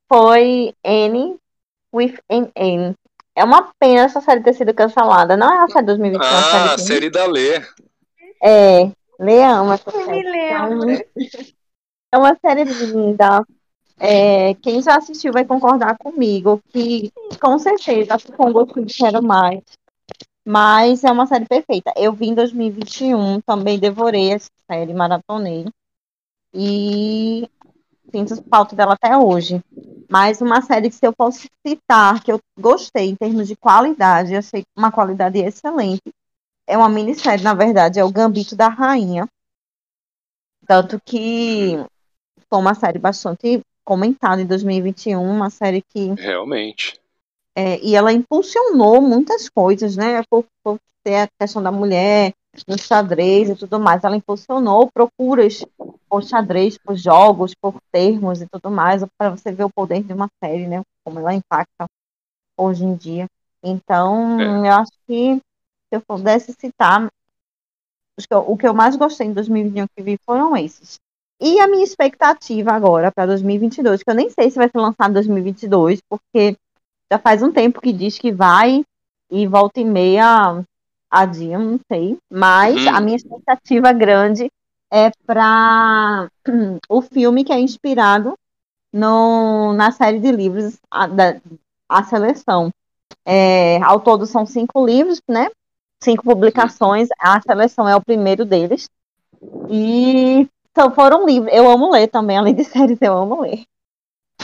foi 0.08 0.74
Annie 0.86 1.38
with 1.93 2.18
an 2.30 2.49
N. 2.55 2.95
É 3.36 3.43
uma 3.43 3.72
pena 3.78 4.03
essa 4.03 4.22
série 4.22 4.41
ter 4.41 4.53
sido 4.53 4.74
cancelada. 4.74 5.36
Não 5.38 5.53
é 5.53 5.64
a 5.66 5.68
série 5.68 5.86
2021. 5.86 6.26
Ah, 6.26 6.39
a 6.74 6.78
série, 6.78 6.82
série 6.82 7.10
da 7.10 7.26
Lê. 7.26 7.62
É, 8.41 8.89
Lê 9.20 9.43
ama 9.43 9.76
essa 9.76 9.91
série. 9.91 10.22
Então, 10.22 10.80
É 12.10 12.18
uma 12.18 12.36
série 12.39 12.64
linda. 12.64 13.45
É, 14.00 14.54
quem 14.56 14.82
já 14.82 14.98
assistiu 14.98 15.34
vai 15.34 15.43
concordar 15.45 15.98
comigo 15.98 16.62
que, 16.70 17.12
com 17.41 17.58
certeza, 17.58 18.18
com 18.36 18.52
gosto 18.52 18.84
de 18.86 18.93
quero 18.93 19.24
mais. 19.24 19.64
Mas 20.45 21.04
é 21.04 21.12
uma 21.12 21.28
série 21.28 21.45
perfeita. 21.45 21.91
Eu 21.95 22.14
vi 22.14 22.28
em 22.28 22.36
2021, 22.36 23.41
também 23.41 23.80
devorei 23.80 24.32
essa 24.32 24.50
série, 24.70 24.93
maratonei. 24.93 25.66
E 26.54 27.50
sinto 28.12 28.41
falta 28.50 28.76
dela 28.76 28.93
até 28.93 29.18
hoje. 29.18 29.62
Mas 30.10 30.39
uma 30.41 30.62
série 30.62 30.89
que, 30.89 30.95
se 30.95 31.06
eu 31.06 31.14
posso 31.14 31.48
citar, 31.66 32.24
que 32.24 32.32
eu 32.32 32.39
gostei 32.58 33.10
em 33.10 33.16
termos 33.16 33.48
de 33.48 33.56
qualidade, 33.56 34.34
eu 34.34 34.39
achei 34.39 34.64
uma 34.76 34.91
qualidade 34.91 35.38
excelente. 35.39 36.04
É 36.66 36.78
uma 36.78 36.89
minissérie, 36.89 37.43
na 37.43 37.54
verdade, 37.54 38.00
é 38.00 38.06
o 38.06 38.12
Gambito 38.12 38.56
da 38.56 38.70
Rainha. 38.70 39.28
Tanto 40.66 41.00
que 41.06 41.78
foi 42.50 42.60
uma 42.60 42.74
série 42.76 43.00
bastante 43.00 43.62
comentada 43.88 44.42
em 44.42 44.46
2021, 44.46 45.24
uma 45.24 45.50
série 45.50 45.82
que. 45.82 46.14
Realmente. 46.16 47.00
É, 47.56 47.80
e 47.80 47.96
ela 47.96 48.12
impulsionou 48.12 49.02
muitas 49.02 49.48
coisas, 49.48 49.96
né? 49.96 50.22
Por, 50.30 50.44
por 50.62 50.78
ter 51.02 51.22
a 51.22 51.28
questão 51.40 51.64
da 51.64 51.72
mulher 51.72 52.34
no 52.68 52.78
xadrez 52.78 53.50
e 53.50 53.56
tudo 53.56 53.80
mais. 53.80 54.04
Ela 54.04 54.18
impulsionou 54.18 54.92
procuras 54.92 55.66
por 56.10 56.22
xadrez, 56.22 56.78
por 56.78 56.98
jogos, 56.98 57.56
por 57.56 57.76
termos 57.90 58.42
e 58.42 58.48
tudo 58.48 58.70
mais, 58.70 59.04
para 59.18 59.30
você 59.30 59.54
ver 59.54 59.64
o 59.64 59.70
poder 59.70 60.04
de 60.04 60.12
uma 60.12 60.28
série, 60.44 60.68
né? 60.68 60.82
Como 61.06 61.20
ela 61.20 61.34
impacta 61.34 61.86
hoje 62.58 62.84
em 62.84 62.94
dia. 62.94 63.26
Então, 63.64 64.40
é. 64.40 64.68
eu 64.68 64.74
acho 64.74 64.92
que 65.08 65.36
se 65.36 65.94
eu 65.94 66.02
pudesse 66.02 66.54
citar, 66.60 67.08
o 68.46 68.58
que 68.58 68.68
eu 68.68 68.74
mais 68.74 68.98
gostei 68.98 69.28
em 69.28 69.34
2021 69.34 69.86
que 69.96 70.04
vi 70.04 70.18
foram 70.26 70.58
esses. 70.58 71.00
E 71.40 71.60
a 71.60 71.68
minha 71.68 71.84
expectativa 71.84 72.72
agora 72.72 73.12
para 73.12 73.28
2022, 73.28 74.02
que 74.02 74.10
eu 74.10 74.16
nem 74.16 74.30
sei 74.30 74.50
se 74.50 74.58
vai 74.58 74.68
ser 74.70 74.80
lançado 74.80 75.12
em 75.12 75.14
2022, 75.14 76.02
porque 76.10 76.58
já 77.12 77.20
faz 77.20 77.44
um 77.44 77.52
tempo 77.52 77.80
que 77.80 77.94
diz 77.94 78.18
que 78.18 78.32
vai 78.32 78.84
e 79.30 79.46
volta 79.46 79.80
e 79.80 79.86
meia 79.86 80.64
a 81.10 81.26
dia, 81.26 81.60
não 81.60 81.80
sei. 81.92 82.18
Mas 82.32 82.76
uhum. 82.86 82.96
a 82.96 83.02
minha 83.02 83.16
expectativa 83.16 83.94
grande 83.94 84.50
é 84.92 85.12
para 85.26 86.30
o 86.90 87.02
filme 87.02 87.44
que 87.44 87.54
é 87.54 87.60
inspirado 87.60 88.34
no, 88.92 89.74
na 89.74 89.92
série 89.92 90.20
de 90.20 90.32
livros 90.32 90.78
a, 90.90 91.08
da, 91.08 91.40
a 91.88 92.04
seleção. 92.04 92.72
É, 93.26 93.82
ao 93.84 94.00
todo 94.00 94.26
são 94.26 94.46
cinco 94.46 94.86
livros, 94.86 95.22
né? 95.28 95.50
Cinco 96.02 96.24
publicações. 96.24 97.10
A 97.20 97.40
seleção 97.42 97.88
é 97.88 97.96
o 97.96 98.02
primeiro 98.02 98.44
deles. 98.46 98.90
E 99.70 100.48
então, 100.78 100.91
foram 100.91 101.25
livros. 101.25 101.51
Eu 101.51 101.67
amo 101.67 101.89
ler 101.89 102.07
também, 102.07 102.38
além 102.38 102.53
de 102.53 102.63
séries, 102.65 103.01
eu 103.01 103.17
amo 103.17 103.41
ler. 103.41 103.63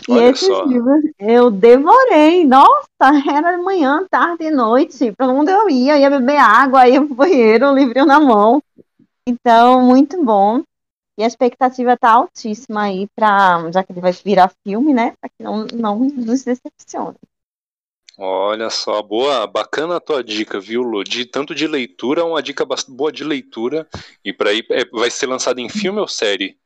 E 0.09 0.11
Olha 0.11 0.31
esses 0.31 0.47
só. 0.47 0.65
livros 0.65 1.03
eu 1.19 1.51
devorei. 1.51 2.43
Nossa, 2.43 3.29
era 3.29 3.55
manhã, 3.59 4.03
tarde 4.09 4.45
e 4.45 4.51
noite. 4.51 5.11
Para 5.11 5.27
onde 5.27 5.51
eu 5.51 5.69
ia, 5.69 5.99
ia 5.99 6.09
beber 6.09 6.37
água, 6.37 6.87
ia 6.87 6.99
pro 7.05 7.13
banheiro, 7.13 7.67
um 7.67 7.75
livrinho 7.75 8.07
na 8.07 8.19
mão. 8.19 8.61
Então, 9.27 9.83
muito 9.83 10.23
bom. 10.25 10.63
E 11.19 11.23
a 11.23 11.27
expectativa 11.27 11.95
tá 11.95 12.09
altíssima 12.09 12.85
aí 12.85 13.07
para, 13.15 13.69
já 13.71 13.83
que 13.83 13.91
ele 13.93 14.01
vai 14.01 14.11
virar 14.11 14.51
filme, 14.65 14.91
né? 14.91 15.13
Para 15.21 15.29
que 15.29 15.43
não, 15.43 15.65
não 15.71 15.99
nos 15.99 16.43
decepcione. 16.43 17.15
Olha 18.17 18.69
só, 18.69 19.01
boa, 19.01 19.47
bacana 19.47 19.97
a 19.97 19.99
tua 19.99 20.23
dica, 20.23 20.59
viu, 20.59 20.83
Lu? 20.83 21.03
De, 21.03 21.25
tanto 21.25 21.55
de 21.55 21.65
leitura, 21.65 22.23
uma 22.23 22.43
dica 22.43 22.63
boa 22.87 23.11
de 23.11 23.23
leitura. 23.23 23.87
E 24.23 24.31
para 24.31 24.51
aí, 24.51 24.63
é, 24.69 24.85
vai 24.85 25.09
ser 25.09 25.25
lançado 25.25 25.59
em 25.59 25.67
filme 25.67 25.99
ou 25.99 26.07
série? 26.07 26.57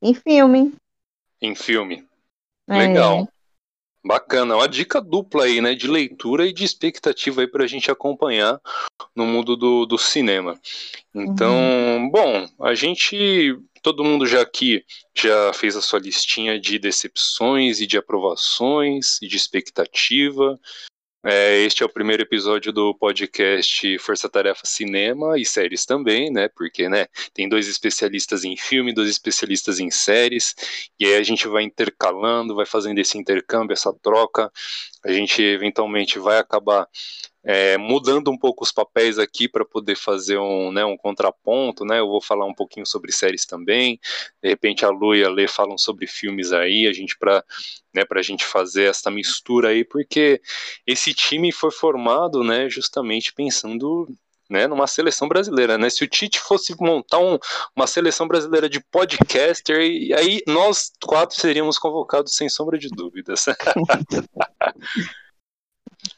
Em 0.00 0.14
filme. 0.14 0.72
Em 1.40 1.54
filme. 1.54 2.06
É. 2.68 2.78
Legal. 2.78 3.28
Bacana, 4.04 4.56
uma 4.56 4.68
dica 4.68 5.00
dupla 5.00 5.44
aí, 5.44 5.60
né? 5.60 5.74
De 5.74 5.86
leitura 5.86 6.46
e 6.46 6.52
de 6.52 6.64
expectativa 6.64 7.42
aí 7.42 7.46
pra 7.46 7.66
gente 7.66 7.90
acompanhar 7.90 8.60
no 9.14 9.24
mundo 9.26 9.56
do, 9.56 9.86
do 9.86 9.96
cinema. 9.96 10.58
Então, 11.14 11.54
uhum. 11.54 12.10
bom, 12.10 12.48
a 12.60 12.74
gente 12.74 13.56
todo 13.82 14.04
mundo 14.04 14.26
já 14.26 14.40
aqui 14.40 14.84
já 15.14 15.52
fez 15.52 15.76
a 15.76 15.82
sua 15.82 15.98
listinha 15.98 16.58
de 16.58 16.78
decepções 16.78 17.80
e 17.80 17.86
de 17.86 17.98
aprovações 17.98 19.18
e 19.20 19.26
de 19.28 19.36
expectativa. 19.36 20.58
É, 21.24 21.58
este 21.58 21.84
é 21.84 21.86
o 21.86 21.92
primeiro 21.92 22.22
episódio 22.22 22.72
do 22.72 22.92
podcast 22.96 23.96
Força 23.98 24.28
Tarefa 24.28 24.62
Cinema 24.64 25.38
e 25.38 25.44
séries 25.44 25.86
também, 25.86 26.32
né? 26.32 26.48
Porque, 26.48 26.88
né, 26.88 27.06
tem 27.32 27.48
dois 27.48 27.68
especialistas 27.68 28.42
em 28.42 28.56
filme, 28.56 28.92
dois 28.92 29.08
especialistas 29.08 29.78
em 29.78 29.88
séries, 29.88 30.52
e 30.98 31.04
aí 31.04 31.14
a 31.14 31.22
gente 31.22 31.46
vai 31.46 31.62
intercalando, 31.62 32.56
vai 32.56 32.66
fazendo 32.66 32.98
esse 32.98 33.16
intercâmbio, 33.18 33.72
essa 33.72 33.92
troca. 34.02 34.50
A 35.04 35.12
gente 35.12 35.40
eventualmente 35.40 36.18
vai 36.18 36.38
acabar 36.38 36.88
é, 37.44 37.76
mudando 37.76 38.30
um 38.30 38.38
pouco 38.38 38.62
os 38.62 38.70
papéis 38.70 39.18
aqui 39.18 39.48
para 39.48 39.64
poder 39.64 39.96
fazer 39.96 40.38
um, 40.38 40.70
né, 40.70 40.84
um 40.84 40.96
contraponto, 40.96 41.84
né? 41.84 41.98
Eu 41.98 42.08
vou 42.08 42.20
falar 42.20 42.46
um 42.46 42.54
pouquinho 42.54 42.86
sobre 42.86 43.10
séries 43.10 43.44
também. 43.44 43.98
De 44.42 44.48
repente 44.48 44.84
a 44.84 44.90
Lu 44.90 45.14
e 45.14 45.24
a 45.24 45.30
Lê 45.30 45.48
falam 45.48 45.76
sobre 45.76 46.06
filmes 46.06 46.52
aí, 46.52 46.86
a 46.86 46.92
gente 46.92 47.18
para 47.18 47.44
né, 47.92 48.04
a 48.08 48.22
gente 48.22 48.44
fazer 48.44 48.84
essa 48.84 49.10
mistura 49.10 49.68
aí, 49.68 49.84
porque 49.84 50.40
esse 50.86 51.12
time 51.12 51.52
foi 51.52 51.70
formado, 51.70 52.44
né, 52.44 52.68
justamente 52.68 53.34
pensando 53.34 54.08
né, 54.48 54.66
numa 54.66 54.86
seleção 54.86 55.26
brasileira, 55.26 55.78
né? 55.78 55.88
Se 55.88 56.04
o 56.04 56.08
Tite 56.08 56.38
fosse 56.38 56.74
montar 56.78 57.18
um, 57.18 57.38
uma 57.74 57.86
seleção 57.86 58.28
brasileira 58.28 58.68
de 58.68 58.80
podcaster, 58.80 59.80
e 59.80 60.12
aí 60.12 60.42
nós 60.46 60.92
quatro 61.02 61.34
seríamos 61.40 61.78
convocados 61.78 62.34
sem 62.36 62.50
sombra 62.50 62.78
de 62.78 62.88
dúvidas. 62.88 63.46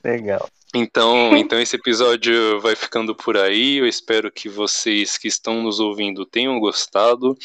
Legal. 0.03 0.51
Então, 0.77 1.37
então 1.37 1.61
esse 1.61 1.77
episódio 1.77 2.61
vai 2.61 2.75
ficando 2.75 3.15
por 3.15 3.37
aí. 3.37 3.77
Eu 3.77 3.87
espero 3.87 4.29
que 4.29 4.49
vocês 4.49 5.17
que 5.17 5.29
estão 5.29 5.63
nos 5.63 5.79
ouvindo 5.79 6.27
tenham 6.27 6.59
gostado. 6.59 7.39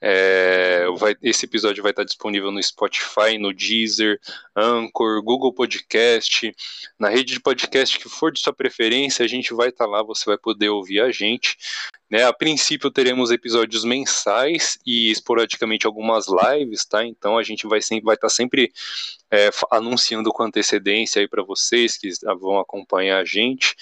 É, 0.00 0.86
vai, 0.96 1.16
esse 1.20 1.46
episódio 1.46 1.82
vai 1.82 1.90
estar 1.90 2.04
disponível 2.04 2.52
no 2.52 2.62
Spotify, 2.62 3.38
no 3.40 3.52
Deezer, 3.52 4.20
Anchor, 4.54 5.20
Google 5.20 5.52
Podcast, 5.52 6.54
na 6.96 7.08
rede 7.08 7.32
de 7.34 7.40
podcast 7.40 7.98
que 7.98 8.08
for 8.08 8.30
de 8.30 8.38
sua 8.38 8.52
preferência, 8.52 9.24
a 9.24 9.28
gente 9.28 9.52
vai 9.52 9.70
estar 9.70 9.86
lá, 9.86 10.04
você 10.04 10.24
vai 10.24 10.38
poder 10.38 10.68
ouvir 10.68 11.00
a 11.00 11.10
gente. 11.10 11.56
Né? 12.08 12.24
A 12.24 12.32
princípio 12.32 12.88
teremos 12.88 13.32
episódios 13.32 13.84
mensais 13.84 14.78
e 14.86 15.10
esporadicamente 15.10 15.86
algumas 15.86 16.26
lives, 16.28 16.84
tá? 16.84 17.04
Então 17.04 17.36
a 17.36 17.42
gente 17.42 17.66
vai, 17.66 17.82
sempre, 17.82 18.04
vai 18.04 18.14
estar 18.14 18.28
sempre 18.28 18.72
é, 19.28 19.50
anunciando 19.72 20.30
com 20.30 20.44
antecedência 20.44 21.20
aí 21.20 21.26
para 21.26 21.42
vocês 21.42 21.96
que 21.96 22.08
vão 22.38 22.60
acompanhar 22.76 23.20
a 23.20 23.24
gente. 23.24 23.74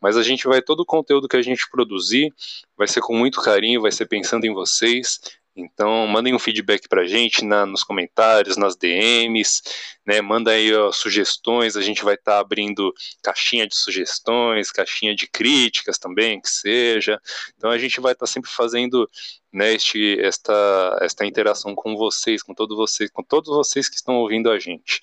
Mas 0.00 0.16
a 0.16 0.22
gente 0.22 0.46
vai, 0.46 0.62
todo 0.62 0.80
o 0.80 0.86
conteúdo 0.86 1.28
que 1.28 1.36
a 1.36 1.42
gente 1.42 1.68
produzir, 1.70 2.32
vai 2.76 2.86
ser 2.86 3.00
com 3.00 3.16
muito 3.16 3.40
carinho, 3.42 3.82
vai 3.82 3.90
ser 3.90 4.06
pensando 4.06 4.44
em 4.46 4.54
vocês. 4.54 5.18
Então, 5.56 6.06
mandem 6.06 6.32
um 6.32 6.38
feedback 6.38 6.88
pra 6.88 7.04
gente 7.04 7.44
na, 7.44 7.66
nos 7.66 7.82
comentários, 7.82 8.56
nas 8.56 8.76
DMs, 8.76 9.60
né? 10.06 10.20
Manda 10.20 10.52
aí 10.52 10.72
ó, 10.72 10.92
sugestões, 10.92 11.76
a 11.76 11.82
gente 11.82 12.04
vai 12.04 12.14
estar 12.14 12.34
tá 12.34 12.38
abrindo 12.38 12.94
caixinha 13.20 13.66
de 13.66 13.76
sugestões, 13.76 14.70
caixinha 14.70 15.16
de 15.16 15.26
críticas 15.26 15.98
também, 15.98 16.40
que 16.40 16.48
seja. 16.48 17.20
Então, 17.56 17.70
a 17.70 17.78
gente 17.78 18.00
vai 18.00 18.12
estar 18.12 18.26
tá 18.26 18.32
sempre 18.32 18.48
fazendo 18.48 19.10
né, 19.52 19.72
este, 19.72 20.20
esta, 20.20 20.96
esta 21.02 21.26
interação 21.26 21.74
com 21.74 21.96
vocês, 21.96 22.40
com 22.40 22.54
todos 22.54 22.76
vocês, 22.76 23.10
com 23.10 23.24
todos 23.24 23.48
vocês 23.48 23.88
que 23.88 23.96
estão 23.96 24.14
ouvindo 24.14 24.52
a 24.52 24.60
gente. 24.60 25.00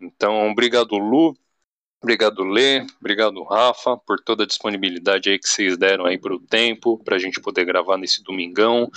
Então, 0.00 0.50
obrigado, 0.50 0.98
Lu. 0.98 1.36
Obrigado, 2.04 2.44
Lê. 2.44 2.84
Obrigado, 3.00 3.42
Rafa, 3.44 3.96
por 3.96 4.20
toda 4.20 4.44
a 4.44 4.46
disponibilidade 4.46 5.30
aí 5.30 5.38
que 5.38 5.48
vocês 5.48 5.74
deram 5.78 6.04
aí 6.04 6.18
para 6.18 6.34
o 6.34 6.38
tempo, 6.38 7.02
para 7.02 7.16
a 7.16 7.18
gente 7.18 7.40
poder 7.40 7.64
gravar 7.64 7.96
nesse 7.96 8.22
domingão. 8.22 8.90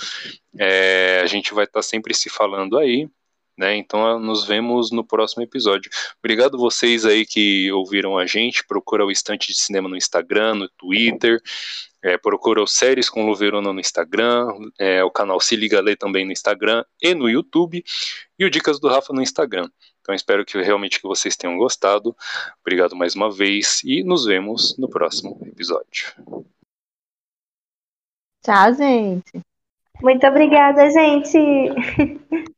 É, 0.58 1.22
a 1.22 1.26
gente 1.26 1.54
vai 1.54 1.64
estar 1.64 1.78
tá 1.78 1.82
sempre 1.82 2.12
se 2.12 2.28
falando 2.28 2.76
aí, 2.76 3.08
né? 3.56 3.74
Então 3.76 4.20
nos 4.20 4.46
vemos 4.46 4.90
no 4.90 5.02
próximo 5.02 5.42
episódio. 5.42 5.90
Obrigado 6.22 6.58
vocês 6.58 7.06
aí 7.06 7.24
que 7.24 7.72
ouviram 7.72 8.18
a 8.18 8.26
gente. 8.26 8.62
Procura 8.66 9.06
o 9.06 9.10
Estante 9.10 9.48
de 9.54 9.58
Cinema 9.58 9.88
no 9.88 9.96
Instagram, 9.96 10.56
no 10.56 10.68
Twitter. 10.68 11.40
É, 12.04 12.18
procura 12.18 12.62
o 12.62 12.66
Séries 12.66 13.08
com 13.08 13.26
Luverona 13.26 13.72
no 13.72 13.80
Instagram, 13.80 14.48
é, 14.78 15.02
o 15.02 15.10
canal 15.10 15.40
Se 15.40 15.56
Liga 15.56 15.80
Lê 15.80 15.96
também 15.96 16.26
no 16.26 16.30
Instagram 16.30 16.84
e 17.02 17.14
no 17.14 17.28
YouTube, 17.28 17.82
e 18.38 18.44
o 18.44 18.50
Dicas 18.50 18.78
do 18.78 18.86
Rafa 18.86 19.14
no 19.14 19.22
Instagram. 19.22 19.68
Então 20.08 20.16
espero 20.16 20.42
que 20.42 20.56
realmente 20.62 21.02
que 21.02 21.06
vocês 21.06 21.36
tenham 21.36 21.58
gostado. 21.58 22.16
Obrigado 22.62 22.96
mais 22.96 23.14
uma 23.14 23.30
vez 23.30 23.82
e 23.84 24.02
nos 24.02 24.24
vemos 24.24 24.74
no 24.78 24.88
próximo 24.88 25.38
episódio. 25.44 26.14
Tchau, 28.42 28.72
gente. 28.72 29.38
Muito 30.00 30.26
obrigada, 30.26 30.88
gente. 30.90 31.36